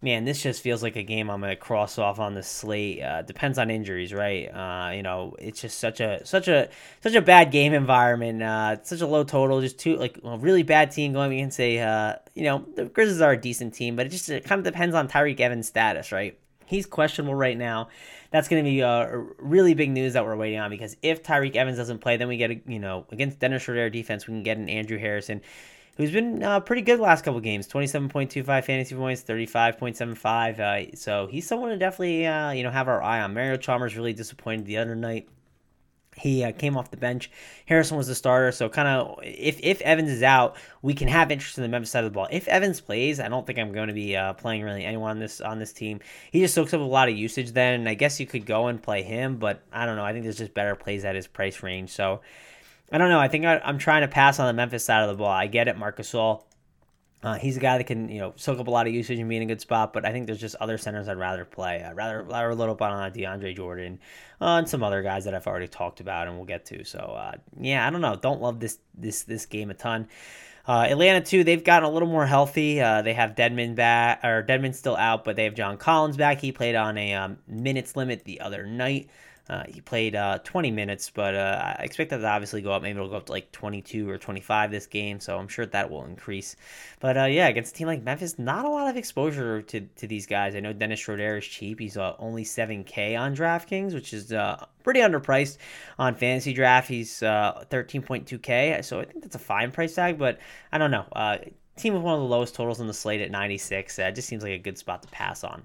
Man, 0.00 0.24
this 0.24 0.42
just 0.42 0.62
feels 0.62 0.82
like 0.82 0.96
a 0.96 1.02
game 1.04 1.30
I'm 1.30 1.40
gonna 1.40 1.54
cross 1.54 1.96
off 1.96 2.18
on 2.18 2.34
the 2.34 2.42
slate. 2.42 3.00
Uh, 3.00 3.22
depends 3.22 3.56
on 3.56 3.70
injuries, 3.70 4.12
right? 4.12 4.46
Uh, 4.46 4.90
you 4.90 5.02
know, 5.02 5.36
it's 5.38 5.60
just 5.60 5.78
such 5.78 6.00
a 6.00 6.24
such 6.26 6.48
a 6.48 6.68
such 7.02 7.14
a 7.14 7.22
bad 7.22 7.52
game 7.52 7.72
environment. 7.72 8.42
Uh, 8.42 8.82
such 8.82 9.00
a 9.00 9.06
low 9.06 9.22
total, 9.22 9.60
just 9.60 9.78
two 9.78 9.96
like 9.96 10.18
a 10.24 10.36
really 10.38 10.64
bad 10.64 10.90
team 10.90 11.12
going 11.12 11.32
against 11.32 11.60
a 11.60 11.78
uh, 11.78 12.14
you 12.34 12.42
know 12.42 12.66
the 12.74 12.86
Grizzlies 12.86 13.20
are 13.20 13.32
a 13.32 13.40
decent 13.40 13.74
team, 13.74 13.94
but 13.94 14.06
it 14.06 14.08
just 14.08 14.28
it 14.28 14.44
kind 14.44 14.58
of 14.58 14.64
depends 14.64 14.96
on 14.96 15.06
Tyreke 15.08 15.38
Evans' 15.38 15.68
status, 15.68 16.10
right? 16.10 16.36
He's 16.72 16.86
questionable 16.86 17.34
right 17.34 17.56
now. 17.56 17.88
That's 18.30 18.48
going 18.48 18.64
to 18.64 18.68
be 18.70 18.80
a 18.80 19.24
really 19.38 19.74
big 19.74 19.90
news 19.90 20.14
that 20.14 20.24
we're 20.24 20.36
waiting 20.36 20.58
on 20.58 20.70
because 20.70 20.96
if 21.02 21.22
Tyreke 21.22 21.54
Evans 21.54 21.76
doesn't 21.76 21.98
play, 21.98 22.16
then 22.16 22.28
we 22.28 22.38
get 22.38 22.50
a, 22.50 22.60
you 22.66 22.78
know 22.78 23.06
against 23.12 23.38
Dennis 23.38 23.62
Schroeder 23.62 23.90
defense, 23.90 24.26
we 24.26 24.32
can 24.32 24.42
get 24.42 24.56
an 24.56 24.70
Andrew 24.70 24.98
Harrison 24.98 25.42
who's 25.98 26.10
been 26.10 26.42
uh, 26.42 26.58
pretty 26.60 26.80
good 26.80 26.98
last 26.98 27.24
couple 27.24 27.38
games. 27.40 27.68
27.25 27.68 28.64
fantasy 28.64 28.94
points 28.94 29.22
35.75 29.22 30.60
uh, 30.60 30.96
so 30.96 31.26
he's 31.26 31.46
someone 31.46 31.68
to 31.68 31.76
definitely 31.76 32.26
uh, 32.26 32.52
you 32.52 32.62
know 32.62 32.70
have 32.70 32.88
our 32.88 33.02
eye 33.02 33.20
on. 33.20 33.34
Mario 33.34 33.58
Chalmers 33.58 33.94
really 33.94 34.14
disappointed 34.14 34.64
the 34.64 34.78
other 34.78 34.96
night 34.96 35.28
he 36.16 36.44
uh, 36.44 36.52
came 36.52 36.76
off 36.76 36.90
the 36.90 36.96
bench. 36.96 37.30
Harrison 37.66 37.96
was 37.96 38.06
the 38.06 38.14
starter, 38.14 38.52
so 38.52 38.68
kind 38.68 38.88
of 38.88 39.18
if 39.22 39.58
if 39.62 39.80
Evans 39.80 40.10
is 40.10 40.22
out, 40.22 40.56
we 40.82 40.94
can 40.94 41.08
have 41.08 41.30
interest 41.30 41.56
in 41.56 41.62
the 41.62 41.68
Memphis 41.68 41.90
side 41.90 42.04
of 42.04 42.12
the 42.12 42.14
ball. 42.14 42.28
If 42.30 42.48
Evans 42.48 42.80
plays, 42.80 43.18
I 43.18 43.28
don't 43.28 43.46
think 43.46 43.58
I'm 43.58 43.72
going 43.72 43.88
to 43.88 43.94
be 43.94 44.16
uh, 44.16 44.34
playing 44.34 44.62
really 44.62 44.84
anyone 44.84 45.12
on 45.12 45.18
this 45.18 45.40
on 45.40 45.58
this 45.58 45.72
team. 45.72 46.00
He 46.30 46.40
just 46.40 46.54
soaks 46.54 46.74
up 46.74 46.80
a 46.80 46.84
lot 46.84 47.08
of 47.08 47.16
usage 47.16 47.52
then, 47.52 47.80
and 47.80 47.88
I 47.88 47.94
guess 47.94 48.20
you 48.20 48.26
could 48.26 48.44
go 48.44 48.66
and 48.66 48.82
play 48.82 49.02
him, 49.02 49.36
but 49.36 49.62
I 49.72 49.86
don't 49.86 49.96
know. 49.96 50.04
I 50.04 50.12
think 50.12 50.24
there's 50.24 50.38
just 50.38 50.54
better 50.54 50.74
plays 50.74 51.04
at 51.04 51.14
his 51.14 51.26
price 51.26 51.62
range. 51.62 51.90
So 51.90 52.20
I 52.90 52.98
don't 52.98 53.08
know. 53.08 53.20
I 53.20 53.28
think 53.28 53.46
I, 53.46 53.60
am 53.64 53.78
trying 53.78 54.02
to 54.02 54.08
pass 54.08 54.38
on 54.38 54.46
the 54.46 54.52
Memphis 54.52 54.84
side 54.84 55.02
of 55.02 55.08
the 55.08 55.16
ball. 55.16 55.30
I 55.30 55.46
get 55.46 55.66
it, 55.66 55.78
Marcus 55.78 56.12
Gasol. 56.12 56.42
Uh, 57.22 57.34
he's 57.34 57.56
a 57.56 57.60
guy 57.60 57.78
that 57.78 57.84
can, 57.84 58.08
you 58.08 58.18
know, 58.18 58.32
soak 58.36 58.58
up 58.58 58.66
a 58.66 58.70
lot 58.70 58.86
of 58.88 58.92
usage 58.92 59.18
and 59.18 59.28
be 59.28 59.36
in 59.36 59.42
a 59.42 59.46
good 59.46 59.60
spot, 59.60 59.92
but 59.92 60.04
I 60.04 60.10
think 60.10 60.26
there's 60.26 60.40
just 60.40 60.56
other 60.56 60.76
centers 60.76 61.08
I'd 61.08 61.18
rather 61.18 61.44
play. 61.44 61.82
I'd 61.82 61.94
rather, 61.94 62.22
rather 62.22 62.54
load 62.54 62.70
up 62.70 62.82
on 62.82 62.92
uh, 62.92 63.10
DeAndre 63.14 63.54
Jordan 63.54 64.00
uh, 64.40 64.58
and 64.58 64.68
some 64.68 64.82
other 64.82 65.02
guys 65.02 65.24
that 65.24 65.34
I've 65.34 65.46
already 65.46 65.68
talked 65.68 66.00
about 66.00 66.26
and 66.26 66.36
we'll 66.36 66.46
get 66.46 66.64
to. 66.66 66.84
So, 66.84 66.98
uh, 66.98 67.36
yeah, 67.60 67.86
I 67.86 67.90
don't 67.90 68.00
know. 68.00 68.16
Don't 68.16 68.40
love 68.40 68.58
this 68.58 68.78
this 68.94 69.22
this 69.22 69.46
game 69.46 69.70
a 69.70 69.74
ton. 69.74 70.08
Uh, 70.66 70.86
Atlanta 70.88 71.20
too, 71.20 71.44
they've 71.44 71.62
gotten 71.62 71.88
a 71.88 71.92
little 71.92 72.08
more 72.08 72.26
healthy. 72.26 72.80
Uh, 72.80 73.02
they 73.02 73.14
have 73.14 73.34
Dedmon 73.34 73.74
back, 73.74 74.22
or 74.24 74.42
Dedmon's 74.42 74.78
still 74.78 74.96
out, 74.96 75.24
but 75.24 75.34
they 75.36 75.44
have 75.44 75.54
John 75.54 75.76
Collins 75.76 76.16
back. 76.16 76.40
He 76.40 76.52
played 76.52 76.76
on 76.76 76.96
a 76.98 77.14
um, 77.14 77.38
minutes 77.48 77.96
limit 77.96 78.24
the 78.24 78.40
other 78.40 78.64
night. 78.64 79.08
Uh, 79.48 79.64
he 79.68 79.80
played 79.80 80.14
uh, 80.14 80.38
20 80.44 80.70
minutes, 80.70 81.10
but 81.10 81.34
uh, 81.34 81.74
I 81.78 81.82
expect 81.82 82.10
that 82.10 82.18
to 82.18 82.26
obviously 82.26 82.62
go 82.62 82.72
up. 82.72 82.82
Maybe 82.82 82.96
it'll 82.96 83.08
go 83.08 83.16
up 83.16 83.26
to 83.26 83.32
like 83.32 83.50
22 83.50 84.08
or 84.08 84.16
25 84.16 84.70
this 84.70 84.86
game, 84.86 85.18
so 85.18 85.36
I'm 85.36 85.48
sure 85.48 85.66
that 85.66 85.90
will 85.90 86.04
increase. 86.04 86.54
But 87.00 87.18
uh, 87.18 87.24
yeah, 87.24 87.48
against 87.48 87.74
a 87.74 87.78
team 87.78 87.88
like 87.88 88.02
Memphis, 88.02 88.38
not 88.38 88.64
a 88.64 88.68
lot 88.68 88.88
of 88.88 88.96
exposure 88.96 89.60
to, 89.62 89.80
to 89.80 90.06
these 90.06 90.26
guys. 90.26 90.54
I 90.54 90.60
know 90.60 90.72
Dennis 90.72 91.00
Schroeder 91.00 91.38
is 91.38 91.44
cheap. 91.44 91.80
He's 91.80 91.96
uh, 91.96 92.14
only 92.18 92.44
7K 92.44 93.18
on 93.18 93.34
DraftKings, 93.34 93.94
which 93.94 94.12
is 94.12 94.32
uh, 94.32 94.64
pretty 94.84 95.00
underpriced 95.00 95.58
on 95.98 96.14
Fantasy 96.14 96.52
Draft. 96.52 96.88
He's 96.88 97.12
13.2K, 97.20 98.84
so 98.84 99.00
I 99.00 99.04
think 99.04 99.22
that's 99.22 99.34
a 99.34 99.40
fine 99.40 99.72
price 99.72 99.94
tag, 99.94 100.18
but 100.18 100.38
I 100.70 100.78
don't 100.78 100.92
know. 100.92 101.06
team 101.76 101.94
with 101.94 102.02
one 102.02 102.14
of 102.14 102.20
the 102.20 102.26
lowest 102.26 102.54
totals 102.54 102.80
on 102.80 102.86
the 102.86 102.94
slate 102.94 103.20
at 103.20 103.30
96 103.30 103.96
just 103.96 104.28
seems 104.28 104.44
like 104.44 104.52
a 104.52 104.58
good 104.58 104.78
spot 104.78 105.02
to 105.02 105.08
pass 105.08 105.42
on. 105.42 105.64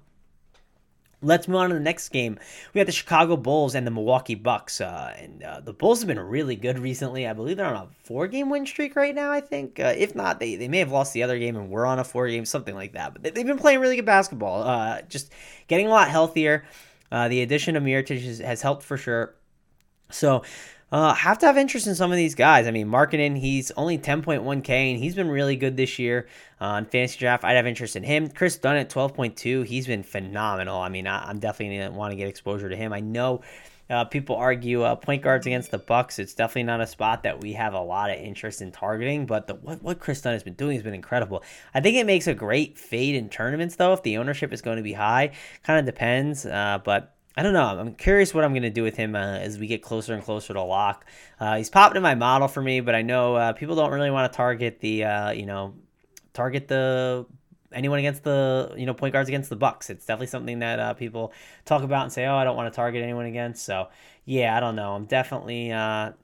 Let's 1.20 1.48
move 1.48 1.56
on 1.56 1.70
to 1.70 1.74
the 1.74 1.80
next 1.80 2.10
game. 2.10 2.38
We 2.72 2.78
have 2.78 2.86
the 2.86 2.92
Chicago 2.92 3.36
Bulls 3.36 3.74
and 3.74 3.84
the 3.84 3.90
Milwaukee 3.90 4.36
Bucks. 4.36 4.80
Uh, 4.80 5.12
and 5.18 5.42
uh, 5.42 5.60
the 5.60 5.72
Bulls 5.72 6.00
have 6.00 6.06
been 6.06 6.20
really 6.20 6.54
good 6.54 6.78
recently. 6.78 7.26
I 7.26 7.32
believe 7.32 7.56
they're 7.56 7.66
on 7.66 7.74
a 7.74 7.88
four 8.04 8.28
game 8.28 8.50
win 8.50 8.66
streak 8.66 8.94
right 8.94 9.14
now, 9.14 9.32
I 9.32 9.40
think. 9.40 9.80
Uh, 9.80 9.94
if 9.96 10.14
not, 10.14 10.38
they, 10.38 10.54
they 10.54 10.68
may 10.68 10.78
have 10.78 10.92
lost 10.92 11.12
the 11.12 11.24
other 11.24 11.38
game 11.38 11.56
and 11.56 11.70
we're 11.70 11.86
on 11.86 11.98
a 11.98 12.04
four 12.04 12.28
game, 12.28 12.44
something 12.44 12.74
like 12.74 12.92
that. 12.92 13.14
But 13.14 13.34
they, 13.34 13.40
have 13.40 13.46
been 13.48 13.58
playing 13.58 13.80
really 13.80 13.96
good 13.96 14.06
basketball. 14.06 14.62
Uh, 14.62 15.02
just 15.08 15.32
getting 15.66 15.88
a 15.88 15.90
lot 15.90 16.08
healthier. 16.08 16.64
Uh, 17.10 17.26
the 17.26 17.42
addition 17.42 17.74
of 17.74 17.82
Mirotic 17.82 18.22
has, 18.22 18.38
has 18.38 18.62
helped 18.62 18.84
for 18.84 18.96
sure. 18.96 19.34
So 20.10 20.44
uh, 20.90 21.14
have 21.14 21.38
to 21.38 21.46
have 21.46 21.58
interest 21.58 21.86
in 21.86 21.94
some 21.94 22.10
of 22.10 22.16
these 22.16 22.34
guys. 22.34 22.66
I 22.66 22.70
mean, 22.70 22.88
Markkanen, 22.88 23.38
he's 23.38 23.70
only 23.72 23.98
10.1K, 23.98 24.68
and 24.68 24.98
he's 24.98 25.14
been 25.14 25.28
really 25.28 25.56
good 25.56 25.76
this 25.76 25.98
year 25.98 26.28
uh, 26.60 26.64
on 26.64 26.86
fantasy 26.86 27.18
draft. 27.18 27.44
I'd 27.44 27.56
have 27.56 27.66
interest 27.66 27.96
in 27.96 28.02
him. 28.02 28.28
Kris 28.28 28.56
Dunn 28.56 28.76
at 28.76 28.88
12.2, 28.88 29.66
he's 29.66 29.86
been 29.86 30.02
phenomenal. 30.02 30.78
I 30.78 30.88
mean, 30.88 31.06
I, 31.06 31.30
am 31.30 31.40
definitely 31.40 31.78
going 31.78 31.92
to 31.92 31.98
want 31.98 32.12
to 32.12 32.16
get 32.16 32.28
exposure 32.28 32.68
to 32.68 32.76
him. 32.76 32.92
I 32.92 33.00
know 33.00 33.42
uh, 33.90 34.04
people 34.04 34.36
argue 34.36 34.82
uh, 34.82 34.94
point 34.94 35.22
guards 35.22 35.46
against 35.46 35.70
the 35.70 35.78
Bucks. 35.78 36.18
It's 36.18 36.34
definitely 36.34 36.64
not 36.64 36.80
a 36.80 36.86
spot 36.86 37.22
that 37.22 37.40
we 37.40 37.54
have 37.54 37.74
a 37.74 37.80
lot 37.80 38.10
of 38.10 38.16
interest 38.18 38.60
in 38.60 38.72
targeting. 38.72 39.26
But 39.26 39.46
the, 39.46 39.54
what 39.54 39.82
what 39.82 39.98
Kris 39.98 40.20
Dunn 40.20 40.34
has 40.34 40.42
been 40.42 40.54
doing 40.54 40.76
has 40.76 40.82
been 40.82 40.94
incredible. 40.94 41.42
I 41.74 41.80
think 41.80 41.96
it 41.96 42.04
makes 42.04 42.26
a 42.26 42.34
great 42.34 42.78
fade 42.78 43.14
in 43.14 43.28
tournaments, 43.28 43.76
though. 43.76 43.92
If 43.92 44.02
the 44.02 44.18
ownership 44.18 44.52
is 44.52 44.60
going 44.62 44.76
to 44.76 44.82
be 44.82 44.92
high, 44.92 45.32
kind 45.62 45.78
of 45.78 45.86
depends. 45.86 46.44
Uh, 46.44 46.78
but 46.84 47.14
I 47.38 47.42
don't 47.42 47.52
know. 47.52 47.66
I'm 47.66 47.94
curious 47.94 48.34
what 48.34 48.42
I'm 48.42 48.50
going 48.50 48.64
to 48.64 48.70
do 48.70 48.82
with 48.82 48.96
him 48.96 49.14
uh, 49.14 49.20
as 49.20 49.60
we 49.60 49.68
get 49.68 49.80
closer 49.80 50.12
and 50.12 50.24
closer 50.24 50.54
to 50.54 50.60
lock. 50.60 51.06
Uh, 51.38 51.56
he's 51.56 51.70
popped 51.70 51.96
in 51.96 52.02
my 52.02 52.16
model 52.16 52.48
for 52.48 52.60
me, 52.60 52.80
but 52.80 52.96
I 52.96 53.02
know 53.02 53.36
uh, 53.36 53.52
people 53.52 53.76
don't 53.76 53.92
really 53.92 54.10
want 54.10 54.32
to 54.32 54.36
target 54.36 54.80
the, 54.80 55.04
uh, 55.04 55.30
you 55.30 55.46
know, 55.46 55.74
target 56.34 56.66
the 56.66 57.26
anyone 57.72 58.00
against 58.00 58.24
the, 58.24 58.74
you 58.76 58.86
know, 58.86 58.94
point 58.94 59.12
guards 59.12 59.28
against 59.28 59.50
the 59.50 59.56
Bucks. 59.56 59.88
It's 59.88 60.04
definitely 60.04 60.26
something 60.26 60.58
that 60.58 60.80
uh, 60.80 60.94
people 60.94 61.32
talk 61.64 61.84
about 61.84 62.02
and 62.02 62.12
say, 62.12 62.26
oh, 62.26 62.34
I 62.34 62.42
don't 62.42 62.56
want 62.56 62.72
to 62.72 62.76
target 62.76 63.04
anyone 63.04 63.26
against. 63.26 63.64
So 63.64 63.86
yeah, 64.24 64.56
I 64.56 64.58
don't 64.58 64.74
know. 64.74 64.94
I'm 64.94 65.04
definitely 65.04 65.70
uh, 65.70 66.14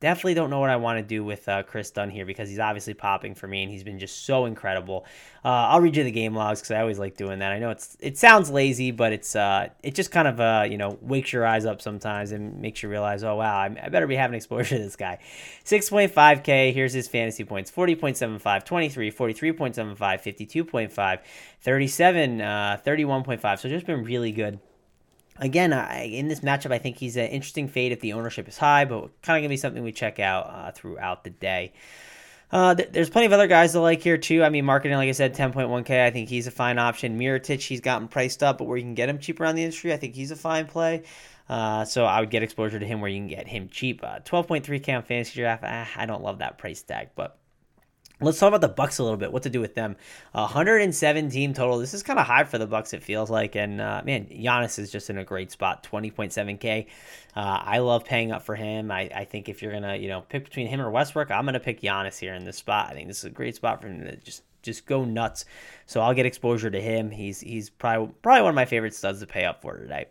definitely 0.00 0.34
don't 0.34 0.50
know 0.50 0.60
what 0.60 0.70
I 0.70 0.76
want 0.76 0.98
to 0.98 1.02
do 1.02 1.24
with 1.24 1.48
uh, 1.48 1.62
Kris 1.62 1.90
Dunn 1.90 2.10
here 2.10 2.24
because 2.24 2.48
he's 2.48 2.58
obviously 2.58 2.94
popping 2.94 3.34
for 3.34 3.46
me 3.46 3.62
and 3.62 3.70
he's 3.70 3.84
been 3.84 3.98
just 3.98 4.24
so 4.24 4.44
incredible. 4.44 5.04
Uh, 5.44 5.48
I'll 5.48 5.80
read 5.80 5.96
you 5.96 6.04
the 6.04 6.10
game 6.10 6.34
logs 6.34 6.60
because 6.60 6.72
I 6.72 6.80
always 6.80 6.98
like 6.98 7.16
doing 7.16 7.40
that. 7.40 7.52
I 7.52 7.58
know 7.58 7.70
it's 7.70 7.96
it 8.00 8.18
sounds 8.18 8.50
lazy, 8.50 8.90
but 8.90 9.12
it's 9.12 9.34
uh, 9.34 9.68
it 9.82 9.94
just 9.94 10.10
kind 10.10 10.28
of 10.28 10.40
uh, 10.40 10.66
you 10.68 10.78
know 10.78 10.98
wakes 11.00 11.32
your 11.32 11.46
eyes 11.46 11.64
up 11.64 11.80
sometimes 11.80 12.32
and 12.32 12.60
makes 12.60 12.82
you 12.82 12.88
realize, 12.88 13.24
oh 13.24 13.36
wow, 13.36 13.56
I, 13.56 13.66
I 13.82 13.88
better 13.88 14.06
be 14.06 14.16
having 14.16 14.36
exposure 14.36 14.76
to 14.76 14.82
this 14.82 14.96
guy. 14.96 15.18
6.5k. 15.64 16.72
Here's 16.72 16.92
his 16.92 17.08
fantasy 17.08 17.44
points: 17.44 17.70
40.75, 17.70 18.64
23, 18.64 19.10
43.75, 19.10 19.96
52.5, 19.98 21.18
37, 21.60 22.40
uh, 22.40 22.80
31.5. 22.84 23.58
So 23.58 23.68
just 23.68 23.86
been 23.86 24.04
really 24.04 24.32
good 24.32 24.60
again, 25.38 25.72
I, 25.72 26.04
in 26.04 26.28
this 26.28 26.40
matchup, 26.40 26.72
I 26.72 26.78
think 26.78 26.96
he's 26.96 27.16
an 27.16 27.26
interesting 27.26 27.68
fade 27.68 27.92
if 27.92 28.00
the 28.00 28.12
ownership 28.12 28.48
is 28.48 28.58
high, 28.58 28.84
but 28.84 29.20
kind 29.22 29.36
of 29.36 29.42
gonna 29.42 29.48
be 29.48 29.56
something 29.56 29.82
we 29.82 29.92
check 29.92 30.18
out 30.18 30.46
uh, 30.46 30.70
throughout 30.72 31.24
the 31.24 31.30
day. 31.30 31.72
Uh, 32.50 32.74
th- 32.74 32.90
there's 32.92 33.10
plenty 33.10 33.26
of 33.26 33.32
other 33.32 33.46
guys 33.46 33.72
to 33.72 33.80
like 33.80 34.00
here 34.00 34.16
too. 34.16 34.42
I 34.42 34.48
mean, 34.48 34.64
Markkanen, 34.64 34.96
like 34.96 35.08
I 35.08 35.12
said, 35.12 35.34
10.1k. 35.34 36.04
I 36.04 36.10
think 36.10 36.28
he's 36.28 36.46
a 36.46 36.50
fine 36.50 36.78
option. 36.78 37.18
Mirotic, 37.18 37.60
he's 37.60 37.80
gotten 37.80 38.08
priced 38.08 38.42
up, 38.42 38.58
but 38.58 38.64
where 38.64 38.78
you 38.78 38.84
can 38.84 38.94
get 38.94 39.08
him 39.08 39.18
cheaper 39.18 39.44
on 39.44 39.54
the 39.54 39.62
industry, 39.62 39.92
I 39.92 39.96
think 39.98 40.14
he's 40.14 40.30
a 40.30 40.36
fine 40.36 40.66
play. 40.66 41.02
Uh, 41.48 41.84
so 41.84 42.04
I 42.04 42.20
would 42.20 42.30
get 42.30 42.42
exposure 42.42 42.78
to 42.78 42.86
him 42.86 43.00
where 43.00 43.10
you 43.10 43.18
can 43.18 43.28
get 43.28 43.48
him 43.48 43.68
cheap. 43.68 44.02
Uh, 44.02 44.20
12.3k 44.20 44.96
on 44.96 45.02
fantasy 45.02 45.40
draft. 45.40 45.62
Ah, 45.66 45.88
I 45.96 46.06
don't 46.06 46.22
love 46.22 46.38
that 46.38 46.58
price 46.58 46.82
tag, 46.82 47.10
but 47.16 47.38
Let's 48.20 48.40
talk 48.40 48.48
about 48.48 48.62
the 48.62 48.68
Bucks 48.68 48.98
a 48.98 49.04
little 49.04 49.16
bit. 49.16 49.32
What 49.32 49.44
to 49.44 49.50
do 49.50 49.60
with 49.60 49.76
them? 49.76 49.94
107 50.32 51.30
team 51.30 51.54
total. 51.54 51.78
This 51.78 51.94
is 51.94 52.02
kind 52.02 52.18
of 52.18 52.26
high 52.26 52.42
for 52.42 52.58
the 52.58 52.66
Bucks. 52.66 52.92
It 52.92 53.02
feels 53.02 53.30
like, 53.30 53.54
and 53.54 53.80
uh, 53.80 54.02
man, 54.04 54.26
Giannis 54.26 54.80
is 54.80 54.90
just 54.90 55.08
in 55.08 55.18
a 55.18 55.24
great 55.24 55.52
spot. 55.52 55.86
20.7k. 55.88 56.86
Uh, 57.36 57.40
I 57.62 57.78
love 57.78 58.04
paying 58.04 58.32
up 58.32 58.42
for 58.42 58.56
him. 58.56 58.90
I, 58.90 59.08
I 59.14 59.24
think 59.24 59.48
if 59.48 59.62
you're 59.62 59.72
gonna, 59.72 59.94
you 59.94 60.08
know, 60.08 60.22
pick 60.22 60.44
between 60.44 60.66
him 60.66 60.80
or 60.80 60.90
Westbrook, 60.90 61.30
I'm 61.30 61.44
gonna 61.44 61.60
pick 61.60 61.80
Giannis 61.80 62.18
here 62.18 62.34
in 62.34 62.44
this 62.44 62.56
spot. 62.56 62.90
I 62.90 62.94
think 62.94 63.06
this 63.06 63.18
is 63.18 63.24
a 63.24 63.30
great 63.30 63.54
spot 63.54 63.80
for 63.80 63.86
him 63.86 64.04
to 64.04 64.16
just 64.16 64.42
just 64.62 64.86
go 64.86 65.04
nuts. 65.04 65.44
So 65.86 66.00
I'll 66.00 66.14
get 66.14 66.26
exposure 66.26 66.70
to 66.70 66.80
him. 66.80 67.12
He's 67.12 67.38
he's 67.38 67.70
probably 67.70 68.12
probably 68.22 68.42
one 68.42 68.50
of 68.50 68.56
my 68.56 68.64
favorite 68.64 68.94
studs 68.94 69.20
to 69.20 69.26
pay 69.26 69.44
up 69.44 69.62
for 69.62 69.78
today. 69.78 70.06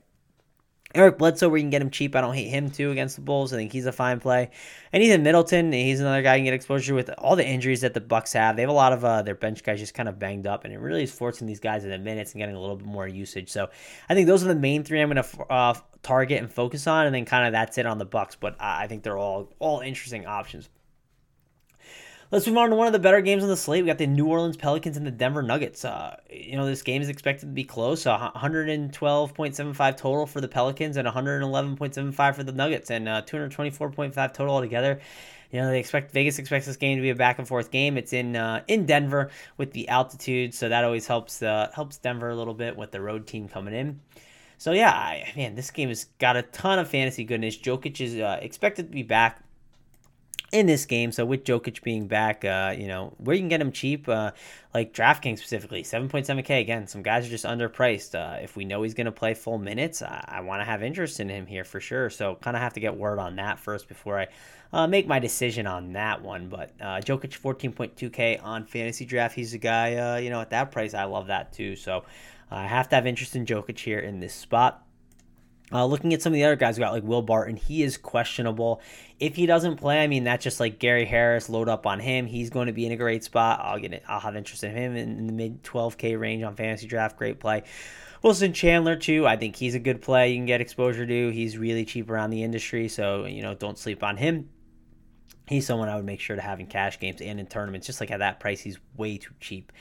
Eric 0.95 1.17
Bledsoe, 1.17 1.49
where 1.49 1.57
you 1.57 1.63
can 1.63 1.69
get 1.69 1.81
him 1.81 1.89
cheap. 1.89 2.15
I 2.15 2.21
don't 2.21 2.33
hate 2.33 2.47
him 2.47 2.71
too 2.71 2.91
against 2.91 3.17
the 3.17 3.21
Bulls. 3.21 3.53
I 3.53 3.57
think 3.57 3.71
he's 3.71 3.85
a 3.85 3.91
fine 3.91 4.19
play. 4.19 4.49
And 4.93 5.03
Ethan 5.03 5.21
Middleton, 5.21 5.71
he's 5.71 5.99
another 5.99 6.21
guy 6.21 6.35
you 6.35 6.39
can 6.39 6.45
get 6.45 6.53
exposure 6.53 6.95
with 6.95 7.09
all 7.17 7.35
the 7.35 7.45
injuries 7.45 7.81
that 7.81 7.93
the 7.93 8.01
Bucks 8.01 8.33
have. 8.33 8.55
They 8.55 8.61
have 8.61 8.69
a 8.69 8.73
lot 8.73 8.93
of 8.93 9.03
uh, 9.03 9.21
their 9.21 9.35
bench 9.35 9.63
guys 9.63 9.79
just 9.79 9.93
kind 9.93 10.07
of 10.07 10.17
banged 10.17 10.47
up, 10.47 10.63
and 10.63 10.73
it 10.73 10.79
really 10.79 11.03
is 11.03 11.11
forcing 11.11 11.45
these 11.45 11.59
guys 11.59 11.83
in 11.83 11.89
the 11.89 11.97
minutes 11.97 12.31
and 12.31 12.39
getting 12.39 12.55
a 12.55 12.59
little 12.59 12.77
bit 12.77 12.87
more 12.87 13.07
usage. 13.07 13.49
So 13.49 13.69
I 14.09 14.13
think 14.13 14.27
those 14.27 14.43
are 14.43 14.47
the 14.47 14.55
main 14.55 14.83
three 14.83 15.01
I'm 15.01 15.11
going 15.11 15.23
to 15.23 15.39
uh, 15.51 15.73
target 16.03 16.41
and 16.41 16.51
focus 16.51 16.87
on, 16.87 17.05
and 17.05 17.13
then 17.13 17.25
kind 17.25 17.45
of 17.45 17.51
that's 17.51 17.77
it 17.77 17.85
on 17.85 17.97
the 17.97 18.05
Bucks. 18.05 18.35
But 18.35 18.55
I 18.59 18.87
think 18.87 19.03
they're 19.03 19.17
all 19.17 19.51
all 19.59 19.81
interesting 19.81 20.25
options. 20.25 20.69
Let's 22.29 22.45
move 22.45 22.57
on 22.57 22.71
to 22.71 22.75
one 22.75 22.87
of 22.87 22.93
the 22.93 22.99
better 22.99 23.21
games 23.21 23.41
on 23.41 23.47
the 23.47 23.55
slate. 23.55 23.83
We 23.83 23.87
got 23.87 23.99
the 23.99 24.05
New 24.05 24.27
Orleans 24.27 24.57
Pelicans 24.57 24.97
and 24.97 25.07
the 25.07 25.11
Denver 25.11 25.41
Nuggets. 25.41 25.85
Uh, 25.85 26.17
you 26.29 26.57
know, 26.57 26.65
this 26.65 26.81
game 26.81 27.01
is 27.01 27.07
expected 27.07 27.45
to 27.45 27.53
be 27.53 27.63
close. 27.63 28.05
Uh, 28.05 28.31
112.75 28.35 29.95
total 29.95 30.25
for 30.25 30.41
the 30.41 30.47
Pelicans 30.49 30.97
and 30.97 31.07
111.75 31.07 32.35
for 32.35 32.43
the 32.43 32.51
Nuggets, 32.51 32.91
and 32.91 33.07
uh, 33.07 33.21
224.5 33.21 34.33
total 34.33 34.53
altogether. 34.53 34.99
You 35.51 35.61
know, 35.61 35.69
they 35.69 35.79
expect 35.79 36.11
Vegas 36.11 36.37
expects 36.37 36.65
this 36.65 36.75
game 36.75 36.97
to 36.97 37.01
be 37.01 37.11
a 37.11 37.15
back 37.15 37.39
and 37.39 37.47
forth 37.47 37.71
game. 37.71 37.97
It's 37.97 38.11
in 38.11 38.35
uh, 38.35 38.61
in 38.67 38.85
Denver 38.85 39.29
with 39.55 39.71
the 39.71 39.87
altitude, 39.87 40.53
so 40.53 40.67
that 40.67 40.83
always 40.83 41.07
helps 41.07 41.41
uh, 41.41 41.71
helps 41.73 41.97
Denver 41.97 42.29
a 42.29 42.35
little 42.35 42.53
bit 42.53 42.75
with 42.75 42.91
the 42.91 42.99
road 42.99 43.25
team 43.25 43.47
coming 43.47 43.73
in. 43.73 44.01
So 44.57 44.73
yeah, 44.73 44.91
I, 44.91 45.31
man, 45.37 45.55
this 45.55 45.71
game 45.71 45.87
has 45.87 46.07
got 46.19 46.35
a 46.35 46.41
ton 46.41 46.77
of 46.77 46.89
fantasy 46.89 47.23
goodness. 47.23 47.57
Jokic 47.57 48.01
is 48.01 48.17
uh, 48.17 48.39
expected 48.41 48.87
to 48.87 48.91
be 48.91 49.03
back 49.03 49.41
in 50.51 50.65
this 50.65 50.85
game. 50.85 51.11
So 51.11 51.25
with 51.25 51.43
Jokic 51.43 51.83
being 51.83 52.07
back, 52.07 52.45
uh, 52.45 52.73
you 52.77 52.87
know, 52.87 53.13
where 53.17 53.35
you 53.35 53.41
can 53.41 53.49
get 53.49 53.59
him 53.59 53.71
cheap, 53.71 54.07
uh, 54.07 54.31
like 54.73 54.93
DraftKings 54.93 55.39
specifically, 55.39 55.83
7.7K. 55.83 56.61
Again, 56.61 56.87
some 56.87 57.01
guys 57.01 57.27
are 57.27 57.29
just 57.29 57.45
underpriced. 57.45 58.15
Uh, 58.15 58.41
if 58.41 58.55
we 58.55 58.63
know 58.63 58.83
he's 58.83 58.93
going 58.93 59.05
to 59.05 59.11
play 59.11 59.33
full 59.33 59.57
minutes, 59.57 60.01
I, 60.01 60.23
I 60.27 60.41
want 60.41 60.61
to 60.61 60.65
have 60.65 60.83
interest 60.83 61.19
in 61.19 61.27
him 61.27 61.45
here 61.45 61.63
for 61.63 61.79
sure. 61.79 62.09
So 62.09 62.35
kind 62.35 62.55
of 62.55 62.61
have 62.61 62.73
to 62.73 62.79
get 62.79 62.95
word 62.95 63.19
on 63.19 63.35
that 63.35 63.59
first 63.59 63.89
before 63.89 64.19
I 64.19 64.27
uh, 64.71 64.87
make 64.87 65.07
my 65.07 65.19
decision 65.19 65.67
on 65.67 65.93
that 65.93 66.21
one. 66.21 66.47
But 66.47 66.71
uh, 66.79 67.01
Jokic 67.01 67.37
14.2K 67.39 68.41
on 68.41 68.65
fantasy 68.65 69.05
draft. 69.05 69.35
He's 69.35 69.53
a 69.53 69.57
guy, 69.57 69.95
uh, 69.95 70.17
you 70.17 70.29
know, 70.29 70.39
at 70.39 70.51
that 70.51 70.71
price, 70.71 70.93
I 70.93 71.03
love 71.05 71.27
that 71.27 71.51
too. 71.51 71.75
So 71.75 72.05
I 72.49 72.65
have 72.67 72.87
to 72.89 72.95
have 72.95 73.05
interest 73.05 73.35
in 73.35 73.45
Jokic 73.45 73.79
here 73.79 73.99
in 73.99 74.21
this 74.21 74.33
spot. 74.33 74.86
Uh, 75.71 75.85
looking 75.85 76.13
at 76.13 76.21
some 76.21 76.31
of 76.31 76.35
the 76.35 76.45
other 76.45 76.55
guys, 76.55 76.77
we 76.77 76.83
got 76.83 76.93
like 76.93 77.03
Will 77.03 77.21
Barton. 77.21 77.57
He 77.57 77.83
is 77.83 77.97
questionable. 77.97 78.81
If 79.19 79.35
he 79.35 79.45
doesn't 79.45 79.77
play, 79.77 80.01
I 80.01 80.07
mean 80.07 80.23
that's 80.23 80.43
just 80.43 80.59
like 80.59 80.79
Gary 80.79 81.05
Harris. 81.05 81.49
Load 81.49 81.67
up 81.67 81.85
on 81.85 81.99
him. 81.99 82.25
He's 82.25 82.49
going 82.49 82.67
to 82.67 82.73
be 82.73 82.85
in 82.85 82.93
a 82.93 82.95
great 82.95 83.23
spot. 83.23 83.59
I'll 83.61 83.79
get 83.79 83.93
it. 83.93 84.03
I'll 84.07 84.21
have 84.21 84.35
interest 84.35 84.63
in 84.63 84.71
him 84.71 84.95
in 84.95 85.27
the 85.27 85.33
mid 85.33 85.63
12k 85.63 86.17
range 86.17 86.43
on 86.43 86.55
fantasy 86.55 86.87
draft. 86.87 87.17
Great 87.17 87.39
play. 87.39 87.63
Wilson 88.23 88.53
Chandler 88.53 88.95
too. 88.95 89.27
I 89.27 89.35
think 89.35 89.55
he's 89.55 89.75
a 89.75 89.79
good 89.79 90.01
play. 90.01 90.31
You 90.31 90.37
can 90.37 90.45
get 90.45 90.61
exposure 90.61 91.05
to. 91.05 91.29
He's 91.29 91.57
really 91.57 91.85
cheap 91.85 92.09
around 92.09 92.29
the 92.29 92.43
industry, 92.43 92.87
so 92.87 93.25
you 93.25 93.41
know 93.41 93.53
don't 93.53 93.77
sleep 93.77 94.03
on 94.03 94.15
him. 94.15 94.49
He's 95.47 95.65
someone 95.65 95.89
I 95.89 95.95
would 95.95 96.05
make 96.05 96.19
sure 96.19 96.35
to 96.35 96.41
have 96.41 96.59
in 96.59 96.67
cash 96.67 96.99
games 96.99 97.21
and 97.21 97.39
in 97.39 97.47
tournaments. 97.47 97.87
Just 97.87 97.99
like 97.99 98.11
at 98.11 98.19
that 98.19 98.39
price, 98.39 98.59
he's 98.59 98.79
way 98.95 99.17
too 99.17 99.33
cheap. 99.39 99.71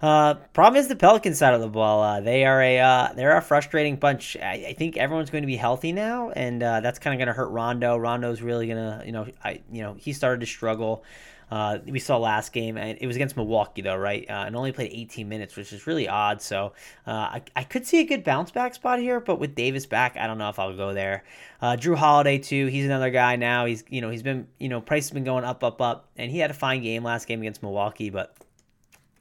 Uh, 0.00 0.34
problem 0.52 0.78
is 0.78 0.86
the 0.86 0.96
Pelican 0.96 1.34
side 1.34 1.54
of 1.54 1.60
the 1.60 1.68
ball. 1.68 2.02
Uh, 2.02 2.20
they 2.20 2.44
are 2.44 2.62
a 2.62 2.78
uh, 2.78 3.12
they're 3.14 3.36
a 3.36 3.42
frustrating 3.42 3.96
bunch. 3.96 4.36
I, 4.36 4.66
I, 4.68 4.72
think 4.74 4.96
everyone's 4.96 5.30
going 5.30 5.42
to 5.42 5.48
be 5.48 5.56
healthy 5.56 5.90
now, 5.92 6.30
and 6.30 6.62
uh, 6.62 6.80
that's 6.80 7.00
kind 7.00 7.14
of 7.14 7.18
going 7.18 7.26
to 7.26 7.32
hurt 7.32 7.48
Rondo. 7.48 7.96
Rondo's 7.96 8.40
really 8.40 8.68
going 8.68 8.78
to 8.78 9.04
you 9.04 9.12
know 9.12 9.26
I 9.42 9.60
you 9.72 9.82
know 9.82 9.94
he 9.94 10.12
started 10.12 10.40
to 10.40 10.46
struggle. 10.46 11.04
Uh, 11.50 11.78
we 11.86 11.98
saw 11.98 12.18
last 12.18 12.52
game, 12.52 12.76
and 12.76 12.98
it 13.00 13.06
was 13.06 13.16
against 13.16 13.36
Milwaukee 13.36 13.80
though, 13.80 13.96
right? 13.96 14.24
Uh, 14.28 14.44
and 14.46 14.54
only 14.54 14.70
played 14.70 14.92
18 14.92 15.28
minutes, 15.28 15.56
which 15.56 15.72
is 15.72 15.86
really 15.86 16.06
odd. 16.06 16.42
So 16.42 16.74
uh, 17.06 17.10
I, 17.10 17.42
I 17.56 17.64
could 17.64 17.86
see 17.86 18.00
a 18.00 18.04
good 18.04 18.22
bounce 18.22 18.50
back 18.50 18.74
spot 18.74 18.98
here, 18.98 19.18
but 19.18 19.40
with 19.40 19.54
Davis 19.54 19.86
back, 19.86 20.16
I 20.16 20.26
don't 20.26 20.38
know 20.38 20.50
if 20.50 20.58
I'll 20.58 20.76
go 20.76 20.92
there. 20.92 21.24
Uh, 21.62 21.76
Jrue 21.76 21.96
Holiday 21.96 22.38
too, 22.38 22.66
he's 22.66 22.84
another 22.84 23.10
guy 23.10 23.36
now. 23.36 23.64
He's 23.64 23.82
you 23.88 24.00
know 24.00 24.10
he's 24.10 24.22
been 24.22 24.46
you 24.58 24.68
know 24.68 24.80
price 24.80 25.06
has 25.06 25.12
been 25.12 25.24
going 25.24 25.44
up, 25.44 25.64
up, 25.64 25.80
up, 25.80 26.08
and 26.16 26.30
he 26.30 26.38
had 26.38 26.50
a 26.50 26.54
fine 26.54 26.82
game 26.82 27.02
last 27.02 27.26
game 27.26 27.40
against 27.40 27.62
Milwaukee, 27.62 28.10
but 28.10 28.36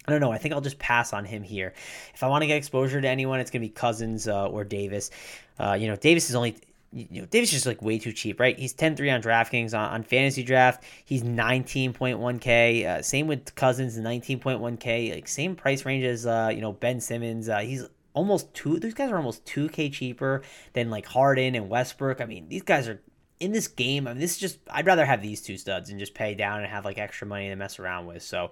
I 0.08 0.14
don't 0.14 0.22
know. 0.22 0.32
I 0.32 0.38
think 0.38 0.54
I'll 0.54 0.62
just 0.62 0.80
pass 0.80 1.12
on 1.12 1.26
him 1.26 1.44
here. 1.44 1.74
If 2.14 2.24
I 2.24 2.28
want 2.28 2.44
to 2.44 2.48
get 2.48 2.56
exposure 2.56 3.02
to 3.02 3.08
anyone, 3.08 3.42
it's 3.42 3.52
gonna 3.52 3.66
be 3.66 3.70
Cousins 3.70 4.28
uh, 4.28 4.48
or 4.48 4.64
Davis. 4.64 5.12
Uh, 5.60 5.78
you 5.80 5.88
know, 5.88 5.96
Davis 5.96 6.30
is 6.30 6.36
only. 6.36 6.56
You 6.94 7.22
know, 7.22 7.28
Davis 7.28 7.50
is 7.50 7.56
just 7.56 7.66
like 7.66 7.82
way 7.82 8.00
too 8.00 8.14
cheap, 8.14 8.40
right? 8.40 8.58
He's 8.58 8.74
10-3 8.74 9.14
on 9.14 9.22
DraftKings 9.22 9.78
on, 9.78 9.92
on 9.92 10.04
fantasy 10.04 10.42
draft. 10.42 10.86
He's 11.04 11.22
19.1k. 11.22 12.86
Uh, 12.86 13.02
same 13.02 13.28
with 13.28 13.54
Cousins, 13.56 13.98
19.1k. 13.98 15.14
Like 15.14 15.28
same 15.28 15.58
price 15.58 15.84
range 15.84 16.06
as 16.06 16.26
uh, 16.26 16.50
you 16.56 16.62
know 16.62 16.72
Ben 16.72 17.02
Simmons. 17.02 17.50
Uh, 17.50 17.60
he's 17.60 17.84
almost 18.14 18.54
two. 18.54 18.80
These 18.80 18.94
guys 18.94 19.12
are 19.12 19.18
almost 19.18 19.46
2k 19.46 19.92
cheaper 19.92 20.42
than 20.72 20.90
like 20.90 21.06
Harden 21.06 21.56
and 21.56 21.68
Westbrook. 21.68 22.22
I 22.22 22.26
mean, 22.26 22.48
these 22.48 22.64
guys 22.64 22.88
are 22.88 23.02
in 23.40 23.52
this 23.52 23.68
game, 23.68 24.08
I 24.08 24.14
mean, 24.14 24.20
this 24.20 24.32
is 24.32 24.38
just 24.38 24.60
I'd 24.70 24.86
rather 24.86 25.06
have 25.06 25.22
these 25.22 25.42
two 25.42 25.58
studs 25.58 25.90
and 25.90 26.00
just 26.00 26.14
pay 26.14 26.34
down 26.34 26.60
and 26.60 26.68
have 26.68 26.86
like 26.86 26.98
extra 26.98 27.28
money 27.28 27.50
to 27.50 27.56
mess 27.56 27.80
around 27.80 28.08
with. 28.08 28.24
So, 28.24 28.52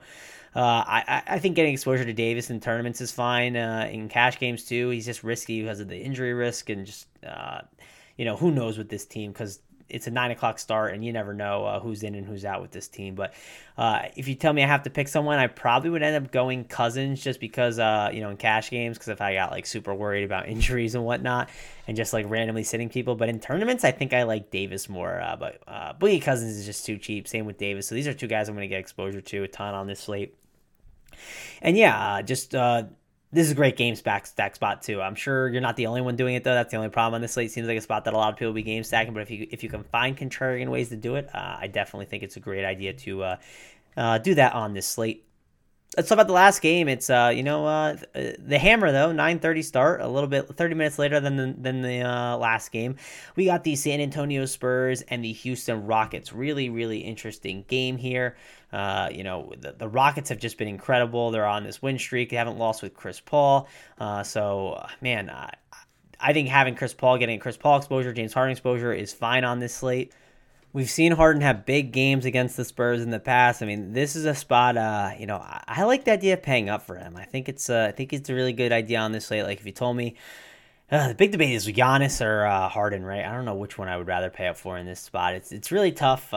uh, 0.56 0.60
I 0.60 1.24
I 1.28 1.40
think 1.40 1.56
getting 1.56 1.74
exposure 1.74 2.06
to 2.06 2.14
Davis 2.14 2.50
in 2.50 2.60
tournaments 2.60 3.02
is 3.02 3.12
fine. 3.12 3.58
Uh, 3.58 3.90
in 3.92 4.10
cash 4.10 4.40
games 4.40 4.66
too, 4.66 4.90
he's 4.90 5.06
just 5.06 5.24
risky 5.24 5.62
because 5.62 5.80
of 5.80 5.88
the 5.88 5.98
injury 5.98 6.34
risk 6.34 6.70
and 6.70 6.86
just 6.86 7.08
uh, 7.26 7.62
you 8.18 8.26
know 8.26 8.36
who 8.36 8.52
knows 8.52 8.78
with 8.78 8.90
this 8.90 9.06
team 9.06 9.32
because 9.32 9.60
it's 9.90 10.08
a 10.08 10.12
nine 10.12 10.32
o'clock 10.32 10.60
start, 10.60 10.94
and 10.94 11.04
you 11.06 11.14
never 11.14 11.34
know 11.34 11.66
uh, 11.66 11.80
who's 11.80 12.04
in 12.04 12.16
and 12.16 12.26
who's 12.26 12.46
out 12.46 12.62
with 12.62 12.72
this 12.72 12.88
team. 12.88 13.16
But 13.16 13.34
uh, 13.78 14.04
if 14.16 14.28
you 14.28 14.36
tell 14.36 14.52
me 14.52 14.64
I 14.64 14.68
have 14.68 14.84
to 14.84 14.90
pick 14.90 15.08
someone, 15.08 15.38
I 15.38 15.48
probably 15.48 15.90
would 15.90 16.02
end 16.02 16.16
up 16.24 16.32
going 16.32 16.66
Cousins 16.66 17.24
just 17.24 17.40
because 17.40 17.80
uh, 17.80 18.10
you 18.14 18.22
know 18.22 18.30
in 18.30 18.38
cash 18.38 18.70
games 18.70 18.98
because 18.98 19.10
if 19.10 19.22
I 19.22 19.36
got 19.36 19.52
like 19.52 19.66
super 19.66 19.94
worried 19.94 20.24
about 20.24 20.48
injuries 20.50 20.96
and 20.96 21.06
whatnot, 21.06 21.50
and 21.88 21.96
just 21.96 22.14
like 22.14 22.30
randomly 22.30 22.64
sitting 22.64 22.90
people. 22.90 23.16
But 23.16 23.30
in 23.30 23.40
tournaments, 23.40 23.84
I 23.84 23.92
think 23.92 24.14
I 24.14 24.24
like 24.24 24.52
Davis 24.52 24.90
more. 24.90 25.22
Uh, 25.22 25.36
but 25.36 25.62
uh, 25.68 25.94
Boogie 25.94 26.22
Cousins 26.22 26.58
is 26.58 26.66
just 26.66 26.86
too 26.86 26.98
cheap. 26.98 27.28
Same 27.28 27.46
with 27.46 27.58
Davis. 27.58 27.88
So 27.88 27.96
these 27.96 28.08
are 28.08 28.14
two 28.14 28.28
guys 28.28 28.50
I'm 28.50 28.56
going 28.56 28.68
to 28.68 28.74
get 28.74 28.80
exposure 28.80 29.22
to 29.22 29.44
a 29.44 29.48
ton 29.48 29.74
on 29.74 29.88
this 29.88 30.00
slate. 30.00 30.36
And 31.62 31.78
yeah, 31.78 32.16
uh, 32.16 32.22
just 32.22 32.54
this 33.32 33.46
is 33.48 33.52
a 33.52 33.56
great 33.56 33.76
game 33.76 33.96
stack, 33.96 34.26
stack 34.26 34.56
spot 34.56 34.82
too. 34.82 35.02
I'm 35.02 35.16
sure 35.16 35.50
you're 35.50 35.62
not 35.62 35.76
the 35.76 35.88
only 35.88 36.02
one 36.02 36.16
doing 36.16 36.36
it 36.36 36.44
though. 36.44 36.54
That's 36.54 36.72
the 36.72 36.78
only 36.78 36.90
problem 36.90 37.16
on 37.16 37.22
this 37.22 37.34
slate. 37.34 37.52
Seems 37.52 37.68
like 37.68 37.78
a 37.78 37.82
spot 37.82 38.06
that 38.06 38.14
a 38.14 38.18
lot 38.18 38.32
of 38.32 38.38
people 38.38 38.48
will 38.48 38.56
be 38.56 38.64
game 38.64 38.84
stacking. 38.84 39.14
But 39.14 39.24
if 39.24 39.32
you 39.32 39.48
if 39.52 39.64
you 39.64 39.70
can 39.70 39.84
find 39.84 40.18
contrarian 40.18 40.70
ways 40.70 40.90
to 40.90 40.96
do 40.96 41.16
it, 41.16 41.30
uh, 41.34 41.58
I 41.60 41.68
definitely 41.68 42.06
think 42.06 42.24
it's 42.24 42.38
a 42.38 42.40
great 42.40 42.66
idea 42.66 42.94
to 42.94 43.24
uh, 43.24 43.36
uh, 43.98 44.18
do 44.20 44.36
that 44.36 44.54
on 44.54 44.74
this 44.74 44.88
slate. 44.88 45.26
Let's 45.98 46.10
talk 46.10 46.18
about 46.18 46.28
the 46.28 46.34
last 46.34 46.62
game. 46.62 46.88
It's 46.88 47.10
uh, 47.10 47.32
you 47.34 47.44
know 47.44 47.66
uh, 47.66 47.98
the 48.14 48.58
Hammer 48.60 48.92
though, 48.92 49.12
9:30 49.12 49.64
start, 49.64 50.02
a 50.02 50.08
little 50.08 50.30
bit 50.30 50.48
30 50.48 50.76
minutes 50.76 51.00
later 51.00 51.20
than 51.20 51.36
the, 51.36 51.56
than 51.58 51.82
the 51.82 52.02
uh, 52.02 52.38
last 52.38 52.72
game. 52.72 52.96
We 53.36 53.46
got 53.46 53.64
the 53.64 53.76
San 53.76 54.02
Antonio 54.02 54.46
Spurs 54.46 55.02
and 55.04 55.24
the 55.24 55.32
Houston 55.32 55.86
Rockets. 55.86 56.34
Really, 56.34 56.70
really 56.70 57.00
interesting 57.00 57.66
game 57.68 57.98
here. 57.98 58.36
Uh, 58.76 59.08
you 59.10 59.24
know, 59.24 59.54
the, 59.58 59.72
the, 59.72 59.88
Rockets 59.88 60.28
have 60.28 60.38
just 60.38 60.58
been 60.58 60.68
incredible. 60.68 61.32
They're 61.32 61.46
on 61.46 61.64
this 61.64 61.82
win 61.82 61.98
streak. 61.98 62.30
They 62.30 62.36
haven't 62.36 62.58
lost 62.58 62.84
with 62.84 62.94
Chris 62.94 63.22
Paul. 63.22 63.70
Uh, 63.98 64.22
so, 64.22 64.86
man, 65.00 65.30
I 66.20 66.34
think 66.34 66.50
having 66.50 66.76
Chris 66.76 66.94
Paul, 66.94 67.18
getting 67.18 67.40
Chris 67.40 67.56
Paul 67.56 67.78
exposure, 67.78 68.12
James 68.12 68.34
Harden 68.34 68.52
exposure 68.52 68.92
is 68.92 69.14
fine 69.14 69.46
on 69.46 69.60
this 69.60 69.74
slate. 69.74 70.12
We've 70.74 70.90
seen 70.90 71.14
Harden 71.14 71.42
have 71.42 71.66
big 71.66 71.94
games 71.94 72.26
against 72.26 72.58
the 72.58 72.66
Spurs 72.66 73.02
in 73.02 73.12
the 73.12 73.20
past. 73.20 73.64
I 73.64 73.66
mean, 73.66 73.94
this 73.94 74.14
is 74.14 74.26
a 74.26 74.36
spot. 74.36 74.76
Uh, 74.76 75.12
you 75.18 75.26
know, 75.26 75.38
I, 75.38 75.64
I 75.68 75.84
like 75.84 76.04
the 76.04 76.12
idea 76.12 76.34
of 76.34 76.44
paying 76.44 76.68
up 76.68 76.82
for 76.82 76.98
him. 76.98 77.16
I 77.16 77.24
think 77.24 77.48
it's. 77.48 77.70
Uh, 77.70 77.86
I 77.88 77.94
think 77.94 78.12
it's 78.12 78.30
a 78.30 78.36
really 78.36 78.52
good 78.52 78.74
idea 78.74 79.00
on 79.00 79.14
this 79.14 79.28
slate. 79.28 79.46
Like 79.46 79.62
if 79.62 79.66
you 79.66 79.72
told 79.72 79.96
me, 79.96 80.16
uh, 80.92 81.08
the 81.08 81.16
big 81.16 81.32
debate 81.32 81.54
is 81.54 81.66
Giannis 81.66 82.20
or 82.20 82.46
uh, 82.46 82.68
Harden, 82.68 83.06
right? 83.06 83.24
I 83.24 83.32
don't 83.32 83.46
know 83.46 83.56
which 83.56 83.78
one 83.78 83.88
I 83.88 83.96
would 83.96 84.08
rather 84.08 84.30
pay 84.30 84.48
up 84.48 84.58
for 84.58 84.78
in 84.78 84.86
this 84.86 85.00
spot. 85.00 85.34
It's 85.34 85.54
it's 85.54 85.72
really 85.72 85.94
tough. 85.94 86.34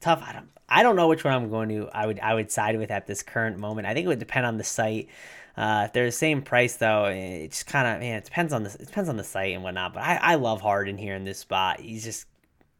Tough. 0.00 0.22
I 0.26 0.32
don't. 0.32 0.48
I 0.68 0.82
don't 0.82 0.96
know 0.96 1.08
which 1.08 1.24
one 1.24 1.34
I'm 1.34 1.50
going 1.50 1.68
to. 1.70 1.88
I 1.92 2.06
would. 2.06 2.20
I 2.20 2.34
would 2.34 2.50
side 2.50 2.78
with 2.78 2.90
at 2.90 3.06
this 3.06 3.22
current 3.22 3.58
moment. 3.58 3.86
I 3.86 3.94
think 3.94 4.04
it 4.04 4.08
would 4.08 4.18
depend 4.18 4.46
on 4.46 4.56
the 4.56 4.64
site. 4.64 5.08
Uh, 5.56 5.84
if 5.86 5.92
they're 5.92 6.06
the 6.06 6.12
same 6.12 6.42
price 6.42 6.76
though, 6.76 7.06
it 7.06 7.50
just 7.50 7.66
kind 7.66 7.86
of 7.86 8.00
man, 8.00 8.18
it 8.18 8.24
depends 8.24 8.52
on 8.52 8.62
the 8.62 8.70
it 8.70 8.86
depends 8.86 9.08
on 9.08 9.16
the 9.16 9.24
site 9.24 9.52
and 9.52 9.62
whatnot. 9.62 9.94
But 9.94 10.04
I, 10.04 10.16
I 10.16 10.34
love 10.36 10.60
Harden 10.60 10.96
here 10.96 11.14
in 11.14 11.24
this 11.24 11.38
spot. 11.38 11.80
He's 11.80 12.04
just 12.04 12.26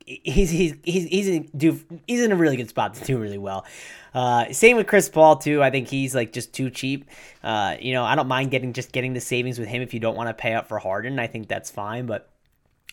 he's 0.06 0.50
he's 0.50 0.74
he's 0.84 1.04
he's 1.04 1.28
in, 1.28 2.00
he's 2.06 2.22
in 2.22 2.32
a 2.32 2.36
really 2.36 2.56
good 2.56 2.68
spot 2.68 2.94
to 2.94 3.04
do 3.04 3.18
really 3.18 3.38
well. 3.38 3.66
Uh, 4.14 4.52
same 4.52 4.76
with 4.76 4.86
Chris 4.86 5.08
Paul 5.08 5.36
too. 5.36 5.62
I 5.62 5.70
think 5.70 5.88
he's 5.88 6.14
like 6.14 6.32
just 6.32 6.52
too 6.54 6.70
cheap. 6.70 7.06
Uh, 7.42 7.76
you 7.80 7.92
know, 7.92 8.04
I 8.04 8.14
don't 8.14 8.28
mind 8.28 8.50
getting 8.50 8.72
just 8.72 8.92
getting 8.92 9.12
the 9.12 9.20
savings 9.20 9.58
with 9.58 9.68
him 9.68 9.82
if 9.82 9.92
you 9.92 10.00
don't 10.00 10.16
want 10.16 10.28
to 10.28 10.34
pay 10.34 10.54
up 10.54 10.68
for 10.68 10.78
Harden. 10.78 11.18
I 11.18 11.26
think 11.26 11.48
that's 11.48 11.70
fine, 11.70 12.06
but. 12.06 12.28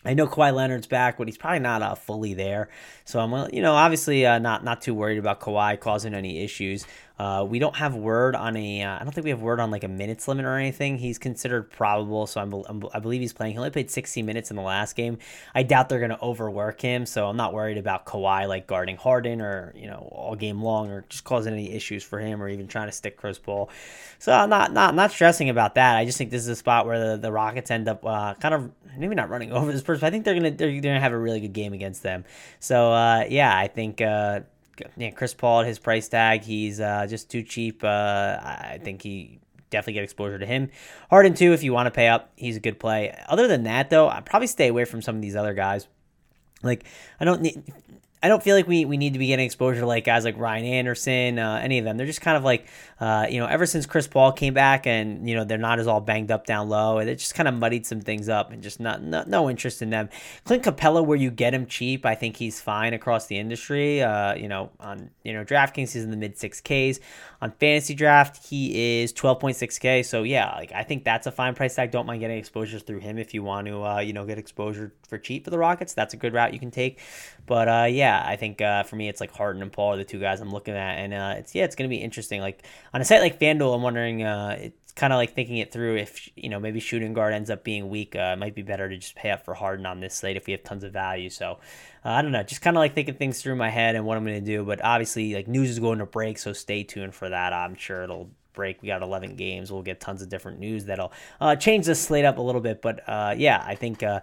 I 0.04 0.14
know 0.14 0.26
Kawhi 0.26 0.54
Leonard's 0.54 0.86
back, 0.86 1.18
but 1.18 1.26
he's 1.26 1.36
probably 1.36 1.58
not 1.58 1.82
uh, 1.82 1.94
fully 1.94 2.32
there. 2.32 2.68
So 3.04 3.18
I'm, 3.18 3.52
you 3.52 3.62
know, 3.62 3.74
obviously 3.74 4.24
uh, 4.24 4.38
not 4.38 4.62
not 4.64 4.80
too 4.80 4.94
worried 4.94 5.18
about 5.18 5.40
Kawhi 5.40 5.78
causing 5.80 6.14
any 6.14 6.42
issues. 6.42 6.86
Uh, 7.18 7.44
we 7.48 7.58
don't 7.58 7.74
have 7.76 7.96
word 7.96 8.36
on 8.36 8.56
a. 8.56 8.82
Uh, 8.82 8.96
I 8.96 9.02
don't 9.02 9.12
think 9.12 9.24
we 9.24 9.30
have 9.30 9.42
word 9.42 9.58
on 9.58 9.70
like 9.70 9.82
a 9.82 9.88
minutes 9.88 10.28
limit 10.28 10.44
or 10.44 10.56
anything. 10.56 10.98
He's 10.98 11.18
considered 11.18 11.70
probable, 11.70 12.26
so 12.28 12.40
I'm, 12.40 12.52
I'm, 12.68 12.84
i 12.94 13.00
believe 13.00 13.20
he's 13.20 13.32
playing. 13.32 13.52
He 13.52 13.58
only 13.58 13.70
played 13.70 13.90
60 13.90 14.22
minutes 14.22 14.50
in 14.50 14.56
the 14.56 14.62
last 14.62 14.94
game. 14.94 15.18
I 15.54 15.64
doubt 15.64 15.88
they're 15.88 15.98
going 15.98 16.10
to 16.10 16.22
overwork 16.22 16.80
him, 16.80 17.06
so 17.06 17.26
I'm 17.26 17.36
not 17.36 17.52
worried 17.52 17.76
about 17.76 18.06
Kawhi 18.06 18.46
like 18.46 18.68
guarding 18.68 18.96
Harden 18.96 19.40
or 19.40 19.72
you 19.76 19.88
know 19.88 20.08
all 20.12 20.36
game 20.36 20.62
long 20.62 20.90
or 20.90 21.04
just 21.08 21.24
causing 21.24 21.52
any 21.52 21.72
issues 21.72 22.04
for 22.04 22.20
him 22.20 22.40
or 22.40 22.48
even 22.48 22.68
trying 22.68 22.86
to 22.86 22.92
stick 22.92 23.16
Chris 23.16 23.38
Paul. 23.38 23.68
So 24.20 24.32
I'm 24.32 24.48
not 24.48 24.72
not 24.72 24.94
not 24.94 25.10
stressing 25.10 25.48
about 25.48 25.74
that. 25.74 25.96
I 25.96 26.04
just 26.04 26.18
think 26.18 26.30
this 26.30 26.42
is 26.42 26.48
a 26.48 26.56
spot 26.56 26.86
where 26.86 27.10
the, 27.10 27.16
the 27.16 27.32
Rockets 27.32 27.70
end 27.72 27.88
up 27.88 28.04
uh, 28.06 28.34
kind 28.34 28.54
of 28.54 28.70
maybe 28.96 29.16
not 29.16 29.28
running 29.28 29.50
over 29.58 29.72
this 29.72 29.82
person. 29.82 30.06
I 30.06 30.10
think 30.10 30.24
they're 30.24 30.34
gonna 30.34 30.52
they're, 30.52 30.70
they're 30.70 30.80
gonna 30.80 31.00
have 31.00 31.12
a 31.12 31.18
really 31.18 31.40
good 31.40 31.52
game 31.52 31.72
against 31.72 32.04
them. 32.04 32.24
So 32.60 32.92
uh, 32.92 33.24
yeah, 33.28 33.56
I 33.56 33.66
think 33.66 34.00
uh, 34.00 34.40
yeah, 34.96 35.10
Chris 35.10 35.34
Paul 35.34 35.60
at 35.60 35.66
his 35.66 35.78
price 35.78 36.08
tag, 36.08 36.42
he's 36.42 36.80
uh, 36.80 37.06
just 37.08 37.30
too 37.30 37.42
cheap. 37.42 37.82
Uh, 37.84 38.38
I 38.40 38.78
think 38.82 39.02
he 39.02 39.40
definitely 39.70 39.94
get 39.94 40.04
exposure 40.04 40.38
to 40.38 40.46
him. 40.46 40.70
Harden 41.10 41.34
too, 41.34 41.52
if 41.52 41.62
you 41.62 41.72
want 41.72 41.86
to 41.86 41.90
pay 41.90 42.08
up, 42.08 42.30
he's 42.36 42.56
a 42.56 42.60
good 42.60 42.78
play. 42.78 43.16
Other 43.28 43.48
than 43.48 43.64
that, 43.64 43.90
though, 43.90 44.08
I'd 44.08 44.24
probably 44.24 44.46
stay 44.46 44.68
away 44.68 44.84
from 44.84 45.02
some 45.02 45.16
of 45.16 45.22
these 45.22 45.36
other 45.36 45.54
guys. 45.54 45.88
Like 46.62 46.84
I 47.20 47.24
don't 47.24 47.42
need 47.42 47.62
I 48.22 48.28
don't 48.28 48.42
feel 48.42 48.56
like 48.56 48.66
we, 48.66 48.84
we 48.84 48.96
need 48.96 49.12
to 49.12 49.18
be 49.18 49.28
getting 49.28 49.46
exposure 49.46 49.86
like 49.86 50.04
guys 50.04 50.24
like 50.24 50.36
Ryan 50.38 50.64
Anderson, 50.64 51.38
uh, 51.38 51.60
any 51.62 51.78
of 51.78 51.84
them. 51.84 51.96
They're 51.96 52.06
just 52.06 52.20
kind 52.20 52.36
of 52.36 52.42
like, 52.42 52.66
uh, 53.00 53.26
you 53.30 53.38
know, 53.38 53.46
ever 53.46 53.64
since 53.64 53.86
Chris 53.86 54.08
Paul 54.08 54.32
came 54.32 54.54
back 54.54 54.86
and, 54.86 55.28
you 55.28 55.36
know, 55.36 55.44
they're 55.44 55.56
not 55.58 55.78
as 55.78 55.86
all 55.86 56.00
banged 56.00 56.30
up 56.32 56.44
down 56.44 56.68
low. 56.68 56.98
And 56.98 57.08
it 57.08 57.16
just 57.16 57.34
kind 57.34 57.48
of 57.48 57.54
muddied 57.54 57.86
some 57.86 58.00
things 58.00 58.28
up 58.28 58.50
and 58.50 58.62
just 58.62 58.80
not, 58.80 59.02
not 59.02 59.28
no 59.28 59.48
interest 59.48 59.82
in 59.82 59.90
them. 59.90 60.08
Clint 60.44 60.64
Capela, 60.64 61.04
where 61.04 61.16
you 61.16 61.30
get 61.30 61.54
him 61.54 61.66
cheap, 61.66 62.04
I 62.04 62.16
think 62.16 62.36
he's 62.36 62.60
fine 62.60 62.92
across 62.92 63.26
the 63.26 63.38
industry. 63.38 64.02
Uh, 64.02 64.34
you 64.34 64.48
know, 64.48 64.70
on, 64.80 65.10
you 65.22 65.32
know, 65.32 65.44
DraftKings, 65.44 65.92
he's 65.92 66.02
in 66.02 66.10
the 66.10 66.16
mid 66.16 66.36
6Ks. 66.36 66.98
On 67.40 67.52
Fantasy 67.52 67.94
Draft, 67.94 68.48
he 68.48 69.02
is 69.02 69.12
12.6K. 69.12 70.04
So, 70.04 70.24
yeah, 70.24 70.54
like 70.56 70.72
I 70.72 70.82
think 70.82 71.04
that's 71.04 71.26
a 71.26 71.30
fine 71.30 71.54
price 71.54 71.76
tag. 71.76 71.92
Don't 71.92 72.04
mind 72.04 72.20
getting 72.20 72.36
exposures 72.36 72.82
through 72.82 72.98
him 72.98 73.16
if 73.16 73.32
you 73.32 73.44
want 73.44 73.68
to, 73.68 73.84
uh, 73.84 74.00
you 74.00 74.12
know, 74.12 74.24
get 74.24 74.38
exposure 74.38 74.92
for 75.06 75.18
cheap 75.18 75.44
for 75.44 75.50
the 75.50 75.58
Rockets. 75.58 75.94
That's 75.94 76.14
a 76.14 76.16
good 76.16 76.32
route 76.32 76.52
you 76.52 76.58
can 76.58 76.72
take. 76.72 76.98
But, 77.46 77.68
uh, 77.68 77.86
yeah, 77.88 78.22
I 78.26 78.34
think 78.36 78.60
uh, 78.60 78.82
for 78.82 78.96
me, 78.96 79.08
it's 79.08 79.20
like 79.20 79.30
Harden 79.30 79.62
and 79.62 79.72
Paul 79.72 79.94
are 79.94 79.96
the 79.96 80.04
two 80.04 80.18
guys 80.18 80.40
I'm 80.40 80.50
looking 80.50 80.74
at, 80.74 80.98
and 80.98 81.14
uh, 81.14 81.34
it's 81.38 81.54
yeah, 81.54 81.64
it's 81.64 81.76
gonna 81.76 81.88
be 81.88 81.98
interesting. 81.98 82.40
Like 82.40 82.64
on 82.92 83.00
a 83.00 83.04
site 83.04 83.20
like 83.20 83.38
FanDuel, 83.38 83.74
I'm 83.74 83.82
wondering. 83.82 84.22
Uh, 84.22 84.70
kind 84.98 85.12
of 85.12 85.16
like 85.16 85.32
thinking 85.34 85.58
it 85.58 85.72
through. 85.72 85.96
If 85.96 86.28
you 86.36 86.48
know 86.48 86.58
maybe 86.58 86.80
shooting 86.80 87.14
guard 87.14 87.32
ends 87.32 87.50
up 87.50 87.64
being 87.64 87.88
weak, 87.88 88.16
uh, 88.16 88.32
it 88.34 88.38
might 88.38 88.54
be 88.54 88.62
better 88.62 88.88
to 88.88 88.96
just 88.98 89.14
pay 89.14 89.30
up 89.30 89.44
for 89.44 89.54
Harden 89.54 89.86
on 89.86 90.00
this 90.00 90.14
slate 90.14 90.36
if 90.36 90.46
we 90.46 90.52
have 90.52 90.64
tons 90.64 90.82
of 90.84 90.92
value. 90.92 91.30
So 91.30 91.58
uh, 92.04 92.10
I 92.10 92.22
don't 92.22 92.32
know, 92.32 92.42
just 92.42 92.60
kind 92.60 92.76
of 92.76 92.80
like 92.80 92.94
thinking 92.94 93.14
things 93.14 93.40
through 93.40 93.56
my 93.56 93.70
head 93.70 93.94
and 93.94 94.04
what 94.04 94.16
I'm 94.18 94.24
gonna 94.24 94.40
do. 94.40 94.64
But 94.64 94.84
obviously, 94.84 95.34
like 95.34 95.46
news 95.46 95.70
is 95.70 95.78
going 95.78 96.00
to 96.00 96.06
break, 96.06 96.38
so 96.38 96.52
stay 96.52 96.82
tuned 96.82 97.14
for 97.14 97.28
that. 97.28 97.52
I'm 97.52 97.76
sure 97.76 98.02
it'll 98.02 98.30
break. 98.52 98.82
We 98.82 98.88
got 98.88 99.02
11 99.02 99.36
games. 99.36 99.70
We'll 99.70 99.82
get 99.82 100.00
tons 100.00 100.20
of 100.20 100.28
different 100.28 100.58
news 100.58 100.86
that'll 100.86 101.12
uh, 101.40 101.54
change 101.54 101.86
the 101.86 101.94
slate 101.94 102.24
up 102.24 102.38
a 102.38 102.42
little 102.42 102.60
bit. 102.60 102.82
But 102.82 103.08
uh, 103.08 103.34
yeah, 103.38 103.62
I 103.64 103.76
think 103.76 104.02
uh, 104.02 104.20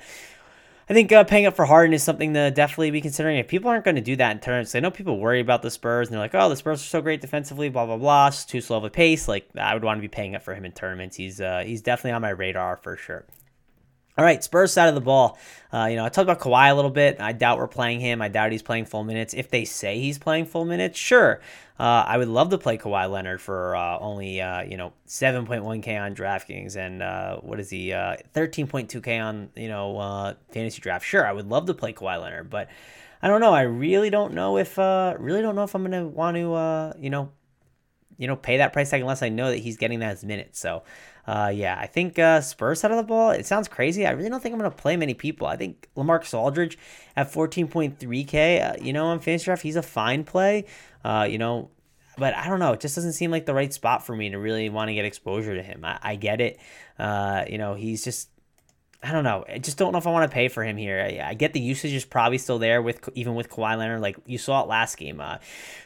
I 0.87 0.93
think 0.93 1.11
uh, 1.11 1.23
paying 1.23 1.47
up 1.47 1.55
for 1.55 1.65
Harden 1.65 1.93
is 1.93 2.03
something 2.03 2.35
to 2.35 2.51
definitely 2.51 2.91
be 2.91 3.01
considering. 3.01 3.37
If 3.37 3.47
people 3.47 3.71
aren't 3.71 3.85
going 3.85 3.95
to 3.95 4.01
do 4.01 4.15
that 4.17 4.31
in 4.31 4.39
turns, 4.39 4.75
I 4.75 4.79
know 4.79 4.91
people 4.91 5.17
worry 5.19 5.39
about 5.39 5.63
the 5.63 5.71
Spurs 5.71 6.07
and 6.07 6.13
they're 6.13 6.21
like, 6.21 6.35
"Oh, 6.35 6.47
the 6.47 6.55
Spurs 6.55 6.81
are 6.81 6.85
so 6.85 7.01
great 7.01 7.21
defensively, 7.21 7.69
blah 7.69 7.87
blah 7.87 7.97
blah, 7.97 8.27
it's 8.27 8.45
too 8.45 8.61
slow 8.61 8.77
of 8.77 8.83
a 8.83 8.89
pace." 8.91 9.27
Like 9.27 9.49
I 9.57 9.73
would 9.73 9.83
want 9.83 9.97
to 9.97 10.01
be 10.01 10.07
paying 10.07 10.35
up 10.35 10.43
for 10.43 10.53
him 10.53 10.63
in 10.63 10.71
tournaments. 10.71 11.15
He's 11.15 11.41
uh, 11.41 11.63
he's 11.65 11.81
definitely 11.81 12.11
on 12.11 12.21
my 12.21 12.29
radar 12.29 12.77
for 12.77 12.97
sure. 12.97 13.25
All 14.17 14.23
right, 14.23 14.41
Spurs 14.41 14.71
side 14.71 14.87
of 14.87 14.95
the 14.95 15.01
ball. 15.01 15.37
Uh, 15.73 15.87
you 15.89 15.97
know, 15.97 16.05
I 16.05 16.09
talked 16.09 16.23
about 16.29 16.39
Kawhi 16.39 16.71
a 16.71 16.73
little 16.73 16.91
bit. 16.91 17.19
I 17.19 17.33
doubt 17.33 17.57
we're 17.57 17.67
playing 17.67 17.99
him. 17.99 18.21
I 18.21 18.29
doubt 18.29 18.53
he's 18.53 18.61
playing 18.61 18.85
full 18.85 19.03
minutes. 19.03 19.33
If 19.33 19.49
they 19.49 19.65
say 19.65 19.99
he's 19.99 20.17
playing 20.17 20.45
full 20.45 20.63
minutes, 20.63 20.97
sure. 20.97 21.41
Uh, 21.77 22.05
I 22.07 22.17
would 22.17 22.29
love 22.29 22.51
to 22.51 22.57
play 22.57 22.77
Kawhi 22.77 23.11
Leonard 23.11 23.41
for 23.41 23.75
uh, 23.75 23.99
only 23.99 24.39
uh, 24.39 24.63
you 24.63 24.77
know 24.77 24.93
7.1k 25.07 26.01
on 26.01 26.15
DraftKings 26.15 26.77
and 26.77 27.03
uh, 27.03 27.37
what 27.41 27.59
is 27.59 27.69
he 27.69 27.89
13.2k 27.89 29.19
uh, 29.19 29.25
on 29.25 29.49
you 29.57 29.67
know 29.67 30.35
fantasy 30.51 30.81
draft. 30.81 31.05
Sure, 31.05 31.27
I 31.27 31.33
would 31.33 31.49
love 31.49 31.65
to 31.65 31.73
play 31.73 31.91
Kawhi 31.91 32.21
Leonard, 32.21 32.49
but 32.49 32.69
I 33.21 33.27
don't 33.27 33.41
know. 33.41 33.53
I 33.53 33.63
really 33.63 34.09
don't 34.09 34.33
know 34.33 34.57
if 34.57 34.77
really 34.77 35.41
don't 35.41 35.55
know 35.55 35.63
if 35.63 35.75
I'm 35.75 35.83
gonna 35.83 36.07
want 36.07 36.37
to 36.37 36.93
you 36.97 37.09
know 37.09 37.31
you 38.17 38.27
know 38.27 38.37
pay 38.37 38.57
that 38.57 38.71
price 38.71 38.89
tag 38.89 39.01
unless 39.01 39.21
I 39.21 39.27
know 39.27 39.49
that 39.49 39.57
he's 39.57 39.75
getting 39.75 39.99
that 39.99 40.11
as 40.11 40.23
minutes. 40.23 40.57
So 40.57 40.83
uh, 41.27 41.51
yeah, 41.53 41.77
I 41.79 41.87
think 41.87 42.19
uh, 42.19 42.41
Spurs 42.41 42.83
out 42.83 42.91
of 42.91 42.97
the 42.97 43.03
ball. 43.03 43.31
It 43.31 43.45
sounds 43.45 43.67
crazy. 43.67 44.05
I 44.05 44.11
really 44.11 44.29
don't 44.29 44.41
think 44.41 44.53
I'm 44.53 44.59
going 44.59 44.69
to 44.69 44.77
play 44.77 44.95
many 44.95 45.13
people. 45.13 45.47
I 45.47 45.57
think 45.57 45.89
Lamarcus 45.97 46.33
Aldridge 46.33 46.77
at 47.15 47.31
14.3k. 47.31 48.73
Uh, 48.73 48.83
you 48.83 48.93
know, 48.93 49.07
on 49.07 49.19
fantasy 49.19 49.45
draft, 49.45 49.63
he's 49.63 49.75
a 49.75 49.81
fine 49.81 50.23
play. 50.23 50.65
Uh, 51.03 51.27
you 51.29 51.37
know, 51.37 51.71
but 52.17 52.35
I 52.35 52.47
don't 52.47 52.59
know. 52.59 52.73
It 52.73 52.79
just 52.79 52.95
doesn't 52.95 53.13
seem 53.13 53.31
like 53.31 53.45
the 53.45 53.53
right 53.53 53.73
spot 53.73 54.05
for 54.05 54.15
me 54.15 54.29
to 54.29 54.37
really 54.37 54.69
want 54.69 54.89
to 54.89 54.93
get 54.93 55.05
exposure 55.05 55.55
to 55.55 55.63
him. 55.63 55.83
I, 55.83 55.99
I 56.01 56.15
get 56.15 56.41
it. 56.41 56.59
Uh, 56.99 57.45
you 57.49 57.57
know, 57.57 57.73
he's 57.73 58.03
just 58.03 58.29
I 59.05 59.11
don't 59.11 59.23
know. 59.23 59.45
I 59.47 59.59
just 59.59 59.77
don't 59.77 59.91
know 59.91 59.99
if 59.99 60.07
I 60.07 60.09
want 60.09 60.27
to 60.29 60.33
pay 60.33 60.47
for 60.47 60.63
him 60.63 60.77
here. 60.77 60.99
I, 60.99 61.29
I, 61.29 61.33
get 61.35 61.53
the 61.53 61.59
usage 61.59 61.93
is 61.93 62.03
probably 62.03 62.39
still 62.39 62.57
there 62.57 62.81
with 62.81 63.07
even 63.13 63.35
with 63.35 63.51
Kawhi 63.51 63.77
Leonard. 63.77 64.01
Like 64.01 64.17
you 64.25 64.39
saw 64.39 64.63
it 64.63 64.67
last 64.67 64.97
game, 64.97 65.21
uh, 65.21 65.37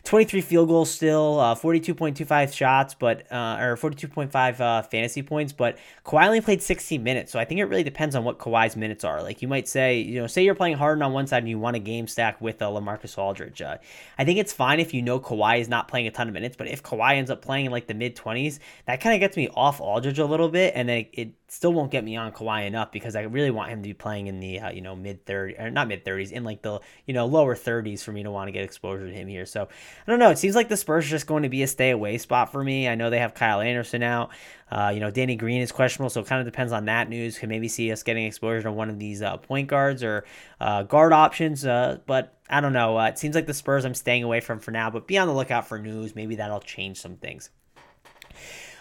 23 0.05 0.39
field 0.39 0.69
goals 0.69 0.89
still, 0.89 1.37
uh, 1.37 1.53
42.25 1.53 2.53
shots, 2.53 2.93
but 2.93 3.29
uh, 3.29 3.57
or 3.59 3.75
42.5 3.75 4.59
uh, 4.61 4.83
fantasy 4.83 5.21
points. 5.21 5.51
But 5.51 5.77
Kawhi 6.05 6.27
only 6.27 6.39
played 6.39 6.63
16 6.63 7.03
minutes, 7.03 7.33
so 7.33 7.39
I 7.39 7.43
think 7.43 7.59
it 7.59 7.65
really 7.65 7.83
depends 7.83 8.15
on 8.15 8.23
what 8.23 8.39
Kawhi's 8.39 8.77
minutes 8.77 9.03
are. 9.03 9.21
Like 9.21 9.41
you 9.41 9.49
might 9.49 9.67
say, 9.67 9.99
you 9.99 10.21
know, 10.21 10.27
say 10.27 10.45
you're 10.45 10.55
playing 10.55 10.77
Harden 10.77 11.03
on 11.03 11.11
one 11.11 11.27
side 11.27 11.39
and 11.39 11.49
you 11.49 11.59
want 11.59 11.75
a 11.75 11.79
game 11.79 12.07
stack 12.07 12.39
with 12.39 12.61
uh, 12.61 12.67
Lamarcus 12.67 13.17
Aldridge. 13.17 13.61
Uh, 13.61 13.79
I 14.17 14.23
think 14.23 14.39
it's 14.39 14.53
fine 14.53 14.79
if 14.79 14.93
you 14.93 15.01
know 15.01 15.19
Kawhi 15.19 15.59
is 15.59 15.67
not 15.67 15.89
playing 15.89 16.07
a 16.07 16.11
ton 16.11 16.29
of 16.29 16.33
minutes, 16.33 16.55
but 16.55 16.69
if 16.69 16.83
Kawhi 16.83 17.17
ends 17.17 17.29
up 17.29 17.41
playing 17.41 17.65
in 17.65 17.71
like 17.73 17.87
the 17.87 17.93
mid 17.93 18.15
20s, 18.15 18.59
that 18.85 19.01
kind 19.01 19.13
of 19.13 19.19
gets 19.19 19.35
me 19.35 19.49
off 19.49 19.81
Aldridge 19.81 20.19
a 20.19 20.25
little 20.25 20.47
bit, 20.47 20.71
and 20.73 20.87
then 20.87 20.99
it, 20.99 21.09
it 21.13 21.33
still 21.51 21.73
won't 21.73 21.91
get 21.91 22.03
me 22.03 22.15
on 22.15 22.31
Kawhi 22.31 22.65
enough 22.65 22.91
because 22.91 23.15
I 23.15 23.21
really 23.21 23.51
want 23.51 23.69
him 23.69 23.81
to 23.81 23.89
be 23.89 23.93
playing 23.93 24.27
in 24.27 24.39
the 24.39 24.59
uh, 24.59 24.71
you 24.71 24.81
know 24.81 24.95
mid 24.95 25.25
30 25.25 25.55
or 25.57 25.69
not 25.69 25.87
mid 25.87 26.05
30s 26.05 26.31
in 26.31 26.43
like 26.43 26.61
the 26.61 26.79
you 27.05 27.13
know 27.13 27.25
lower 27.25 27.55
30s 27.55 28.01
for 28.03 28.11
me 28.11 28.23
to 28.23 28.31
want 28.31 28.47
to 28.47 28.51
get 28.51 28.63
exposure 28.63 29.07
to 29.07 29.13
him 29.13 29.27
here. 29.27 29.45
So 29.45 29.63
I 29.63 30.11
don't 30.11 30.19
know. 30.19 30.29
It 30.29 30.37
seems 30.37 30.55
like 30.55 30.69
the 30.69 30.77
Spurs 30.77 31.05
are 31.05 31.09
just 31.09 31.27
going 31.27 31.43
to 31.43 31.49
be 31.49 31.63
a 31.63 31.67
stay 31.67 31.89
away 31.91 32.17
spot 32.17 32.51
for 32.51 32.63
me. 32.63 32.87
I 32.87 32.95
know 32.95 33.09
they 33.09 33.19
have 33.19 33.33
Kyle 33.33 33.61
Anderson 33.61 34.03
out. 34.03 34.31
Uh, 34.71 34.91
you 34.93 34.99
know 34.99 35.09
Danny 35.09 35.35
Green 35.35 35.61
is 35.61 35.71
questionable, 35.71 36.09
so 36.09 36.21
it 36.21 36.27
kind 36.27 36.39
of 36.39 36.45
depends 36.45 36.71
on 36.71 36.85
that 36.85 37.09
news. 37.09 37.39
Can 37.39 37.49
maybe 37.49 37.67
see 37.67 37.91
us 37.91 38.03
getting 38.03 38.25
exposure 38.25 38.63
to 38.63 38.71
one 38.71 38.89
of 38.89 38.99
these 38.99 39.21
uh, 39.21 39.37
point 39.37 39.67
guards 39.67 40.03
or 40.03 40.25
uh, 40.59 40.83
guard 40.83 41.13
options. 41.13 41.65
Uh, 41.65 41.99
but 42.05 42.37
I 42.49 42.61
don't 42.61 42.73
know. 42.73 42.97
Uh, 42.97 43.07
it 43.07 43.17
seems 43.19 43.35
like 43.35 43.47
the 43.47 43.53
Spurs 43.53 43.85
I'm 43.85 43.93
staying 43.93 44.23
away 44.23 44.39
from 44.39 44.59
for 44.59 44.71
now. 44.71 44.89
But 44.89 45.07
be 45.07 45.17
on 45.17 45.27
the 45.27 45.33
lookout 45.33 45.67
for 45.67 45.79
news. 45.79 46.15
Maybe 46.15 46.35
that'll 46.35 46.59
change 46.59 46.99
some 46.99 47.15
things. 47.15 47.49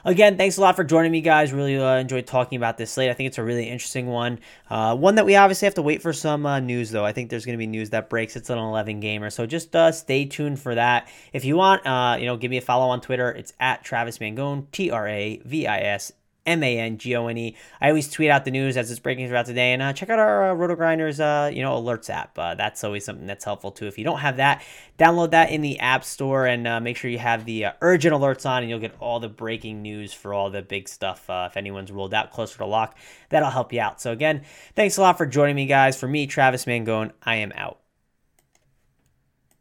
Again, 0.04 0.36
thanks 0.36 0.56
a 0.56 0.60
lot 0.60 0.76
for 0.76 0.84
joining 0.84 1.12
me, 1.12 1.20
guys. 1.20 1.52
Really 1.52 1.78
uh, 1.78 1.96
enjoyed 1.96 2.26
talking 2.26 2.56
about 2.56 2.78
this 2.78 2.92
slate. 2.92 3.10
I 3.10 3.14
think 3.14 3.28
it's 3.28 3.38
a 3.38 3.42
really 3.42 3.68
interesting 3.68 4.06
one. 4.06 4.38
Uh, 4.70 4.96
one 4.96 5.16
that 5.16 5.26
we 5.26 5.36
obviously 5.36 5.66
have 5.66 5.74
to 5.74 5.82
wait 5.82 6.02
for 6.02 6.12
some 6.12 6.46
uh, 6.46 6.60
news, 6.60 6.90
though. 6.90 7.04
I 7.04 7.12
think 7.12 7.30
there's 7.30 7.44
going 7.44 7.54
to 7.54 7.58
be 7.58 7.66
news 7.66 7.90
that 7.90 8.08
breaks. 8.08 8.36
It's 8.36 8.50
an 8.50 8.58
11 8.58 9.00
gamer, 9.00 9.30
so 9.30 9.46
just 9.46 9.74
uh, 9.74 9.92
stay 9.92 10.24
tuned 10.24 10.60
for 10.60 10.74
that. 10.74 11.08
If 11.32 11.44
you 11.44 11.56
want, 11.56 11.86
uh, 11.86 12.16
you 12.18 12.26
know, 12.26 12.36
give 12.36 12.50
me 12.50 12.58
a 12.58 12.62
follow 12.62 12.88
on 12.88 13.00
Twitter. 13.00 13.30
It's 13.30 13.52
at 13.58 13.82
Travis 13.82 14.18
Mangone, 14.18 14.66
T 14.72 14.90
R 14.90 15.08
A 15.08 15.40
V 15.44 15.66
I 15.66 15.78
S 15.78 16.12
M 16.48 16.62
A 16.62 16.78
N 16.78 16.98
G 16.98 17.14
O 17.14 17.28
N 17.28 17.36
E. 17.36 17.56
I 17.80 17.88
always 17.90 18.10
tweet 18.10 18.30
out 18.30 18.44
the 18.44 18.50
news 18.50 18.76
as 18.76 18.90
it's 18.90 18.98
breaking 18.98 19.28
throughout 19.28 19.46
the 19.46 19.54
day, 19.54 19.72
and 19.72 19.82
uh, 19.82 19.92
check 19.92 20.08
out 20.10 20.18
our 20.18 20.50
uh, 20.50 20.54
Roto 20.54 20.74
Grinders, 20.74 21.20
uh, 21.20 21.50
you 21.52 21.62
know, 21.62 21.80
alerts 21.80 22.08
app. 22.10 22.36
Uh, 22.38 22.54
that's 22.54 22.82
always 22.82 23.04
something 23.04 23.26
that's 23.26 23.44
helpful 23.44 23.70
too. 23.70 23.86
If 23.86 23.98
you 23.98 24.04
don't 24.04 24.18
have 24.18 24.38
that, 24.38 24.64
download 24.98 25.30
that 25.32 25.50
in 25.50 25.60
the 25.60 25.78
App 25.78 26.04
Store 26.04 26.46
and 26.46 26.66
uh, 26.66 26.80
make 26.80 26.96
sure 26.96 27.10
you 27.10 27.18
have 27.18 27.44
the 27.44 27.66
uh, 27.66 27.72
urgent 27.82 28.14
alerts 28.14 28.48
on, 28.48 28.62
and 28.62 28.70
you'll 28.70 28.80
get 28.80 28.96
all 28.98 29.20
the 29.20 29.28
breaking 29.28 29.82
news 29.82 30.12
for 30.12 30.32
all 30.32 30.50
the 30.50 30.62
big 30.62 30.88
stuff. 30.88 31.26
If 31.28 31.56
anyone's 31.56 31.92
rolled 31.92 32.14
out 32.14 32.32
closer 32.32 32.58
to 32.58 32.66
lock, 32.66 32.96
that'll 33.28 33.50
help 33.50 33.72
you 33.72 33.80
out. 33.80 34.00
So 34.00 34.10
again, 34.10 34.42
thanks 34.74 34.96
a 34.96 35.02
lot 35.02 35.18
for 35.18 35.26
joining 35.26 35.56
me, 35.56 35.66
guys. 35.66 36.00
For 36.00 36.08
me, 36.08 36.26
Travis 36.26 36.64
Mangone, 36.64 37.12
I 37.22 37.36
am 37.36 37.52
out. 37.54 37.78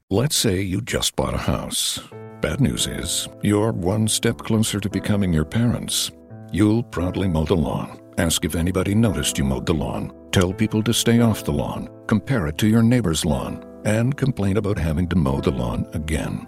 Let's 0.10 0.38
say 0.38 0.62
you 0.62 0.80
just 0.80 1.18
bought 1.18 1.34
a 1.34 1.38
house. 1.38 2.00
Bad 2.40 2.62
news 2.62 2.88
is, 2.88 3.28
you're 3.42 3.74
one 3.74 4.08
step 4.08 4.38
closer 4.38 4.80
to 4.80 4.90
becoming 4.90 5.34
your 5.34 5.44
parents. 5.44 6.12
You'll 6.52 6.84
proudly 6.84 7.28
mow 7.28 7.44
the 7.44 7.56
lawn, 7.56 8.00
ask 8.18 8.46
if 8.46 8.56
anybody 8.56 8.96
noticed 8.96 9.38
you 9.38 9.44
mowed 9.44 9.66
the 9.66 9.74
lawn, 9.74 10.14
tell 10.32 10.54
people 10.54 10.82
to 10.84 10.94
stay 10.94 11.20
off 11.20 11.44
the 11.44 11.52
lawn, 11.52 11.90
compare 12.08 12.48
it 12.48 12.58
to 12.60 12.68
your 12.68 12.82
neighbor's 12.82 13.26
lawn, 13.26 13.66
and 13.84 14.16
complain 14.16 14.56
about 14.56 14.78
having 14.78 15.10
to 15.10 15.16
mow 15.18 15.42
the 15.42 15.52
lawn 15.52 15.86
again. 15.94 16.48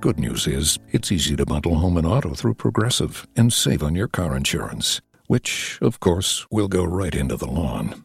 Good 0.00 0.18
news 0.18 0.46
is, 0.46 0.78
it's 0.88 1.12
easy 1.12 1.36
to 1.36 1.46
bundle 1.46 1.76
home 1.76 1.96
and 1.96 2.06
auto 2.06 2.34
through 2.34 2.54
Progressive 2.54 3.26
and 3.36 3.52
save 3.52 3.82
on 3.82 3.94
your 3.94 4.08
car 4.08 4.36
insurance, 4.36 5.00
which, 5.28 5.78
of 5.80 6.00
course, 6.00 6.46
will 6.50 6.68
go 6.68 6.84
right 6.84 7.14
into 7.14 7.36
the 7.36 7.46
lawn. 7.46 8.04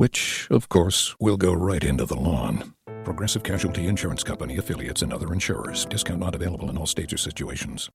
which, 0.00 0.48
of 0.50 0.70
course, 0.70 1.14
will 1.20 1.36
go 1.36 1.52
right 1.52 1.84
into 1.84 2.06
the 2.06 2.16
lawn. 2.16 2.72
Progressive 3.04 3.42
Casualty 3.42 3.86
Insurance 3.86 4.24
Company 4.24 4.56
affiliates 4.56 5.02
and 5.02 5.12
other 5.12 5.30
insurers. 5.30 5.84
Discount 5.84 6.20
not 6.20 6.34
available 6.34 6.70
in 6.70 6.78
all 6.78 6.86
states 6.86 7.12
or 7.12 7.18
situations. 7.18 7.88